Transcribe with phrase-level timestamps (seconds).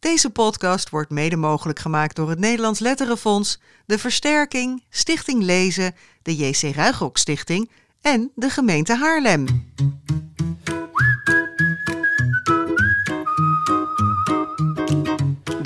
[0.00, 6.36] Deze podcast wordt mede mogelijk gemaakt door het Nederlands Letterenfonds, de Versterking, Stichting Lezen, de
[6.36, 9.72] JC Ruigrok Stichting en de gemeente Haarlem.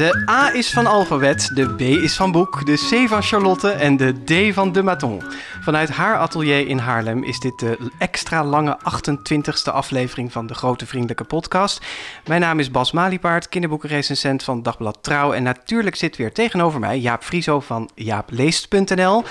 [0.02, 3.96] De A is van alfabet, de B is van boek, de C van Charlotte en
[3.96, 5.22] de D van de Maton.
[5.60, 10.86] Vanuit haar atelier in Haarlem is dit de extra lange 28e aflevering van de Grote
[10.86, 11.84] Vriendelijke Podcast.
[12.26, 15.32] Mijn naam is Bas Maliepaard, kinderboekenrecensent van Dagblad Trouw.
[15.32, 19.24] En natuurlijk zit weer tegenover mij Jaap Frieso van jaapleest.nl.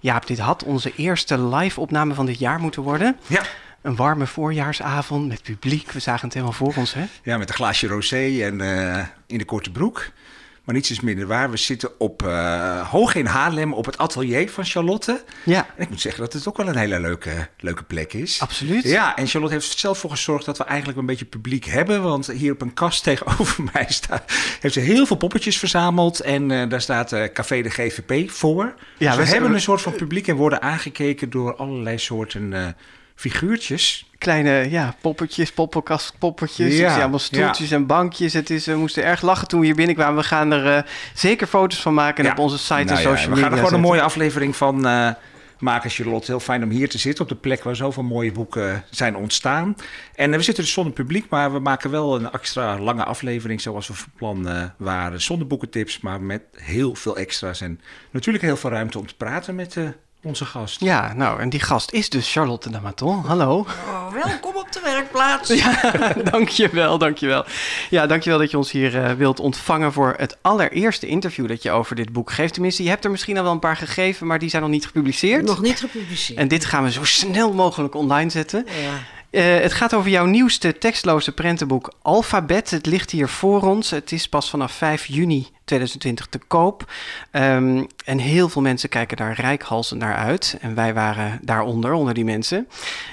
[0.00, 3.16] Jaap, dit had onze eerste live-opname van dit jaar moeten worden.
[3.26, 3.42] Ja.
[3.82, 5.92] Een warme voorjaarsavond met publiek.
[5.92, 7.04] We zagen het helemaal voor ons, hè?
[7.22, 10.10] Ja, met een glaasje rosé en eh, in de korte broek.
[10.64, 11.50] Maar niets is minder waar.
[11.50, 15.24] We zitten op, eh, hoog in Haarlem op het atelier van Charlotte.
[15.44, 18.40] Ja, En ik moet zeggen dat het ook wel een hele leuke, leuke plek is.
[18.40, 18.82] absoluut.
[18.84, 22.02] Ja, en Charlotte heeft er zelf voor gezorgd dat we eigenlijk een beetje publiek hebben.
[22.02, 26.20] Want hier op een kast tegenover mij staat, heeft ze heel veel poppetjes verzameld.
[26.20, 28.64] En eh, daar staat Café de GVP voor.
[28.64, 32.74] Ja, Ja, we we hebben een soort van publiek en worden aangekeken door allerlei soorten
[33.18, 34.06] figuurtjes.
[34.18, 36.76] Kleine ja, poppetjes, poppenkast, poppetjes.
[36.76, 38.32] Ja, allemaal stoeltjes en bankjes.
[38.32, 40.16] Het is, we moesten erg lachen toen we hier binnenkwamen.
[40.16, 40.82] We gaan er eh,
[41.14, 42.30] zeker foto's van maken en Ja.
[42.30, 44.56] op onze site Nou en ja, social we media gaan er gewoon een mooie aflevering
[44.56, 45.10] van eh,
[45.58, 46.30] maken, Charlotte.
[46.30, 49.76] Heel fijn om hier te zitten op de plek waar zoveel mooie boeken zijn ontstaan.
[50.14, 53.60] En eh, we zitten dus zonder publiek, maar we maken wel een extra lange aflevering
[53.60, 55.20] zoals we van plan eh, waren.
[55.20, 57.60] Zonder boekentips, maar met heel veel extra's.
[57.60, 59.88] En natuurlijk heel veel ruimte om te praten met eh,
[60.22, 60.80] onze gast.
[60.80, 63.24] Ja, nou, en die gast is dus Charlotte de Maton.
[63.24, 63.58] Hallo.
[63.58, 65.48] Oh, welkom op de werkplaats.
[65.48, 65.92] Ja,
[66.30, 67.44] dankjewel, dankjewel.
[67.90, 71.70] Ja, dankjewel dat je ons hier eh, wilt ontvangen voor het allereerste interview dat je
[71.70, 72.52] over dit boek geeft.
[72.52, 74.86] Tenminste, je hebt er misschien al wel een paar gegeven, maar die zijn nog niet
[74.86, 75.44] gepubliceerd.
[75.44, 76.38] Nog niet gepubliceerd.
[76.38, 78.66] En dit gaan we zo snel mogelijk online zetten.
[78.66, 79.16] Ja.
[79.30, 82.70] Eh, het gaat over jouw nieuwste tekstloze prentenboek Alfabet.
[82.70, 83.90] Het ligt hier voor ons.
[83.90, 86.92] Het is pas vanaf 5 juni 2020 te koop.
[87.30, 90.56] Ehm, en heel veel mensen kijken daar rijkhalsend naar uit.
[90.60, 92.68] En wij waren daaronder, onder die mensen.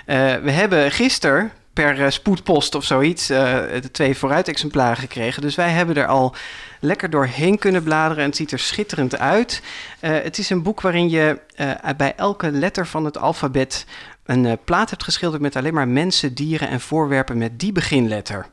[0.06, 3.38] Eh, we hebben gisteren per eh, spoedpost of zoiets eh,
[3.82, 5.42] de twee vooruitexemplaren gekregen.
[5.42, 6.36] Dus wij hebben er al
[6.80, 9.62] lekker doorheen kunnen bladeren en het ziet er schitterend uit.
[10.00, 13.86] Eh, het is een boek waarin je eh, bij elke letter van het alfabet
[14.26, 18.48] een eh, plaat hebt geschilderd met alleen maar mensen, dieren en voorwerpen met die beginletter.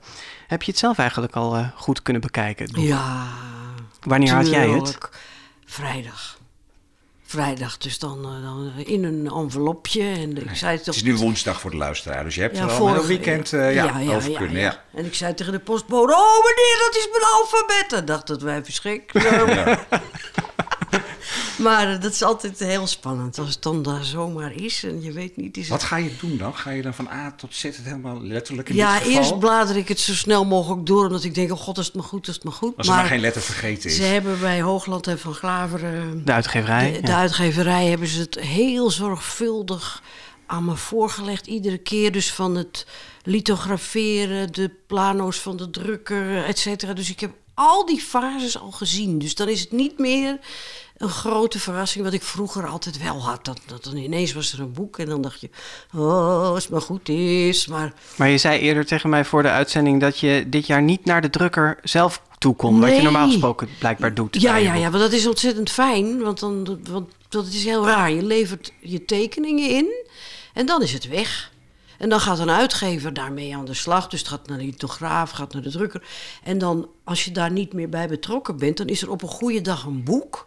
[0.47, 2.82] Heb je het zelf eigenlijk al eh, goed kunnen bekijken?
[2.82, 3.26] ja.
[4.02, 4.98] Wanneer had jij het?
[5.64, 6.40] Vrijdag.
[7.26, 10.02] Vrijdag, dus dan, eh, dan in een envelopje.
[10.02, 10.94] En ik zei Het toch...
[10.94, 13.06] is nu woensdag voor de luisteraar, dus je hebt Ja, er al een heel vorige-
[13.06, 14.60] weekend eh, ja, over kunnen.
[14.60, 14.84] Ja.
[14.94, 17.92] En ik zei tegen de postbode, oh meneer, dat is mijn alfabet.
[17.92, 19.26] En dacht dat wij verschrikkelijk.
[21.58, 23.38] maar dat is altijd heel spannend.
[23.38, 25.56] Als het dan daar zomaar is en je weet niet...
[25.56, 25.88] Is Wat het...
[25.88, 26.54] ga je doen dan?
[26.56, 29.18] Ga je dan van A tot Z het helemaal letterlijk in Ja, dit geval?
[29.18, 31.94] eerst blader ik het zo snel mogelijk door, omdat ik denk, oh god, is het
[31.94, 32.76] maar goed, is het maar goed.
[32.76, 33.96] Als er maar geen letter vergeten is.
[33.96, 36.90] Ze hebben bij Hoogland en Van Glaveren, De uitgeverij.
[36.92, 37.00] de, ja.
[37.06, 40.02] de uitgeverij, hebben ze het heel zorgvuldig
[40.46, 41.46] aan me voorgelegd.
[41.46, 42.86] Iedere keer dus van het
[43.56, 46.92] lithograferen, de plano's van de drukker, et cetera.
[46.92, 49.19] Dus ik heb al die fases al gezien.
[49.19, 50.38] Dus dan is het niet meer
[51.02, 53.44] een grote verrassing, wat ik vroeger altijd wel had.
[53.44, 55.50] Dat, dat dan ineens was er een boek en dan dacht je,
[55.94, 57.66] oh, als het maar goed is.
[57.66, 61.04] Maar Maar je zei eerder tegen mij voor de uitzending dat je dit jaar niet
[61.04, 62.80] naar de drukker zelf toe kon.
[62.80, 64.40] Wat je normaal gesproken blijkbaar doet.
[64.40, 64.82] Ja, ja, boek.
[64.82, 66.20] ja, want dat is ontzettend fijn.
[66.20, 68.10] Want, dan, want dat is heel raar.
[68.10, 70.04] Je levert je tekeningen in
[70.54, 71.50] en dan is het weg.
[71.98, 74.08] En dan gaat een uitgever daarmee aan de slag.
[74.08, 76.02] Dus het gaat naar de lithograaf, gaat naar de drukker.
[76.42, 79.28] En dan, als je daar niet meer bij betrokken bent, dan is er op een
[79.28, 80.46] goede dag een boek.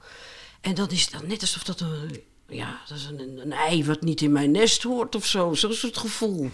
[0.66, 4.22] En dan is dan net alsof dat een, ja, dat is een, ei wat niet
[4.22, 5.54] in mijn nest hoort of zo.
[5.54, 6.50] Zo is het gevoel.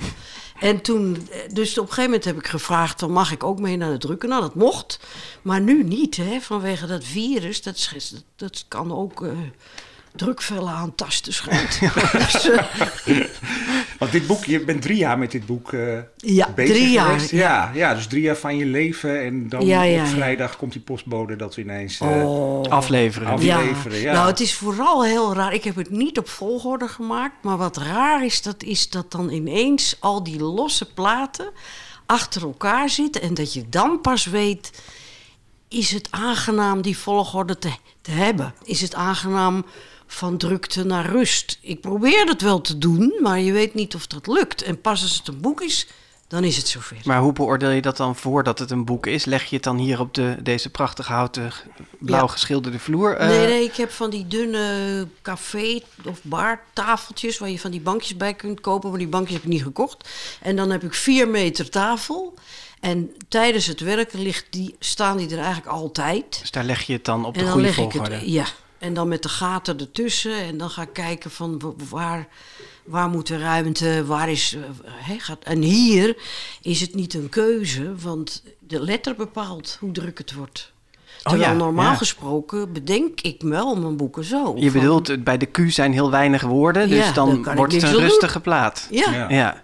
[0.60, 3.78] En toen, eh, dus op een gegeven moment heb ik gevraagd, mag ik ook mee
[3.78, 4.30] naar de drukker.
[4.30, 5.00] Nou, dat mocht.
[5.42, 7.62] Maar nu niet, hè, vanwege dat virus.
[7.62, 9.32] Dat, dat, dat kan ook eh,
[10.16, 11.80] drukvellen aantasten schijnt.
[12.12, 12.64] dus, eh,
[14.00, 17.06] Want dit boek, je bent drie jaar met dit boek eh, Ja, bezig drie jaar,
[17.06, 17.32] geweest.
[17.32, 19.24] Ja, ja, dus drie jaar van je leven.
[19.24, 20.12] En dan Ja, ja, op ja.
[20.12, 22.00] vrijdag komt die postbode dat we ineens...
[22.00, 22.63] eh, oh.
[22.63, 23.28] Afleveren.
[23.28, 24.13] Af- afleveren, ja.
[24.13, 25.54] Nou, het is vooral heel raar.
[25.54, 27.36] Ik heb het niet op volgorde gemaakt.
[27.44, 31.50] Maar wat raar is, dat is dat dan ineens al die losse platen
[32.06, 33.22] achter elkaar zitten.
[33.22, 34.72] En dat je dan pas weet,
[35.68, 37.72] is het aangenaam die volgorde te,
[38.02, 38.54] te hebben?
[38.64, 39.66] Is het aangenaam
[40.13, 41.58] van drukte naar rust?
[41.62, 44.62] Ik probeer het wel te doen, maar je weet niet of dat lukt.
[44.62, 45.88] En pas als het een boek is,
[46.28, 46.98] dan is het zover.
[47.04, 49.25] Maar hoe beoordeel je dat dan voordat het een boek is?
[49.25, 51.52] Leg je het dan hier op de, deze prachtige houten
[52.00, 52.28] blauw Ja.
[52.31, 53.16] geschilderde vloer?
[53.16, 57.81] Eh, Nee, nee, ik heb van die dunne café- of bartafeltjes waar je van die
[57.81, 58.90] bankjes bij kunt kopen.
[58.90, 60.10] Maar die bankjes heb ik niet gekocht.
[60.42, 62.34] En dan heb ik vier meter tafel.
[62.80, 66.40] En tijdens het werken ligt die, staan die er eigenlijk altijd.
[66.40, 68.14] Dus daar leg je het dan op de en goede volgorde.
[68.16, 68.46] het, ja.
[68.81, 70.36] En dan met de gaten ertussen.
[70.36, 72.28] En dan ga ik kijken van wa- waar,
[72.83, 74.56] waar moet de ruimte, waar is...
[74.56, 74.62] eh,
[74.92, 76.18] hè, gaat, en hier
[76.62, 80.72] is het niet een keuze, want de letter bepaalt hoe druk het wordt.
[81.24, 81.95] Terwijl Oh ja, normaal ja.
[81.95, 84.54] gesproken bedenk ik wel mijn boeken zo.
[84.57, 87.74] Je van- bedoelt, eh, bij de Q zijn heel weinig woorden, dus Ja, dan wordt
[87.74, 88.01] het een doen.
[88.01, 88.88] rustige plaat.
[88.92, 89.63] Ja, Ja.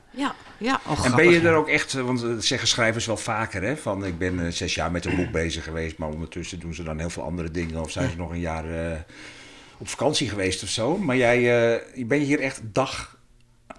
[0.57, 0.81] Ja.
[0.85, 1.47] Oh, En grappig, ben je ja.
[1.47, 3.77] er ook echt, eh, want dat zeggen schrijvers wel vaker, hè?
[3.77, 6.83] Van ik ben eh, zes jaar met een boek bezig geweest, maar ondertussen doen ze
[6.83, 7.81] dan heel veel andere dingen.
[7.81, 8.99] Of zijn ze nog een jaar eh,
[9.77, 10.97] op vakantie geweest of zo.
[10.97, 13.17] Maar jij eh, ben je hier echt dag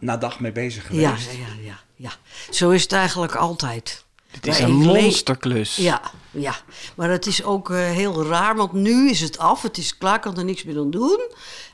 [0.01, 1.31] na dag mee bezig geweest?
[1.33, 2.11] Ja, ja, ja, ja.
[2.51, 4.05] Zo is het eigenlijk altijd.
[4.31, 5.77] Het is Maar een monsterklus.
[5.77, 6.57] Ja, ja.
[6.95, 9.63] Maar het is ook eh, heel raar, want nu is het af.
[9.63, 11.21] Het is klaar, ik kan er niks meer aan doen.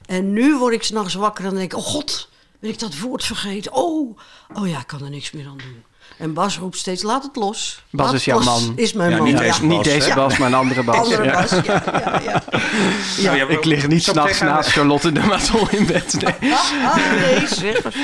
[0.06, 1.78] En nu word ik s'nachts wakker en denk ik...
[1.78, 2.28] Oh god,
[2.64, 3.72] ben ik dat woord vergeten?
[3.72, 4.18] Oh,
[4.54, 5.82] oh ja, ik kan er niks meer aan doen.
[6.18, 7.82] En Bas roept steeds, laat het los.
[7.90, 8.44] Bas Laat is jouw los.
[8.66, 8.72] man.
[8.76, 9.40] Is mijn Ja, man, niet ja.
[9.40, 10.14] deze Niet Bas, deze?
[10.14, 10.96] Bas, maar een andere Bas.
[10.96, 11.32] Andere Ja.
[11.32, 12.42] Bas, ja, ja, ja.
[13.24, 16.20] Nou ja, Ik lig niet s'nachts naast Charlotte de Maton in bed.
[16.40, 16.52] Nee.
[16.54, 17.84] Ah, nee, zeg.
[17.84, 17.94] als-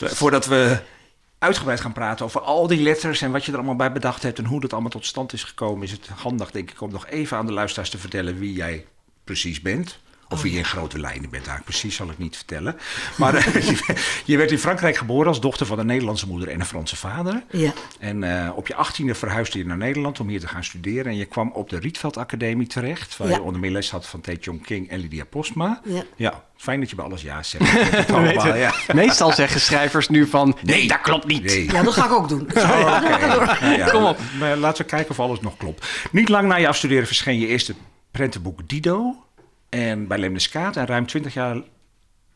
[0.00, 0.78] eh, Voordat we
[1.38, 4.38] uitgebreid gaan praten over al die letters en wat je er allemaal bij bedacht hebt
[4.38, 7.06] en hoe dat allemaal tot stand is gekomen, is het handig, denk ik, om nog
[7.06, 8.86] even aan de luisteraars te vertellen wie jij
[9.24, 9.98] precies bent.
[10.32, 12.76] Of wie je in grote lijnen bent, eigenlijk precies zal ik niet vertellen.
[13.16, 13.54] Maar eh,
[14.24, 17.42] je, werd in Frankrijk geboren als dochter van een Nederlandse moeder en een Franse vader.
[17.50, 17.72] Ja.
[17.98, 21.06] En eh, op je achttiende verhuisde je naar Nederland om hier te gaan studeren.
[21.12, 23.34] En je kwam op de Rietveld Academie terecht, waar Ja.
[23.34, 25.80] je onder meer les had van Tae King en Lydia Postma.
[26.16, 26.44] Ja.
[26.56, 28.10] fijn dat je bij alles ja zegt.
[28.12, 28.72] Allemaal, ja.
[28.94, 31.44] Meestal zeggen schrijvers nu van, nee, dat klopt niet.
[31.44, 31.72] Nee.
[31.72, 32.48] ja, dat ga ik ook doen.
[32.56, 34.18] Oh, ja, Kom op.
[34.38, 35.86] maar laten we kijken of alles nog klopt.
[36.12, 37.74] Niet lang na je afstuderen verscheen je eerste
[38.10, 39.16] prentenboek Dido.
[39.70, 40.76] En bij Lemniskaat.
[40.76, 41.62] En ruim 20 jaar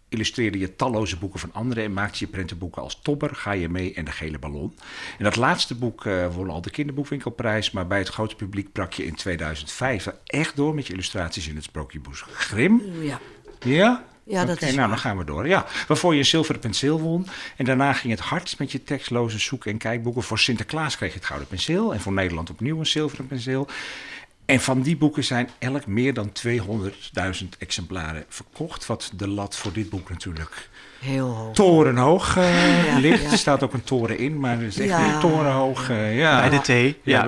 [0.09, 1.85] illustreerde je talloze boeken van anderen.
[1.85, 4.79] En maakte je prentenboeken als Tobber, Ga je mee en De Gele Ballon.
[5.19, 7.71] En dat laatste boek eh won al de kinderboekwinkelprijs.
[7.71, 11.49] Maar bij het grote publiek brak je in 2005 er echt door met je illustraties
[11.49, 12.83] in het sprookjeboek Grim.
[13.01, 13.21] Ja.
[13.61, 14.05] Ja?
[14.27, 15.49] Ja, dat is nou, dan gaan we door.
[15.49, 17.27] Ja, waarvoor je een zilveren penseel won.
[17.57, 20.23] En daarna ging het hard met je tekstloze zoek- en kijkboeken.
[20.23, 21.95] Voor Sinterklaas kreeg je het gouden penseel.
[21.95, 23.69] En voor Nederland opnieuw een zilveren penseel.
[24.47, 28.87] En van die boeken zijn elk meer dan 200.000 exemplaren verkocht.
[28.87, 30.69] Wat de lat voor dit boek natuurlijk
[31.01, 31.55] Heel hoog.
[31.55, 32.35] torenhoog
[32.87, 33.23] Ja, ligt.
[33.23, 33.31] ja.
[33.31, 35.21] Er staat ook een toren in, maar het is echt Ja.
[35.21, 35.91] torenhoog.
[35.91, 36.41] eh, ja.
[36.41, 37.01] Bij de thee.
[37.03, 37.27] Ja,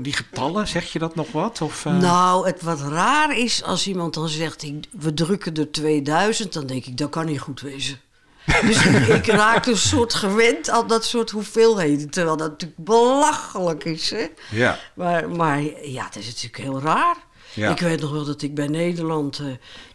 [0.00, 1.60] die getallen, zeg je dat nog wat?
[1.60, 1.96] Of, eh?
[1.98, 6.66] Nou, het wat raar is als iemand dan zegt, ik, we drukken er 2000, dan
[6.66, 7.98] denk ik, dat kan niet goed wezen.
[8.44, 13.84] Dus ik, ik raak een soort gewend aan dat soort hoeveelheden, terwijl dat natuurlijk belachelijk
[13.84, 14.10] is.
[14.10, 14.26] Hè?
[14.50, 14.78] Ja.
[14.94, 17.16] Maar, maar ja, het is natuurlijk heel raar.
[17.54, 17.70] Ja.
[17.70, 19.46] Ik weet nog wel dat ik bij Nederland, eh,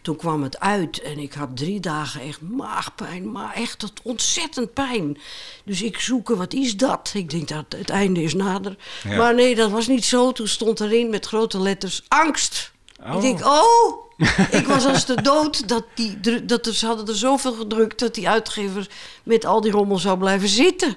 [0.02, 4.72] toen kwam het uit en ik had drie dagen echt maagpijn, maar echt tot ontzettend
[4.72, 5.18] pijn.
[5.64, 7.10] Dus ik zoeken, wat is dat?
[7.14, 8.76] Ik denk dat het einde is nader.
[9.04, 9.16] Ja.
[9.16, 10.32] Maar nee, dat was niet zo.
[10.32, 12.72] Toen stond erin met grote letters angst.
[13.02, 13.14] Oh.
[13.14, 14.07] Ik denk, oh,
[14.50, 15.68] ik was als de dood.
[15.68, 18.88] Dat die, dat ze hadden er zoveel gedrukt dat die uitgever
[19.22, 20.96] met al die rommel zou blijven zitten.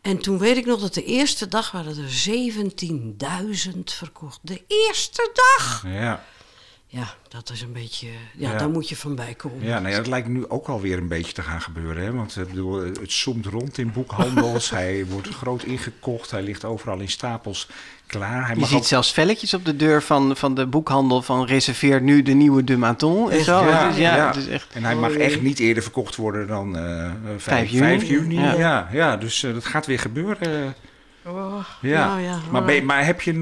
[0.00, 2.28] En toen weet ik nog dat de eerste dag waren er
[3.74, 4.38] 17.000 verkocht.
[4.42, 5.84] De eerste dag!
[5.86, 6.24] Ja.
[6.96, 8.06] Ja, dat is een beetje...
[8.34, 8.58] Ja, Ja.
[8.58, 9.64] daar moet je van bij komen.
[9.66, 12.02] Ja, nou ja, dat lijkt nu ook alweer een beetje te gaan gebeuren.
[12.04, 12.12] Hè?
[12.12, 14.70] Want ik bedoel, het zoomt rond in boekhandels.
[14.80, 16.30] hij wordt groot ingekocht.
[16.30, 17.68] Hij ligt overal in stapels
[18.06, 18.44] klaar.
[18.46, 21.44] Hij Je mag ziet ook- zelfs velletjes op de deur van, van de boekhandel van
[21.46, 23.64] reserveer nu de nieuwe de Maton en zo.
[23.68, 24.26] Ja, Het is, ja, ja.
[24.26, 24.66] Het is echt...
[24.72, 27.82] En hij mag echt niet eerder verkocht worden dan eh 5, 5 juni.
[27.98, 28.34] 5 juni.
[28.40, 28.52] Ja.
[28.54, 30.74] Ja, ja, dus eh, dat gaat weer gebeuren.
[31.28, 32.06] Oh, Ja.
[32.06, 33.32] nou ja, maar ben je- maar heb, je,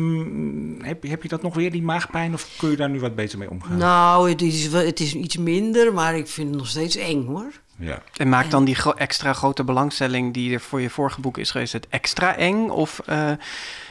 [0.83, 2.35] heb, je- heb je dat nog weer, die maagpijn?
[2.35, 3.77] Of kun je daar nu wat beter mee omgaan?
[3.77, 7.27] Nou, het is, wel- het is iets minder, maar ik vind het nog steeds eng
[7.27, 7.53] hoor.
[7.79, 8.03] Ja.
[8.17, 11.51] En maakt dan die gro- extra grote belangstelling die er voor je vorige boek is
[11.51, 12.69] geweest, het extra eng?
[12.69, 13.31] Of eh,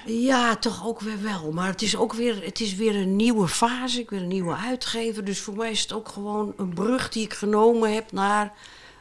[0.06, 1.52] Ja, toch ook weer wel.
[1.52, 4.56] Maar het is ook weer, het is weer een nieuwe fase, ik weer een nieuwe
[4.56, 5.24] uitgever.
[5.26, 8.52] Dus voor mij is het ook gewoon een brug die ik genomen heb naar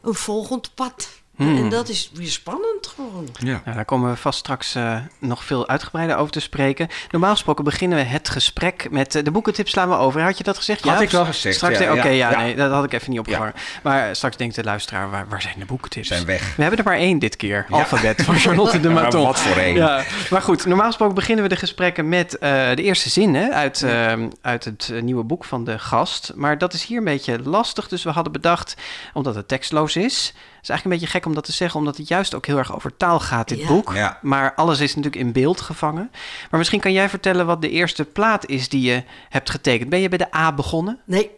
[0.02, 1.08] een volgend pad.
[1.38, 3.28] En dat is weer spannend gewoon.
[3.38, 3.60] Ja.
[3.64, 6.88] Nou, daar komen we vast straks eh, nog veel uitgebreider over te spreken.
[7.10, 10.20] Normaal gesproken beginnen we het gesprek met eh, de boekentip slaan we over.
[10.22, 10.84] Had je dat gezegd?
[10.84, 12.38] Had Ja, ik wel gezegd, Straks, ja, Oké, ja, ja, ja.
[12.40, 13.54] nee, dat had ik even niet opgevangen.
[13.82, 16.08] Maar straks denkt de luisteraar, waar, waar zijn de boekentips?
[16.08, 16.56] Zijn weg.
[16.56, 17.66] We hebben er maar één dit keer.
[17.68, 17.76] Ja.
[17.76, 19.24] Alfabet van Charlotte de Maar Maton.
[19.24, 19.74] wat voor één.
[19.74, 23.82] Ja, maar goed, normaal gesproken beginnen we de gesprekken met eh, de eerste zinnen uit,
[23.82, 24.12] eh,
[24.42, 26.32] uit het nieuwe boek van de gast.
[26.34, 28.74] Maar dat is hier een beetje lastig, dus we hadden bedacht,
[29.12, 32.08] omdat het tekstloos is, is eigenlijk een beetje gek om dat te zeggen, omdat het
[32.08, 33.66] juist ook heel erg over taal gaat, dit Ja.
[33.66, 33.92] boek.
[33.94, 34.18] Ja.
[34.22, 36.10] Maar alles is natuurlijk in beeld gevangen.
[36.50, 39.90] Maar misschien kan jij vertellen wat de eerste plaat is die je hebt getekend.
[39.90, 41.00] Ben je bij de A begonnen?
[41.04, 41.30] Nee,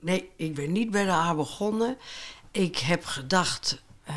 [0.00, 1.96] nee, ik ben niet bij de A begonnen.
[2.50, 4.14] Ik heb gedacht, eh,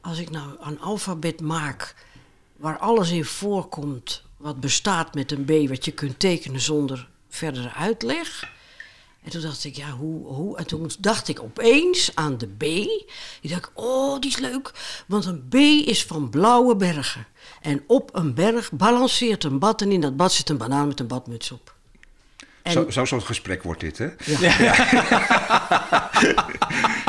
[0.00, 1.94] als ik nou een alfabet maak
[2.56, 7.72] waar alles in voorkomt wat bestaat met een B, wat je kunt tekenen zonder verdere
[7.72, 8.48] uitleg.
[9.24, 10.56] En toen dacht ik, ja, hoe, hoe?
[10.56, 12.62] En toen dacht ik opeens aan de B.
[12.62, 14.72] Ik dacht, oh, die is leuk.
[15.06, 15.54] Want een B
[15.88, 17.26] is van blauwe bergen.
[17.60, 21.00] En op een berg balanceert een bad en in dat bad zit een banaan met
[21.00, 21.74] een badmuts op.
[22.62, 24.08] En Zo- Zo'n gesprek wordt dit, hè?
[24.24, 24.54] ja.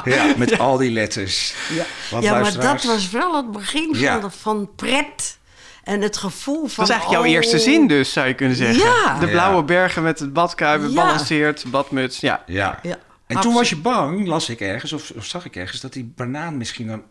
[0.06, 1.54] Ja, met al die letters.
[1.70, 1.86] Ja,
[2.22, 4.20] ja maar dat was wel het begin Ja.
[4.22, 5.38] van, van pret.
[5.84, 6.70] En het gevoel van...
[6.76, 8.84] Dat is eigenlijk jouw oh, eerste zin dus, zou je kunnen zeggen.
[8.84, 9.20] Ja.
[9.20, 10.94] De blauwe bergen met het badkuip, Ja.
[10.94, 12.20] balanceert, badmuts.
[12.20, 12.44] Ja.
[12.46, 12.80] Ja.
[12.84, 15.94] Ja, en toen was je bang, las ik ergens, of, of zag ik ergens, dat
[15.94, 17.04] die banaan misschien dan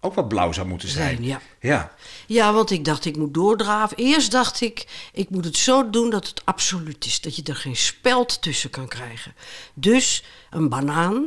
[0.00, 1.08] ook wat blauw zou moeten zijn.
[1.16, 1.40] Zijn, ja.
[1.60, 1.92] Ja.
[2.26, 3.96] Ja, want ik dacht, ik moet doordraven.
[3.96, 7.20] Eerst dacht ik, ik moet het zo doen dat het absoluut is.
[7.20, 9.34] Dat je er geen speld tussen kan krijgen.
[9.74, 11.26] Dus een banaan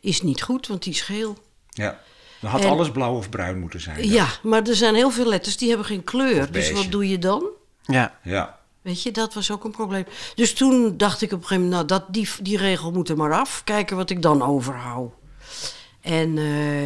[0.00, 1.38] is niet goed, want die is geel.
[1.70, 2.00] ja.
[2.44, 4.08] Dan had En- alles blauw of bruin moeten zijn.
[4.08, 6.52] Ja, maar er zijn heel veel letters die hebben geen kleur.
[6.52, 7.44] Dus wat doe je dan?
[7.82, 8.18] ja.
[8.22, 8.62] Ja.
[8.82, 10.04] Weet je, dat was ook een probleem.
[10.34, 13.16] Dus toen dacht ik op een gegeven moment, nou, dat, die, die regel moet er
[13.16, 13.64] maar af.
[13.64, 15.12] Kijken wat ik dan overhoud.
[16.00, 16.84] En, eh,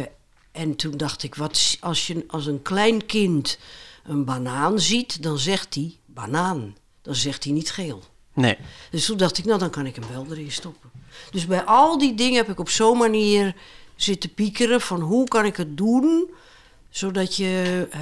[0.51, 3.59] en toen dacht ik, wat, als, je, als een klein kind
[4.03, 6.75] een banaan ziet, dan zegt hij banaan.
[7.01, 8.03] Dan zegt hij niet geel.
[8.33, 8.57] Nee.
[8.91, 10.89] Dus toen dacht ik, nou, dan kan ik hem wel erin stoppen.
[11.31, 13.55] Dus bij al die dingen heb ik op zo'n manier
[14.03, 16.29] zitten piekeren van hoe kan ik het doen,
[16.89, 17.99] zodat je, eh,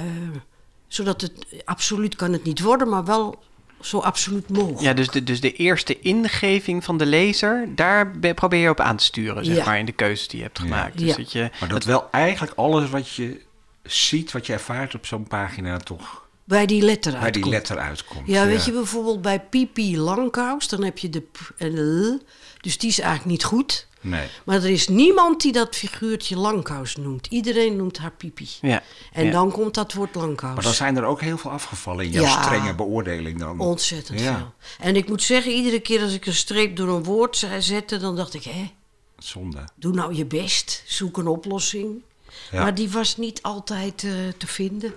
[0.88, 1.32] zodat het
[1.64, 3.42] absoluut kan het niet worden, maar wel
[3.80, 4.80] zo absoluut mogelijk.
[4.80, 8.80] Ja, dus de, dus de eerste ingeving van de lezer, daar be- probeer je op
[8.80, 9.64] aan te sturen, zeg Ja.
[9.64, 10.98] maar, in de keuzes die je hebt gemaakt.
[10.98, 11.16] Dus Ja.
[11.16, 13.40] dat je, Maar dat wel eigenlijk alles wat je
[13.82, 17.44] ziet, wat je ervaart op zo'n pagina, toch Bij die letter bij uitkomt.
[17.44, 18.26] die letter uitkomt.
[18.28, 22.22] Ja, weet je bijvoorbeeld bij Pipi Langkous, dan heb je de p en de l.
[22.60, 23.87] Dus die is eigenlijk niet goed.
[24.00, 24.28] Nee.
[24.44, 27.26] Maar er is niemand die dat figuurtje Langkous noemt.
[27.26, 28.48] Iedereen noemt haar Pipi.
[28.60, 28.82] ja.
[29.12, 29.30] En ja.
[29.30, 30.54] dan komt dat woord Langkous.
[30.54, 32.42] Maar dan zijn er ook heel veel afgevallen in jouw Ja.
[32.42, 33.60] strenge beoordeling dan.
[33.60, 34.36] Ontzettend Ja.
[34.36, 34.52] veel.
[34.86, 37.96] En ik moet zeggen, iedere keer als ik een streep door een woord ze- zette,
[37.98, 38.70] dan dacht ik, hé,
[39.18, 39.64] Zonde.
[39.74, 42.02] doe nou je best, zoek een oplossing.
[42.50, 42.62] Ja.
[42.62, 44.94] Maar die was niet altijd eh, te vinden.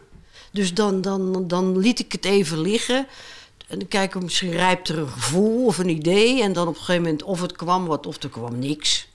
[0.52, 3.08] Dus dan, dan, dan liet ik het even liggen.
[3.72, 6.42] En dan kijken, misschien rijpt er een gevoel of een idee.
[6.42, 9.08] En dan op een gegeven moment, of het kwam wat, of er kwam niks.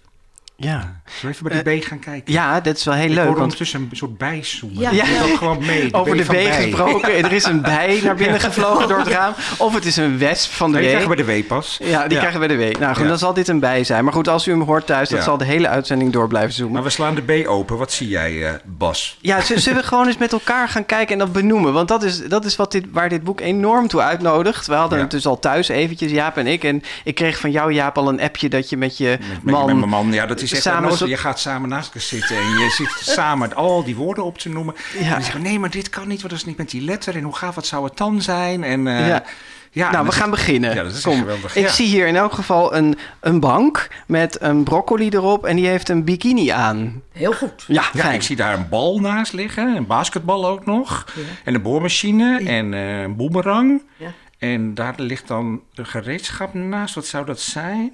[0.59, 1.01] Ja.
[1.05, 2.33] Zullen we even bij die B gaan kijken?
[2.33, 3.25] ja, dat is wel heel Ik leuk.
[3.27, 4.79] Want ondertussen een soort bijzoomen.
[4.81, 4.91] Ja.
[4.91, 5.05] Ja.
[5.05, 5.95] Dat gewoon mee.
[5.95, 6.63] over de W bij.
[6.63, 9.33] gesproken, er is een bij naar binnen gevlogen door het raam.
[9.59, 11.03] Of het is een wesp van de Nee, die W.
[11.03, 11.79] krijgen we de W-pas.
[11.83, 12.61] Ja, die krijgen we de W.
[12.81, 13.09] Nou goed, Ja.
[13.09, 14.05] dan zal dit een bij zijn.
[14.05, 15.21] Maar goed, als u hem hoort thuis, Ja.
[15.21, 16.75] zal de hele uitzending door blijven zoomen.
[16.75, 17.77] Maar we slaan de B open.
[17.77, 19.19] Wat zie jij, eh, Bas?
[19.21, 21.73] Ja, zullen we gewoon eens met elkaar gaan kijken en dat benoemen?
[21.73, 24.67] Want dat is, dat is wat dit, waar dit boek enorm toe uitnodigt.
[24.67, 26.65] We hadden het dus al thuis eventjes, Jaap en ik.
[26.65, 29.67] En ik kreeg van jou, Jaap, al een appje dat je met je met, man...
[29.67, 30.13] met mijn man.
[30.13, 33.55] Ja, dat is samen zo- Je gaat samen naast elkaar zitten en je zit samen
[33.55, 34.75] al die woorden op te noemen.
[34.99, 35.15] Ja.
[35.17, 37.17] En zeggen nee, maar dit kan niet, want dat is niet met die letter.
[37.17, 38.65] En hoe gaaf, wat zou het dan zijn?
[38.65, 39.23] En, eh, Ja.
[39.71, 40.75] ja, nou, en we gaan is- beginnen.
[40.75, 41.19] Ja, dat is Kom.
[41.19, 41.57] geweldig.
[41.57, 41.71] Ik Ja.
[41.73, 45.89] zie hier in elk geval een, een bank met een broccoli erop en die heeft
[45.89, 47.03] een bikini aan.
[47.13, 47.65] Heel goed.
[47.67, 48.15] Ja, Ja, fijn.
[48.15, 51.07] ik zie daar een bal naast liggen, een basketbal ook nog.
[51.45, 53.83] En een boormachine en eh, een boemerang.
[53.97, 54.13] Ja.
[54.39, 56.95] En daar ligt dan de gereedschap naast.
[56.95, 57.93] Wat zou dat zijn?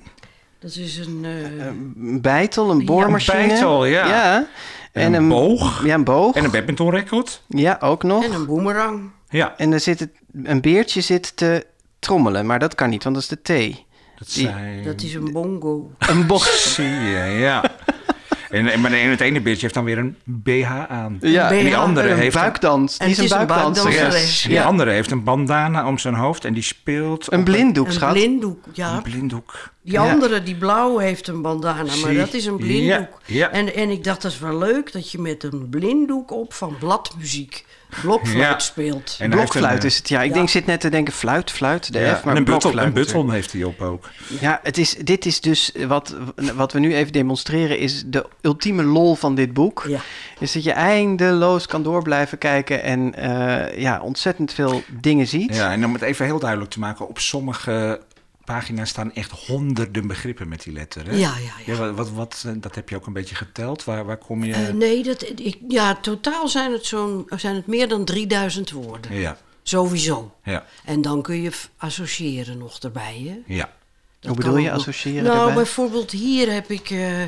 [0.63, 1.21] Dat is een...
[1.25, 3.43] eh, Een bijtel, een boormachine.
[3.43, 4.47] een bijtel, ja.
[4.93, 5.85] En, een boog.
[5.85, 6.35] Ja, een boog.
[6.35, 7.43] En een badmintonrecord.
[7.49, 8.25] Ja, ook nog.
[8.25, 9.11] en een boemerang.
[9.29, 10.11] Ja, En er zit het,
[10.45, 11.67] een beertje zit te
[11.99, 13.77] trommelen, maar dat kan niet, want dat is de T.
[14.19, 14.83] dat Die- zijn...
[14.85, 15.91] Dat is een bongo.
[15.99, 16.75] Een box.
[16.75, 17.65] Zie je, ja.
[18.51, 21.19] En, en, maar en het ene beertje heeft dan weer een BH aan.
[21.21, 22.97] Ja, En die andere een heeft een- buikdans.
[22.97, 24.43] En Die is een een buikdanseres.
[24.43, 24.65] En die Ja.
[24.65, 27.33] andere heeft een bandana om zijn hoofd en die speelt...
[27.33, 28.13] Een blinddoek, Een schat.
[28.13, 28.97] blinddoek, ja.
[28.97, 29.71] Een blinddoek.
[29.85, 30.11] Die Ja.
[30.13, 33.21] andere, die blauw, heeft een bandana, maar dat is een blinddoek.
[33.27, 33.51] Ja, ja.
[33.51, 36.77] En, en ik dacht, dat is wel leuk dat je met een blinddoek op van
[36.79, 37.65] bladmuziek
[38.01, 38.59] blokfluit Ja.
[38.59, 39.17] speelt.
[39.19, 40.23] En Blokfluit een, is het, ja.
[40.23, 40.35] Ik Ja.
[40.35, 42.87] denk, zit net te denken, fluit, fluit, de ja, F, maar en een button, blokfluit
[42.89, 43.53] een button natuurlijk.
[43.53, 44.09] heeft hij op ook.
[44.41, 46.15] Ja, het is, dit is dus, wat,
[46.55, 49.85] wat we nu even demonstreren, is de ultieme lol van dit boek.
[49.89, 50.01] Ja.
[50.39, 55.55] Is dat je eindeloos kan door blijven kijken en eh, ja, ontzettend veel dingen ziet.
[55.57, 58.01] Ja, en om het even heel duidelijk te maken, op sommige
[58.45, 61.07] pagina's staan echt honderden begrippen met die letter.
[61.07, 61.13] Hè?
[61.17, 61.77] Ja, ja, ja.
[61.77, 63.85] wat, wat, wat, eh, dat heb je ook een beetje geteld.
[63.85, 64.53] Waar, waar kom je...
[64.55, 69.15] Eh, nee, dat, ik, ja, totaal zijn het, zo'n, zijn het meer dan 3000 woorden.
[69.15, 70.35] ja, Sowieso.
[70.45, 73.55] ja, En dan kun je associëren nog erbij, hè?
[73.55, 73.73] ja.
[74.21, 74.79] Dat Hoe bedoel je nog.
[74.79, 75.55] associëren Nou, erbij?
[75.55, 76.91] bijvoorbeeld hier heb ik...
[76.91, 77.23] eh,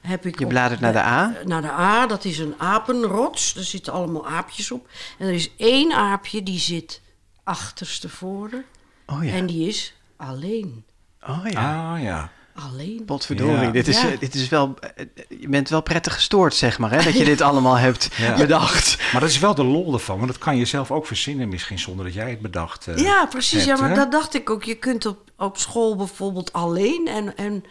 [0.00, 1.34] heb ik Je op- bladert naar de A.
[1.44, 3.54] Naar de A, dat is een apenrots.
[3.54, 4.88] Daar zitten allemaal aapjes op.
[5.18, 7.00] En er is één aapje die zit
[7.44, 8.64] achterstevoren.
[9.06, 9.32] Oh ja.
[9.32, 10.84] En die is alleen.
[11.28, 11.92] Oh ja.
[11.94, 12.30] Ah ja.
[12.72, 13.04] Alleen.
[13.04, 13.70] Potverdorie, Ja.
[13.70, 14.16] dit, is, Ja.
[14.20, 14.74] dit is wel...
[14.96, 15.06] eh,
[15.40, 17.02] Je bent wel prettig gestoord, zeg maar, hè?
[17.02, 18.36] Dat je dit allemaal hebt Ja.
[18.36, 18.98] bedacht.
[19.12, 21.78] Maar dat is wel de lol ervan, want dat kan je zelf ook verzinnen misschien
[21.78, 23.64] zonder dat jij het bedacht eh, Ja, precies.
[23.64, 23.94] ja, maar hè?
[23.94, 24.64] dat dacht ik ook.
[24.64, 27.06] Je kunt op, op school bijvoorbeeld alleen.
[27.08, 27.64] En, en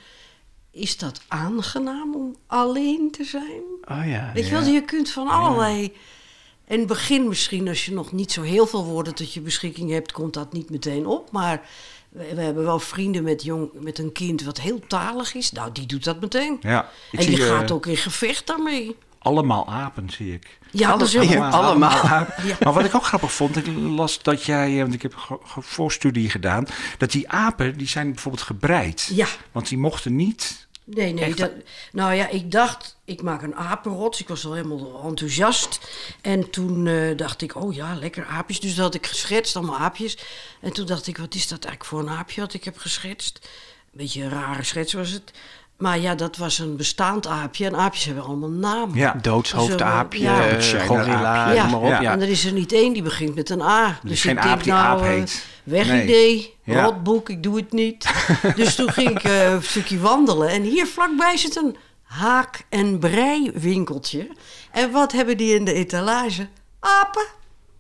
[0.72, 3.62] is dat aangenaam om alleen te zijn?
[4.00, 4.32] Oh ja.
[4.34, 5.94] Weet je wel, je kunt van allerlei...
[6.68, 9.92] In het begin misschien, als je nog niet zo heel veel woorden tot je beschikking
[9.92, 11.32] hebt, komt dat niet meteen op.
[11.32, 11.62] Maar
[12.10, 15.52] we, we hebben wel vrienden met, jong, met een kind wat heel talig is.
[15.52, 16.58] Nou, die doet dat meteen.
[16.62, 18.96] Ja, en die eh, gaat ook in gevecht daarmee.
[19.20, 20.60] allemaal apen, zie ik.
[20.72, 22.02] Ja, dat is allemaal.
[22.02, 22.58] apen.
[22.60, 26.30] Maar wat ik ook grappig vond, ik las dat jij, eh, want ik heb voorstudie
[26.30, 26.66] gedaan,
[26.98, 29.10] dat die apen, die zijn bijvoorbeeld gebreid.
[29.14, 29.28] Ja.
[29.52, 30.68] Want die mochten niet.
[30.84, 31.34] Nee, nee.
[31.36, 31.52] Dat,
[31.92, 34.20] nou ja, ik dacht, ik maak een apenrots.
[34.20, 35.80] Ik was al helemaal enthousiast.
[36.22, 38.60] En toen eh, dacht ik, oh ja, lekker aapjes.
[38.60, 40.18] Dus dat had ik geschetst, allemaal aapjes.
[40.62, 43.40] En toen dacht ik, wat is dat eigenlijk voor een aapje wat ik heb geschetst?
[43.44, 45.32] Een beetje een rare schets was het.
[45.78, 47.66] Maar ja, dat was een bestaand aapje.
[47.66, 48.96] En aapjes hebben allemaal namen.
[48.98, 49.16] Ja.
[49.22, 50.48] Doodshoofdaapje, Ja.
[50.48, 51.62] eh, China gorilla, aapje.
[51.62, 51.88] noem maar op.
[51.88, 52.02] Ja.
[52.02, 52.12] Ja.
[52.12, 53.88] En er is er niet één die begint met een A.
[54.04, 55.46] is dus geen ik denk aap die nou, aap eh, heet.
[55.64, 56.04] weg Nee.
[56.04, 56.84] idee, Ja.
[56.84, 58.10] rotboek, ik doe het niet.
[58.56, 60.50] dus toen ging ik eh, een stukje wandelen.
[60.50, 61.76] En hier vlakbij zit een
[62.08, 64.30] haak- en breiwinkeltje.
[64.72, 66.48] En wat hebben die in de etalage?
[66.80, 67.26] Apen.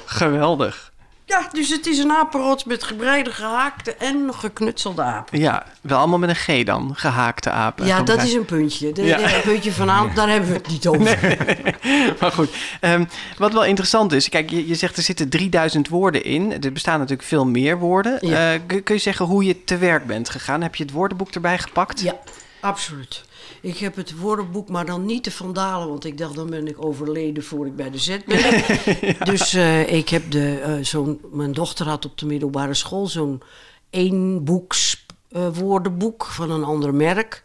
[0.05, 0.95] Geweldig.
[1.25, 5.39] Ja, dus het is een apenrots met gebreide, gehaakte en geknutselde apen.
[5.39, 7.85] Ja, wel allemaal met een G dan, gehaakte apen.
[7.85, 8.91] Ja, dat is een puntje.
[8.91, 9.35] De, Ja.
[9.35, 11.37] een puntje vanavond, daar hebben we het niet over.
[12.19, 12.49] Maar goed,
[12.81, 13.05] ehm,
[13.37, 16.63] wat wel interessant is, kijk, je, je zegt er zitten 3000 woorden in.
[16.63, 18.17] Er bestaan natuurlijk veel meer woorden.
[18.27, 18.53] Ja.
[18.53, 20.61] Eh, kun, kun je zeggen hoe je te werk bent gegaan?
[20.61, 21.99] Heb je het woordenboek erbij gepakt?
[22.01, 22.15] Ja,
[22.59, 23.25] absoluut.
[23.61, 26.85] Ik heb het woordenboek, maar dan niet de Vandalen, want ik dacht dan ben ik
[26.85, 28.63] overleden voor ik bij de Z ben.
[29.31, 33.41] Dus eh, ik heb de, eh, zo'n, mijn dochter had op de middelbare school zo'n
[33.89, 37.43] eenboeks eh, woordenboek van een ander merk.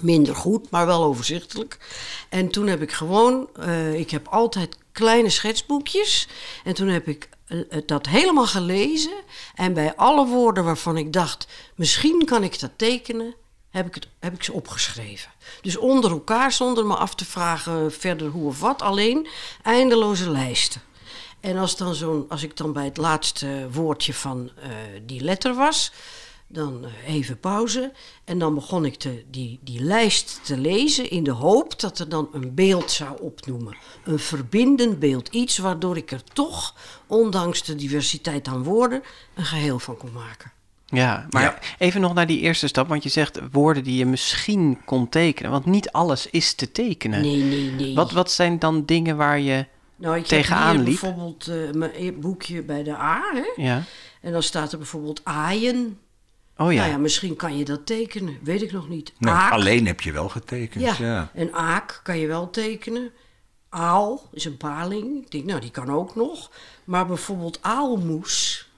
[0.00, 1.78] Minder goed, maar wel overzichtelijk.
[2.28, 3.48] En toen heb ik gewoon,
[3.94, 6.28] ik heb altijd kleine schetsboekjes.
[6.64, 7.28] En toen heb ik
[7.86, 9.12] dat helemaal gelezen.
[9.54, 13.34] En bij alle woorden waarvan ik dacht, misschien kan ik dat tekenen,
[13.70, 15.30] heb ik, het, heb ik ze opgeschreven.
[15.62, 19.26] Dus onder elkaar, zonder me af te vragen verder hoe of wat, alleen
[19.62, 20.80] eindeloze lijsten.
[21.40, 24.70] En als, dan zo'n, als ik dan bij het laatste woordje van eh,
[25.06, 25.92] die letter was,
[26.46, 27.92] dan eh, even pauze.
[28.24, 32.08] En dan begon ik te, die, die lijst te lezen in de hoop dat er
[32.08, 33.76] dan een beeld zou opnoemen.
[34.04, 35.28] Een verbindend beeld.
[35.28, 36.74] Iets waardoor ik er toch,
[37.06, 39.02] ondanks de diversiteit aan woorden,
[39.34, 40.52] een geheel van kon maken.
[40.90, 41.58] Ja, maar Ja.
[41.78, 45.50] even nog naar die eerste stap, want je zegt woorden die je misschien kon tekenen.
[45.50, 47.20] Want niet alles is te tekenen.
[47.20, 47.94] Nee, nee, nee.
[47.94, 49.66] Wat, wat zijn dan dingen waar je...
[49.96, 51.00] nou, ik tegenaan heb hier liep?
[51.00, 53.20] bijvoorbeeld eh, mijn e- boekje bij de A.
[53.32, 53.62] Hè?
[53.62, 53.82] Ja.
[54.20, 55.98] En dan staat er bijvoorbeeld aaien.
[56.56, 56.78] Oh ja.
[56.78, 58.38] Nou ja, misschien kan je dat tekenen.
[58.42, 59.12] Weet ik nog niet.
[59.18, 59.52] Nee, Aak.
[59.52, 60.84] alleen heb je wel getekend.
[60.84, 60.94] Ja.
[60.98, 61.30] Ja.
[61.34, 63.10] en aak kan je wel tekenen.
[63.68, 65.24] Aal is een paling.
[65.24, 66.50] Ik denk, nou, die kan ook nog.
[66.84, 68.68] Maar bijvoorbeeld aalmoes.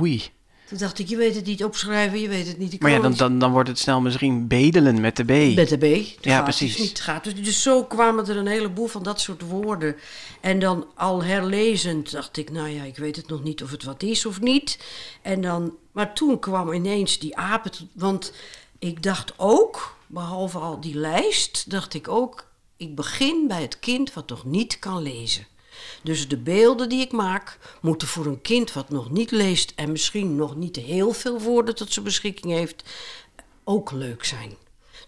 [0.00, 0.22] Oei.
[0.68, 2.72] Toen dacht ik, je weet het niet opschrijven, je weet het niet.
[2.72, 5.56] Ik Maar ja, dan, dan, dan wordt het snel misschien bedelen met de B.
[5.56, 6.24] Met de B.
[6.24, 6.76] Ja, precies.
[6.76, 7.24] Dus niet gaat.
[7.24, 9.96] Dus, dus zo kwamen er een heleboel van dat soort woorden.
[10.40, 13.84] En dan al herlezend dacht ik, nou ja, ik weet het nog niet of het
[13.84, 14.78] wat is of niet.
[15.22, 17.72] En dan, maar toen kwam ineens die apen.
[17.92, 18.32] Want
[18.78, 24.12] ik dacht ook, behalve al die lijst, dacht ik ook, ik begin bij het kind
[24.12, 25.46] wat nog niet kan lezen.
[26.06, 29.92] Dus de beelden die ik maak moeten voor een kind wat nog niet leest en
[29.92, 32.82] misschien nog niet heel veel woorden tot zijn beschikking heeft,
[33.64, 34.54] ook leuk zijn.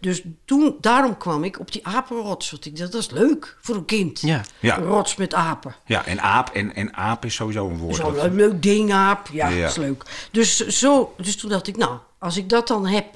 [0.01, 2.51] Dus toen, daarom kwam ik op die apenrots.
[2.51, 4.21] Want ik dacht, dat is leuk voor een kind.
[4.21, 4.45] Ja.
[4.61, 4.79] Ja.
[4.79, 5.75] Een rots met apen.
[5.87, 7.97] Ja, en aap, en, en aap is sowieso een woord.
[7.97, 9.29] Zo'n dat- leuk, leuk ding, aap.
[9.33, 9.61] Ja, Ja.
[9.61, 10.29] dat is leuk.
[10.31, 13.07] Dus, zo, dus toen dacht ik, nou, als ik dat dan heb,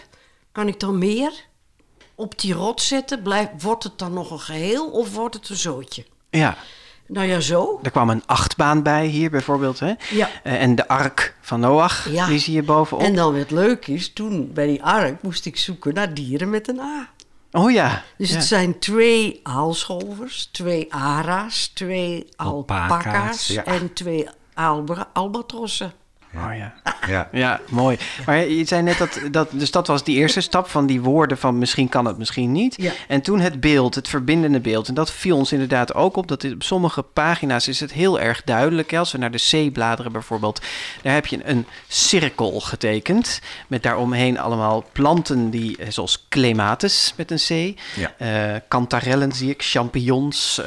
[0.52, 1.32] kan ik dan meer
[2.14, 3.22] op die rots zetten?
[3.22, 6.04] Blijf, wordt het dan nog een geheel of wordt het een zootje?
[6.30, 6.56] Ja.
[7.12, 7.79] Nou ja, zo.
[7.83, 9.81] Er kwam een achtbaan bij hier bijvoorbeeld.
[9.81, 9.92] Hè?
[10.11, 10.29] Ja.
[10.42, 12.27] Eh, en de ark van Noach, Ja.
[12.27, 13.05] die zie je bovenop.
[13.05, 16.68] En dan het leuk is, toen bij die ark moest ik zoeken naar dieren met
[16.68, 17.09] een A.
[17.53, 18.03] Oh ja.
[18.18, 18.35] Dus ja.
[18.37, 23.64] het zijn twee aalscholvers, twee ara's, twee Alpaca's, alpaca's ja.
[23.64, 25.11] en twee albra-
[26.34, 26.72] Oh ja.
[27.08, 27.28] Ja.
[27.32, 27.98] Ja, mooi.
[28.26, 31.38] Maar je zei net dat, dat, dus dat was die eerste stap van die woorden
[31.38, 32.74] van misschien kan het, misschien niet.
[32.78, 32.92] Ja.
[33.08, 34.88] En toen het beeld, het verbindende beeld.
[34.88, 36.28] En dat viel ons inderdaad ook op.
[36.28, 38.90] Dat op sommige pagina's is het heel erg duidelijk.
[38.90, 38.98] hè.
[38.98, 40.60] Als we naar de C bladeren bijvoorbeeld,
[41.02, 43.40] daar heb je een cirkel getekend.
[43.66, 47.78] Met daaromheen allemaal planten die, eh, zoals clematis met een C.
[47.96, 48.12] Ja.
[48.18, 50.64] eh, kantarellen zie ik, champignons, eh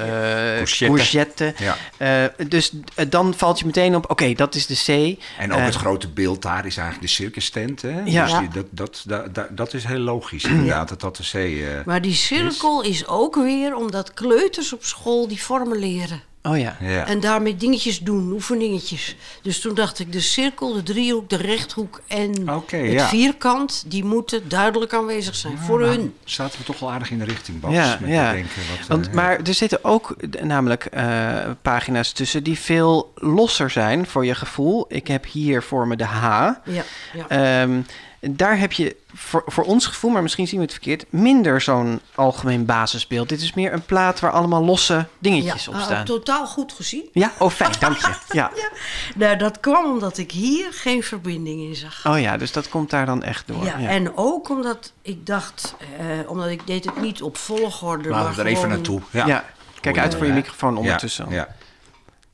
[0.56, 0.86] Courgette.
[0.86, 1.54] courgette.
[1.58, 1.75] Ja.
[1.97, 2.71] Eh, dus
[3.10, 5.19] dan valt je meteen op, oké, dat is de C.
[5.39, 7.82] En ook Eh, het grote beeld daar is eigenlijk de circus tent.
[7.82, 8.02] Hè?
[8.06, 8.26] Ja.
[8.26, 11.68] Dus die- dat, dat, dat, dat, dat is heel logisch inderdaad, dat dat de zee...
[11.68, 16.22] eh, Maar die cirkel is ook weer omdat kleuters op school die vormen leren.
[16.46, 16.78] Oh ja.
[16.80, 17.08] ja.
[17.08, 19.16] En daarmee dingetjes doen, oefeningetjes.
[19.42, 23.08] Dus toen dacht ik, de cirkel, de driehoek, de rechthoek en Oké, het ja.
[23.08, 23.84] vierkant...
[23.88, 26.14] die moeten duidelijk aanwezig zijn voor Nou, hun.
[26.24, 27.74] Zaten we toch wel aardig in de richting, Bas.
[27.74, 28.30] Ja, met ja.
[28.30, 33.12] te denken wat, Want, eh, maar er zitten ook namelijk eh, pagina's tussen die veel
[33.16, 34.86] losser zijn voor je gevoel.
[34.88, 36.24] Ik heb hier voor me de H.
[36.24, 37.28] Ja, ja.
[37.28, 37.82] Ehm,
[38.30, 42.02] daar heb je voor, voor ons gevoel, maar misschien zien we het verkeerd, minder zo'n
[42.16, 43.30] algemeen basisbeeld.
[43.30, 45.72] Dit is meer een plaat waar allemaal losse dingetjes ja.
[45.72, 46.06] op ah, staan.
[46.06, 47.10] totaal goed gezien.
[47.12, 48.08] Ja, oh fijn, dank je.
[48.32, 48.52] Ja.
[48.56, 48.70] Ja.
[49.16, 52.06] Nou, dat kwam omdat ik hier geen verbinding in zag.
[52.06, 53.64] Oh ja, dus dat komt daar dan echt door.
[53.66, 53.90] Ja, Ja.
[53.90, 58.36] en ook omdat ik dacht, eh, omdat ik deed het niet op volgorde, maar Laten
[58.36, 59.02] we er even naartoe.
[59.10, 59.26] Ja.
[59.28, 59.46] Ja.
[59.82, 61.30] Kijk uit voor je microfoon ondertussen.
[61.30, 61.56] Ja,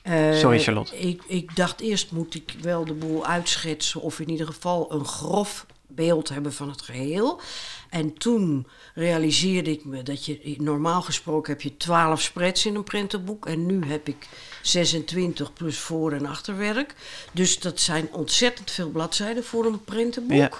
[0.01, 0.97] Eh, Sorry, Charlotte.
[0.99, 5.05] Ik, ik dacht eerst moet ik wel de boel uitschetsen of in ieder geval een
[5.05, 7.41] grof beeld hebben van het geheel.
[7.89, 12.83] En toen realiseerde ik me dat je normaal gesproken heb je 12 spreads in een
[12.83, 14.27] prentenboek en nu heb ik
[14.61, 16.95] 26 plus voor- en achterwerk.
[17.31, 20.37] Dus dat zijn ontzettend veel bladzijden voor een prentenboek.
[20.37, 20.51] Ja.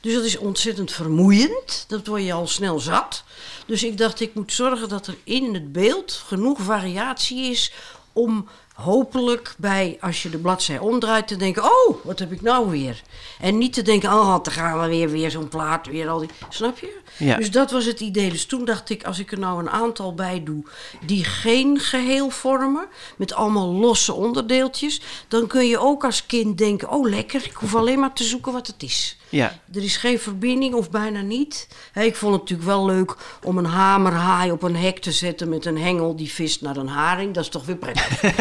[0.00, 1.84] Dus dat is ontzettend vermoeiend.
[1.88, 3.24] Dat word je al snel zat.
[3.66, 7.72] Dus ik dacht, ik moet zorgen dat er in het beeld genoeg variatie is
[8.12, 12.70] om hopelijk bij, als je de bladzij omdraait, te denken: Oh, wat heb ik nou
[12.70, 13.02] weer?
[13.40, 16.28] En niet te denken: Oh, dan gaan we weer, weer zo'n plaat, weer al die.
[16.48, 16.96] Snap je?
[17.16, 17.36] Ja.
[17.36, 18.30] Dus dat was het idee.
[18.30, 20.64] Dus toen dacht ik: Als ik er nou een aantal bij doe
[21.06, 22.86] die geen geheel vormen,
[23.16, 27.74] met allemaal losse onderdeeltjes, dan kun je ook als kind denken: Oh, lekker, ik hoef
[27.74, 29.17] alleen maar te zoeken wat het is.
[29.28, 29.52] Ja.
[29.74, 31.68] Er is geen verbinding of bijna niet.
[31.94, 35.64] Ik vond het natuurlijk wel leuk om een hamerhaai op een hek te zetten met
[35.66, 37.34] een hengel die vist naar een haring.
[37.34, 38.20] Dat is toch weer prettig.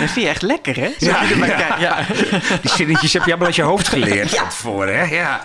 [0.00, 0.90] Dat vind je echt lekker, hè?
[0.98, 2.04] Ja.
[2.60, 5.14] Die zinnetjes heb je allemaal uit je hoofd geleerd van tevoren, hè?
[5.14, 5.42] Ja.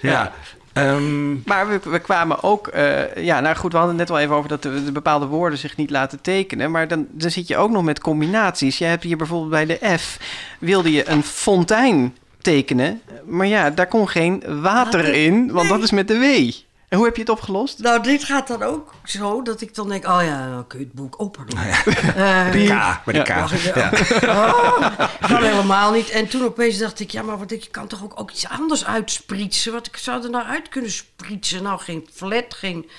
[0.00, 0.32] Ja.
[0.78, 4.24] Ehm, Maar we, we kwamen ook, eh, ja, nou goed, we hadden het net wel
[4.26, 6.70] even over dat de, de bepaalde woorden zich niet laten tekenen.
[6.70, 8.78] Maar dan, dan zit je ook nog met combinaties.
[8.78, 10.18] Je hebt hier bijvoorbeeld bij de F,
[10.60, 13.00] wilde je een fontein tekenen.
[13.26, 15.14] Maar ja, daar kon geen water Water?
[15.14, 15.72] in, want Nee.
[15.76, 16.50] dat is met de W.
[16.88, 17.78] En hoe heb je het opgelost?
[17.78, 21.20] nou, dit gaat dan ook zo dat ik dan denk: Oh ja, kutboek.
[21.20, 21.58] Oh, pardon.
[21.60, 23.28] Eh, de K, bij de K.
[23.34, 23.90] Mag ik- Ja.
[24.36, 24.98] Oh,
[25.28, 26.10] kan helemaal niet.
[26.10, 28.84] En toen opeens dacht ik, ja, maar wat, je kan toch ook, ook iets anders
[28.84, 29.72] uitsprietsen?
[29.72, 31.62] Wat ik zou er nou uit kunnen spritsen?
[31.62, 32.90] Nou, geen flat, geen,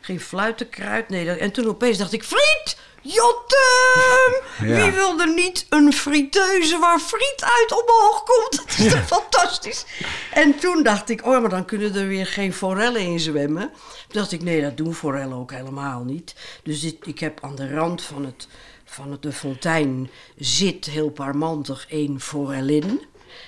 [0.00, 1.08] geen fluitenkruid.
[1.08, 2.78] Nee, dat- en toen opeens dacht ik, friet!
[3.02, 4.42] Jotem!
[4.58, 4.82] Ja.
[4.82, 8.56] Wie wil er niet een friteuse waar friet uit omhoog komt?
[8.56, 9.86] Dat is toch fantastisch?
[10.32, 13.70] En toen dacht ik, oh, maar dan kunnen er weer geen forellen in zwemmen.
[13.70, 16.34] Toen dacht ik, nee, dat doen forellen ook helemaal niet.
[16.62, 18.48] Dus dit, ik heb aan de rand van, het,
[18.84, 23.02] van het, de fontein zit heel parmantig één forellin.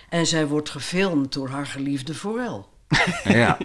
[0.08, 2.68] En zij wordt gefilmd door haar geliefde forel.
[3.24, 3.58] Ja.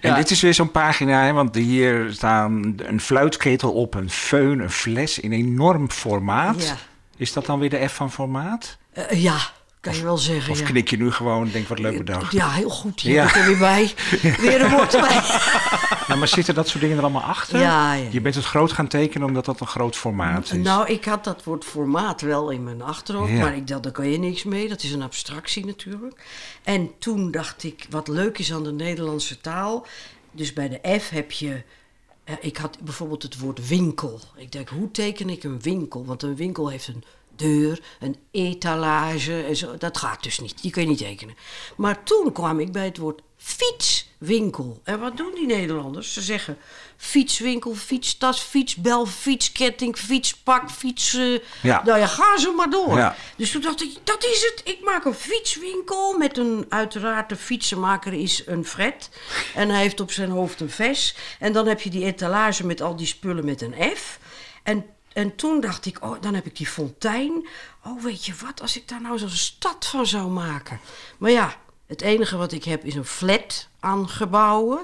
[0.00, 4.60] En dit is weer zo'n pagina, hè, want hier staan een fluitketel op, een föhn,
[4.62, 6.64] een fles in enorm formaat.
[6.66, 6.76] Ja.
[7.16, 8.76] Is dat dan weer de F van formaat?
[8.92, 9.36] Eh, ja,
[9.80, 10.52] kan je wel zeggen.
[10.52, 10.64] Of ja.
[10.64, 12.32] knik je nu gewoon en denk wat leuk bedacht?
[12.32, 13.00] Ja, heel goed.
[13.00, 13.34] Je Ja.
[13.34, 13.92] er weer bij.
[14.40, 15.20] Weer een woord bij.
[16.18, 17.58] Maar zitten dat soort dingen er allemaal achter?
[17.60, 18.08] Ja, ja.
[18.10, 20.62] Je bent het groot gaan tekenen omdat dat een groot formaat is.
[20.64, 23.38] Nou, ik had dat woord formaat wel in mijn achterhoofd, Ja.
[23.38, 24.68] maar ik dacht, daar kan je niks mee.
[24.68, 26.24] Dat is een abstractie natuurlijk.
[26.62, 29.86] En toen dacht ik, wat leuk is aan de Nederlandse taal.
[30.32, 31.62] Dus bij de F heb je.
[32.24, 34.20] eh, ik had bijvoorbeeld het woord winkel.
[34.36, 36.04] Ik denk, hoe teken ik een winkel?
[36.04, 37.04] Want een winkel heeft een
[37.36, 39.76] deur, een etalage en zo.
[39.78, 40.62] Dat gaat dus niet.
[40.62, 41.34] Die kun je niet tekenen.
[41.76, 44.80] Maar toen kwam ik bij het woord fietswinkel.
[44.84, 46.12] En wat doen die Nederlanders?
[46.12, 46.58] Ze zeggen
[46.96, 51.14] fietswinkel, fietstas, fietsbel, fietsketting, fietspak, fiets...
[51.14, 51.82] eh, Ja.
[51.84, 52.96] Nou ja, ga zo maar door.
[52.98, 53.16] Ja.
[53.36, 54.74] Dus toen dacht ik, dat is het.
[54.74, 56.66] Ik maak een fietswinkel met een...
[56.68, 59.08] Uiteraard, de fietsenmaker is een Fred.
[59.54, 61.14] En hij heeft op zijn hoofd een ves.
[61.38, 64.18] En dan heb je die etalage met al die spullen met een F.
[64.62, 67.46] En, en toen dacht ik, oh, dan heb ik die fontein.
[67.84, 70.80] Oh, weet je wat, als ik daar nou zo'n stad van zou maken.
[71.18, 71.54] Maar ja,
[71.86, 74.80] het enige wat ik heb is een flat aan gebouwen.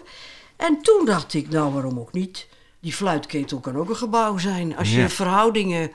[0.56, 2.46] En toen dacht ik, nou, waarom ook niet?
[2.80, 4.76] Die fluitketel kan ook een gebouw zijn.
[4.76, 5.08] Als je Ja.
[5.08, 5.90] verhoudingen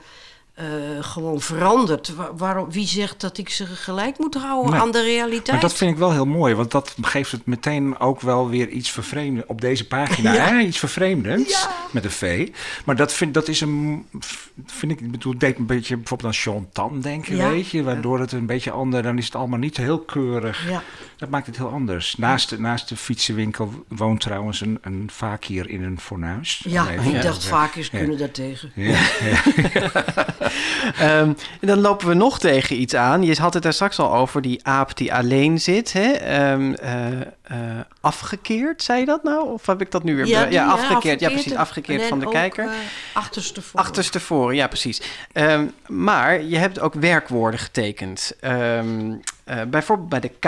[0.58, 0.64] eh,
[1.00, 2.14] gewoon veranderd.
[2.14, 4.80] Wa- waarom, wie zegt dat ik ze gelijk moet houden Nee.
[4.80, 5.50] aan de realiteit?
[5.52, 8.68] Maar dat vind ik wel heel mooi, want dat geeft het meteen ook wel weer
[8.68, 10.32] iets vervreemdends op deze pagina.
[10.32, 10.46] Ja.
[10.48, 10.58] Hè?
[10.58, 11.70] Iets vervreemdends Ja.
[11.90, 12.48] met een V.
[12.84, 14.06] Maar dat vind, dat is een,
[14.66, 17.48] vind ik, ik bedoel, deed een beetje bijvoorbeeld aan Sean Tan denken, Ja.
[17.48, 17.82] weet je.
[17.82, 20.68] Waardoor het een beetje ander, dan is het allemaal niet heel keurig.
[20.68, 20.82] Ja.
[21.16, 22.16] Dat maakt het heel anders.
[22.16, 25.10] Naast, de- naast de fietsenwinkel woont trouwens een, een
[25.46, 26.62] hier in een fornuis.
[26.68, 27.98] Ja, ik dacht vaak eens Ja.
[27.98, 28.72] kunnen daar tegen.
[28.74, 28.98] Ja,
[30.50, 30.92] ja.
[31.18, 31.28] Ehm,
[31.60, 33.22] en dan lopen we nog tegen iets aan.
[33.22, 35.92] Je had het daar straks al over die aap die alleen zit.
[35.92, 36.10] Hè?
[36.12, 37.26] Ehm, eh, eh,
[38.00, 39.48] afgekeerd, zei je dat nou?
[39.52, 40.24] Of heb ik dat nu weer...
[40.24, 41.20] be- die, afgekeerd.
[41.20, 41.52] Ja, precies.
[41.52, 42.64] en- Afgekeerd en van de ook, kijker.
[42.64, 42.70] eh,
[43.12, 43.84] achterstevoren.
[43.86, 45.02] Achterstevoren, ja, precies.
[45.32, 48.32] Ehm, maar je hebt ook werkwoorden getekend.
[49.48, 50.46] Eh, bijvoorbeeld bij de K,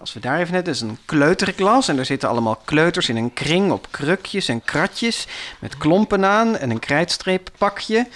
[0.00, 1.88] als we daar even net, dat is een kleuterklas.
[1.88, 5.26] En daar zitten allemaal kleuters in een kring op krukjes en kratjes.
[5.58, 8.06] Met klompen aan en een krijtstreeppakje.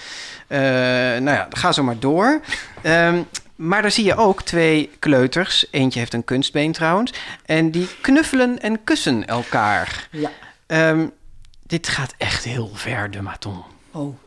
[0.47, 2.41] Eh nou ja, ga zo maar door.
[2.83, 3.23] Ehm,
[3.57, 5.67] maar daar zie je ook twee kleuters.
[5.71, 7.13] Eentje heeft een kunstbeen trouwens.
[7.47, 10.09] En die knuffelen en kussen elkaar.
[10.11, 10.31] Ja.
[10.67, 11.07] Ehm,
[11.67, 13.63] dit gaat echt heel ver, de maton.
[13.91, 14.19] Oh.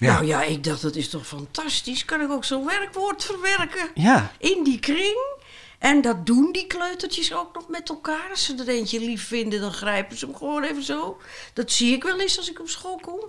[0.00, 0.12] Ja.
[0.12, 2.04] Nou ja, ik dacht, dat is toch fantastisch.
[2.04, 3.90] Kan ik ook zo'n werkwoord verwerken?
[3.94, 4.32] Ja.
[4.38, 5.38] In die kring.
[5.78, 8.26] En dat doen die kleutertjes ook nog met elkaar.
[8.30, 11.20] Als ze er eentje lief vinden, dan grijpen ze hem gewoon even zo.
[11.52, 13.20] Dat zie ik wel eens als ik op school kom.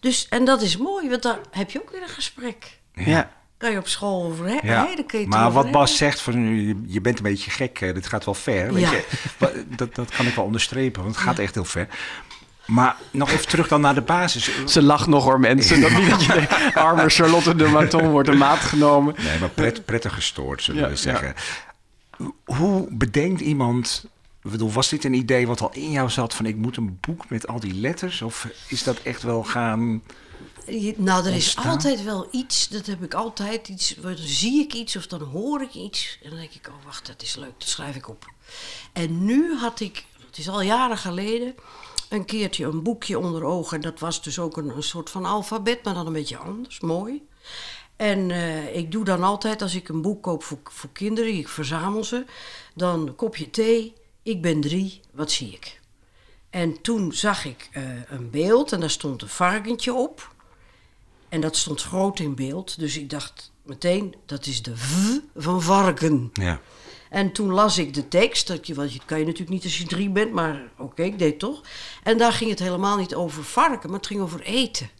[0.00, 2.78] Dus, en dat is mooi, want dan heb je ook weer een gesprek.
[2.94, 3.32] Ja.
[3.58, 4.70] Kan je op school over hebben.
[4.70, 4.94] Ja, hè?
[4.94, 7.50] Dan kun je het maar over wat Bas zegt, van, je, je bent een beetje
[7.50, 8.72] gek, hè, dit gaat wel ver.
[8.72, 8.90] Weet Ja.
[8.92, 9.64] je?
[9.76, 11.88] Dat, dat kan ik wel onderstrepen, want het gaat echt heel ver.
[12.70, 14.50] Maar nog even terug dan naar de basis.
[14.66, 15.80] Ze lacht nog hoor mensen.
[15.80, 19.14] Dat niet dat je denkt, arme Charlotte de Maton wordt een maat genomen.
[19.18, 21.34] Nee, maar pret, prettig gestoord, zullen Ja, we zeggen.
[22.44, 24.04] Hoe bedenkt iemand...
[24.44, 26.98] Ik bedoel, was dit een idee wat al in jou zat van ik moet een
[27.00, 28.22] boek met al die letters?
[28.22, 30.02] Of is dat echt wel gaan...
[30.66, 34.72] Je- Nou, er is altijd wel iets, dat heb ik altijd iets, dan zie ik
[34.74, 36.18] iets of dan hoor ik iets.
[36.22, 38.26] En dan denk ik, oh wacht, dat is leuk, dat schrijf ik op.
[38.92, 41.54] En nu had ik, het is al jaren geleden,
[42.10, 43.76] een keertje een boekje onder ogen.
[43.76, 46.80] En dat was dus ook een, een soort van alfabet, maar dan een beetje anders,
[46.80, 47.22] mooi.
[47.96, 51.48] En eh, ik doe dan altijd, als ik een boek koop voor, voor kinderen, ik
[51.48, 52.24] verzamel ze,
[52.74, 55.80] dan een kopje thee, ik ben drie, wat zie ik?
[56.50, 60.34] En toen zag ik eh, een beeld en daar stond een varkentje op.
[61.28, 62.78] En dat stond groot in beeld.
[62.78, 66.30] Dus ik dacht meteen, dat is de V van varken.
[66.32, 66.60] Ja.
[67.10, 68.46] En toen las ik de tekst.
[68.46, 71.18] Dat je, want je kan je natuurlijk niet als je drie bent, maar oké, ik
[71.18, 71.60] deed toch.
[72.02, 74.90] En daar ging het helemaal niet over varken, maar het ging over eten.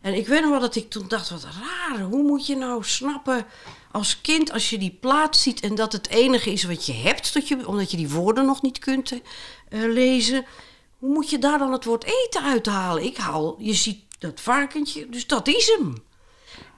[0.00, 2.00] En ik weet nog wel dat ik toen dacht, wat raar.
[2.00, 3.46] Hoe moet je nou snappen
[3.90, 5.60] als kind als je die plaat ziet...
[5.60, 8.62] en dat het enige is wat je hebt, dat je, omdat je die woorden nog
[8.62, 9.20] niet kunt eh,
[9.70, 10.46] lezen...
[10.98, 13.04] hoe moet je daar dan het woord eten uithalen?
[13.04, 16.04] Ik haal, je ziet dat varkentje, dus dat is hem.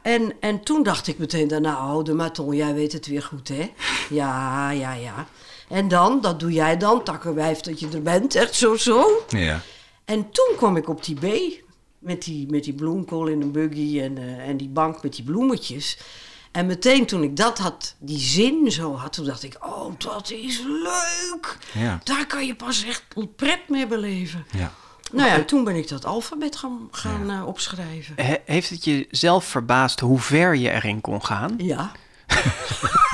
[0.08, 3.48] En, en toen dacht ik meteen daarna, oh de maton, jij weet het weer goed,
[3.48, 3.72] hè?
[4.10, 5.26] Ja, ja, ja.
[5.68, 9.24] En dan, dat doe jij dan, takkenwijf dat je er bent, echt zo, zo.
[9.28, 9.60] ja.
[10.04, 11.52] En toen kwam ik op die B,
[11.98, 15.24] met die, met die bloemkool in een buggy en, eh, en die bank met die
[15.24, 15.98] bloemetjes.
[16.52, 20.30] En meteen toen ik dat had, die zin zo had, toen dacht ik, oh, dat
[20.30, 21.58] is leuk.
[21.72, 22.00] Ja.
[22.04, 23.04] Daar kan je pas echt
[23.36, 24.46] pret mee beleven.
[24.50, 24.72] ja.
[25.12, 28.14] Nou ja, toen ben ik dat alfabet gaan, gaan eh, opschrijven.
[28.16, 31.54] He- heeft het je zelf verbaasd hoe ver je erin kon gaan?
[31.56, 31.92] Ja.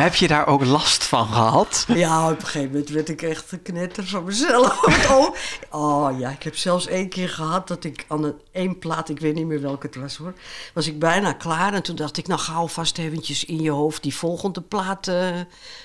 [0.00, 1.84] Heb je daar ook last van gehad?
[1.88, 4.78] Ja, op een gegeven moment werd ik echt geknetter van mezelf.
[5.10, 5.34] Oh,
[5.70, 9.20] oh ja, ik heb zelfs één keer gehad dat ik aan een één plaat, ik
[9.20, 10.34] weet niet meer welke het was hoor,
[10.74, 11.74] was ik bijna klaar.
[11.74, 15.40] En toen dacht ik, nou ga alvast eventjes in je hoofd die volgende plaat eh,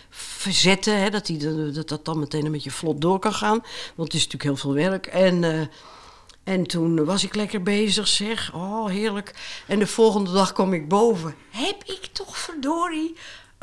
[0.10, 1.02] verzetten.
[1.02, 3.60] Hè, dat, die, dat dat dan meteen een beetje vlot door kan gaan.
[3.96, 5.08] Want het is natuurlijk heel veel werk.
[5.08, 5.44] En...
[5.44, 5.68] eh,
[6.44, 8.54] en toen was ik lekker bezig, zeg.
[8.54, 9.34] Oh, heerlijk.
[9.68, 11.36] En de volgende dag kwam ik boven.
[11.50, 13.16] Heb ik toch verdorie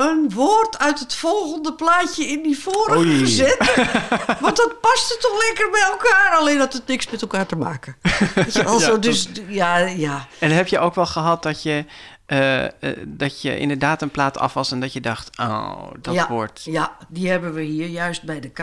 [0.02, 3.18] een woord uit het volgende plaatje in die vorige Oei.
[3.18, 3.56] gezet?
[4.40, 6.36] Want dat paste toch lekker bij elkaar.
[6.38, 7.96] Alleen had het niks met elkaar te maken.
[8.02, 10.26] Je Ja, dat- dus ja, ja.
[10.38, 11.84] En heb je ook wel gehad dat je,
[12.26, 12.70] eh, eh,
[13.06, 16.62] dat je inderdaad een plaat af was en dat je dacht, oh, dat ja, wordt...
[16.64, 18.62] Ja, die hebben we hier juist bij de K.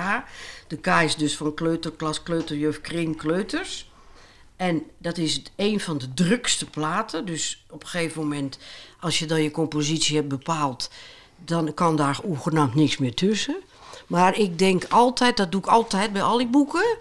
[0.67, 3.87] De K is dus van kleuterklas, kleuterjuf, kring, kleuters.
[4.55, 7.25] En dat is een van de drukste platen.
[7.25, 8.59] Dus op een gegeven moment,
[8.99, 10.89] als je dan je compositie hebt bepaald,
[11.45, 13.55] dan kan daar oegenaamd niks meer tussen.
[14.07, 16.97] Maar ik denk altijd, dat doe ik altijd bij al die boeken.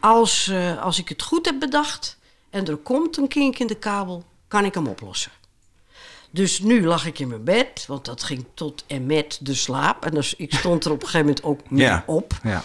[0.00, 2.18] Als, eh, als ik het goed heb bedacht
[2.50, 5.32] en er komt een kink in de kabel, kan ik hem oplossen.
[6.30, 10.04] Dus nu lag ik in mijn bed, want dat ging tot en met de slaap.
[10.04, 12.04] En dus ik stond er op een gegeven moment ook mee Ja.
[12.06, 12.32] op.
[12.42, 12.62] ja.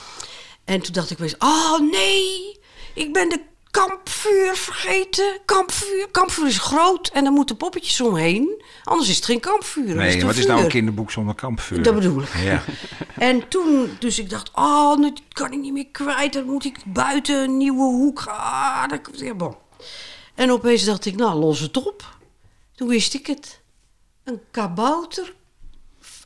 [0.64, 2.60] En toen dacht ik weer, oh nee,
[2.94, 3.42] ik ben de
[3.76, 5.40] kampvuur vergeten.
[5.46, 6.08] Kampvuur.
[6.12, 8.64] Kampvuur is groot en daar moeten poppetjes omheen.
[8.84, 9.96] Anders is het geen kampvuur.
[9.96, 11.84] Nee, wat is nou een kinderboek zonder kampvuur?
[11.84, 12.36] Dat bedoel ik.
[12.44, 12.64] Ja.
[13.16, 16.34] En toen, dus ik dacht, oh, dat kan ik niet meer kwijt.
[16.34, 18.24] Dan moet ik buiten een nieuwe hoek.
[18.28, 19.56] Ah, dat, ja, bon.
[20.36, 22.18] En opeens dacht ik, nou, los het op.
[22.76, 23.62] Toen wist ik het.
[24.24, 25.34] Een kabouter.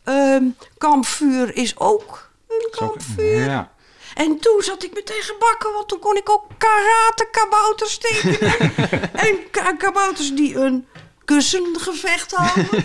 [0.04, 0.44] ehm,
[0.78, 3.44] kampvuur is ook een kampvuur.
[3.44, 3.72] ja.
[4.20, 8.56] En toen zat ik meteen gebakken, want toen kon ik ook karate-kabouters tekenen.
[9.28, 10.88] en ka- kabouters die een
[11.26, 12.84] kussengevecht houden.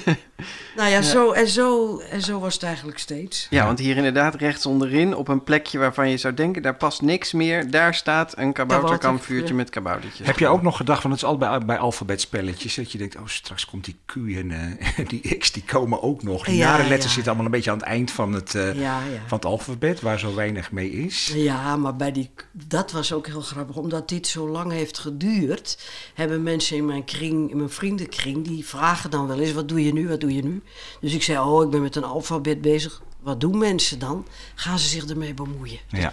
[0.77, 3.47] Nou ja, Zo, en, zo, en zo was het eigenlijk steeds.
[3.51, 7.03] Ja, want hier inderdaad rechts onderin, op een plekje waarvan je zou denken, daar past
[7.03, 7.71] niks meer.
[7.71, 10.27] Daar staat een kabouterkampvuurtje Kabouter, met kaboutertjes.
[10.27, 13.17] Heb je ook nog gedacht, want het is al bij, bij alfabetspelletjes, dat je denkt,
[13.17, 16.45] oh, straks komt die Q en eh, die X, die komen ook nog.
[16.45, 17.13] Die Ja, nare letters ja.
[17.15, 19.21] zitten allemaal een beetje aan het eind van het, eh, Ja, ja.
[19.27, 21.33] van het alfabet, waar zo weinig mee is.
[21.35, 23.77] Ja, maar bij die, dat was ook heel grappig.
[23.77, 25.79] Omdat dit zo lang heeft geduurd,
[26.15, 29.85] hebben mensen in mijn kring, in mijn vriendenkring, die vragen dan wel eens: wat doe
[29.85, 30.09] je nu?
[30.09, 30.63] Wat doe je nu?
[31.01, 33.03] Dus ik zei: Oh, ik ben met een alfabet bezig.
[33.21, 34.27] Wat doen mensen dan?
[34.55, 35.79] Gaan ze zich ermee bemoeien?
[35.89, 36.13] Ja.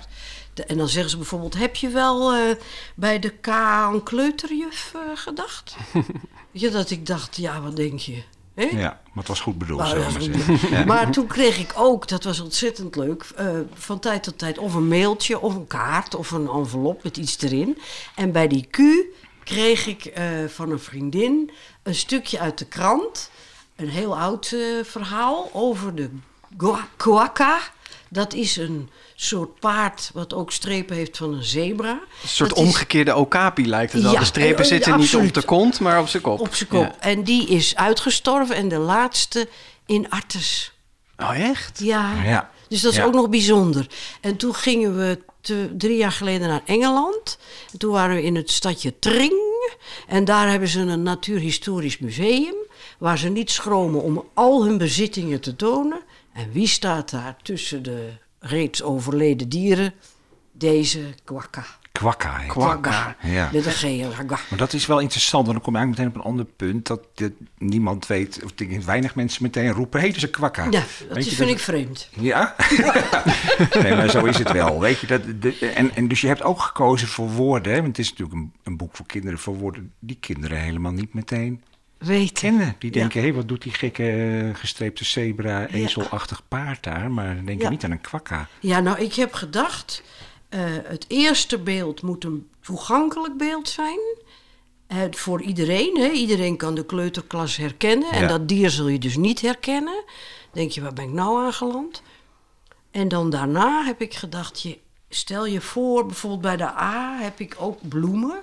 [0.54, 2.56] De- en dan zeggen ze bijvoorbeeld: Heb je wel eh,
[2.96, 5.76] bij de K aan kleuterjuf eh, gedacht?
[6.52, 8.24] Weet je, dat ik dacht: Ja, wat denk je?
[8.56, 9.98] Ja, maar het was goed bedoeld, Maar,
[10.72, 10.86] maar.
[10.86, 14.74] Maar toen kreeg ik ook, dat was ontzettend leuk, eh, van tijd tot tijd of
[14.74, 17.78] een mailtje of een kaart of een envelop met iets erin.
[18.16, 18.78] En bij die Q
[19.44, 20.14] kreeg ik
[20.48, 21.52] van een vriendin
[21.84, 23.30] een stukje uit de krant,
[23.82, 26.10] een heel oud eh, verhaal over de
[26.98, 27.60] quagga.
[28.10, 31.92] Dat is een soort paard wat ook strepen heeft van een zebra.
[32.22, 34.12] Een soort Dat is- omgekeerde okapi lijkt het wel.
[34.12, 36.40] Ja, de strepen eh, zitten ja, niet op de kont, maar op zijn kop.
[36.40, 36.96] Op zijn kop.
[37.00, 39.48] En die is uitgestorven en de laatste
[39.86, 40.72] in Artes.
[41.18, 41.80] Oh, echt?
[41.84, 42.24] Ja.
[42.24, 42.50] Ja.
[42.68, 43.04] Dus dat is Ja.
[43.06, 43.88] ook nog bijzonder.
[44.22, 47.38] En toen gingen we te- drie jaar geleden naar Engeland.
[47.72, 49.34] En toen waren we in het stadje Tring.
[50.08, 52.54] En daar hebben ze een natuurhistorisch museum.
[53.02, 56.02] Waar ze niet schromen om al hun bezittingen te tonen.
[56.34, 58.10] En wie staat daar tussen de
[58.40, 59.94] reeds overleden dieren?
[60.52, 61.00] Deze.
[61.24, 61.66] Kwakka.
[61.92, 62.48] het.
[62.48, 63.16] Quagga.
[63.22, 63.50] Ja.
[63.54, 63.84] Met een G.
[63.84, 64.46] een quagga.
[64.50, 66.88] Maar dat is wel interessant, want dan kom je eigenlijk meteen op een ander punt.
[66.88, 70.64] Dat dit niemand weet, of weinig mensen meteen roepen, hé, is een kwakka.
[70.64, 72.10] Ja, dat vind dat- ik vreemd.
[72.20, 72.56] Ja?
[73.84, 74.80] nee, maar zo is het wel.
[74.80, 77.82] Weet je, dat, de, en, en dus je hebt ook gekozen voor woorden, hè?
[77.82, 81.14] want het is natuurlijk een, een boek voor kinderen, voor woorden die kinderen helemaal niet
[81.14, 81.64] meteen
[82.02, 82.34] Weten.
[82.34, 82.76] kennen.
[82.80, 83.00] Die Ja.
[83.00, 87.12] denken, hé, wat doet die gekke eh, gestreepte zebra, ezelachtig paard daar?
[87.12, 87.70] Maar dan denk je Ja.
[87.70, 88.48] niet aan een kwakka.
[88.60, 90.04] Ja, nou, ik heb gedacht,
[90.50, 94.00] eh, het eerste beeld moet een toegankelijk beeld zijn.
[94.88, 96.10] Eh, voor iedereen, hè?
[96.10, 98.12] iedereen kan de kleuterklas herkennen.
[98.12, 98.28] En Ja.
[98.28, 100.04] dat dier zul je dus niet herkennen.
[100.52, 102.02] Denk je, waar ben ik nou aangeland?
[102.92, 104.78] En dan daarna heb ik gedacht, je,
[105.10, 108.40] stel je voor, bijvoorbeeld bij de A heb ik ook bloemen.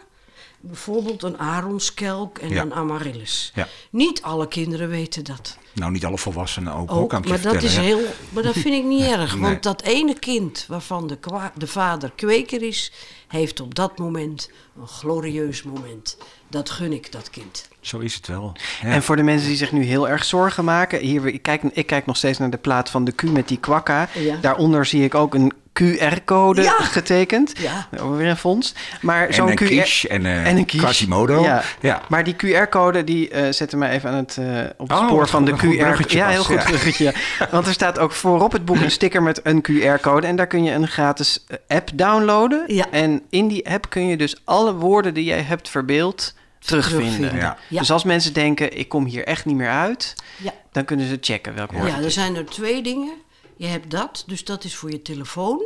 [0.68, 2.62] Bijvoorbeeld een aronskelk en Ja.
[2.62, 3.52] een amaryllis.
[3.54, 3.68] Ja.
[3.90, 5.56] Niet alle kinderen weten dat.
[5.72, 7.82] Nou, niet alle volwassenen ook, Ook, ook kan ik je maar dat is hè.
[7.82, 9.32] heel, maar dat vind ik niet erg.
[9.32, 9.42] Nee.
[9.42, 12.92] Want dat ene kind waarvan de, kwa- de vader kweker is,
[13.28, 14.50] heeft op dat moment
[14.80, 16.16] een glorieus moment.
[16.50, 17.68] Dat gun ik dat kind.
[17.80, 18.52] Zo is het wel.
[18.82, 18.88] Ja.
[18.88, 21.00] En voor de mensen die zich nu heel erg zorgen maken.
[21.00, 23.58] Hier, ik, kijk, ik kijk nog steeds naar de plaat van de Q met die
[23.58, 24.08] kwakka.
[24.14, 24.36] Ja.
[24.36, 26.72] Daaronder zie ik ook een QR-code Ja.
[26.78, 27.52] getekend.
[27.58, 27.88] Ja.
[28.16, 28.74] Weer een fonds.
[29.00, 29.64] Maar En zo'n een QR...
[29.64, 30.84] quiche en, eh, en een quiche.
[30.84, 31.42] Quasimodo.
[31.42, 31.62] Ja.
[31.80, 32.02] Ja.
[32.08, 35.28] Maar die QR-code die eh zette mij even aan het, eh, op het Oh, spoor
[35.28, 36.12] van de QR.
[36.16, 36.64] ja, heel goed ja.
[36.64, 37.14] bruggetje.
[37.50, 40.26] Want er staat ook voorop het boek een sticker met een QR-code.
[40.26, 42.64] En daar kun je een gratis app downloaden.
[42.66, 42.86] Ja.
[42.90, 47.10] En in die app kun je dus alle woorden die jij hebt verbeeld terugvinden.
[47.10, 47.56] Terugvinden.
[47.68, 50.52] Dus als mensen denken, ik kom hier echt niet meer uit, Ja.
[50.72, 51.88] dan kunnen ze checken welk woord.
[51.88, 53.12] Ja, er zijn er twee dingen.
[53.58, 55.62] Je hebt dat, dus dat is voor je telefoon.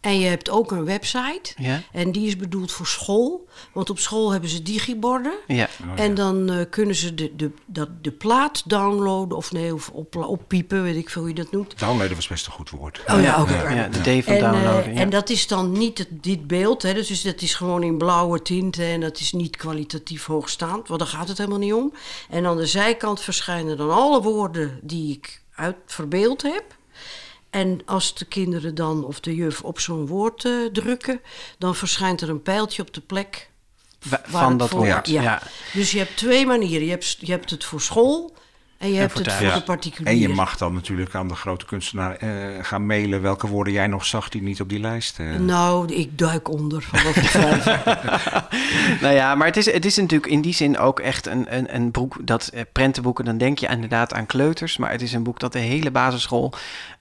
[0.00, 1.54] En je hebt ook een website.
[1.56, 1.82] Ja.
[1.92, 3.48] En die is bedoeld voor school.
[3.72, 5.32] Want op school hebben ze digiborden.
[5.46, 5.68] Ja.
[5.96, 10.16] En dan eh, kunnen ze de, de, dat, de plaat downloaden of nee, of op,
[10.16, 11.78] oppiepen, weet ik veel hoe je dat noemt.
[11.78, 13.02] Downloaden was best een goed woord.
[13.06, 13.70] Oh ja, oké.
[13.74, 14.94] Ja, de D van En, eh, downloaden.
[14.94, 15.00] ja.
[15.00, 18.42] en dat is dan niet het, dit beeld, hè, dus dat is gewoon in blauwe
[18.42, 21.92] tinten en dat is niet kwalitatief hoogstaand, want daar gaat het helemaal niet om.
[22.30, 26.64] En aan de zijkant verschijnen dan alle woorden die ik uit verbeeld heb.
[27.52, 31.20] En als de kinderen dan of de juf op zo'n woord eh, drukken,
[31.58, 33.50] dan verschijnt er een pijltje op de plek
[34.22, 35.08] van het dat voor- woord.
[35.08, 35.22] Ja.
[35.22, 35.42] Ja.
[35.72, 36.84] Dus je hebt twee manieren.
[36.84, 38.34] Je hebt, je hebt het voor school
[38.78, 39.54] En je hebt voor het voor Ja.
[39.54, 40.12] de particulier.
[40.12, 43.86] En je mag dan natuurlijk aan de grote kunstenaar eh, gaan mailen welke woorden jij
[43.86, 45.18] nog zag die niet op die lijst.
[45.18, 46.88] eh, Nou, ik duik onder.
[49.00, 51.74] Nou ja, maar het is, het is natuurlijk in die zin ook echt een, een,
[51.74, 55.40] een boek dat prentenboeken, dan denk je inderdaad aan kleuters, maar het is een boek
[55.40, 56.52] dat de hele basisschool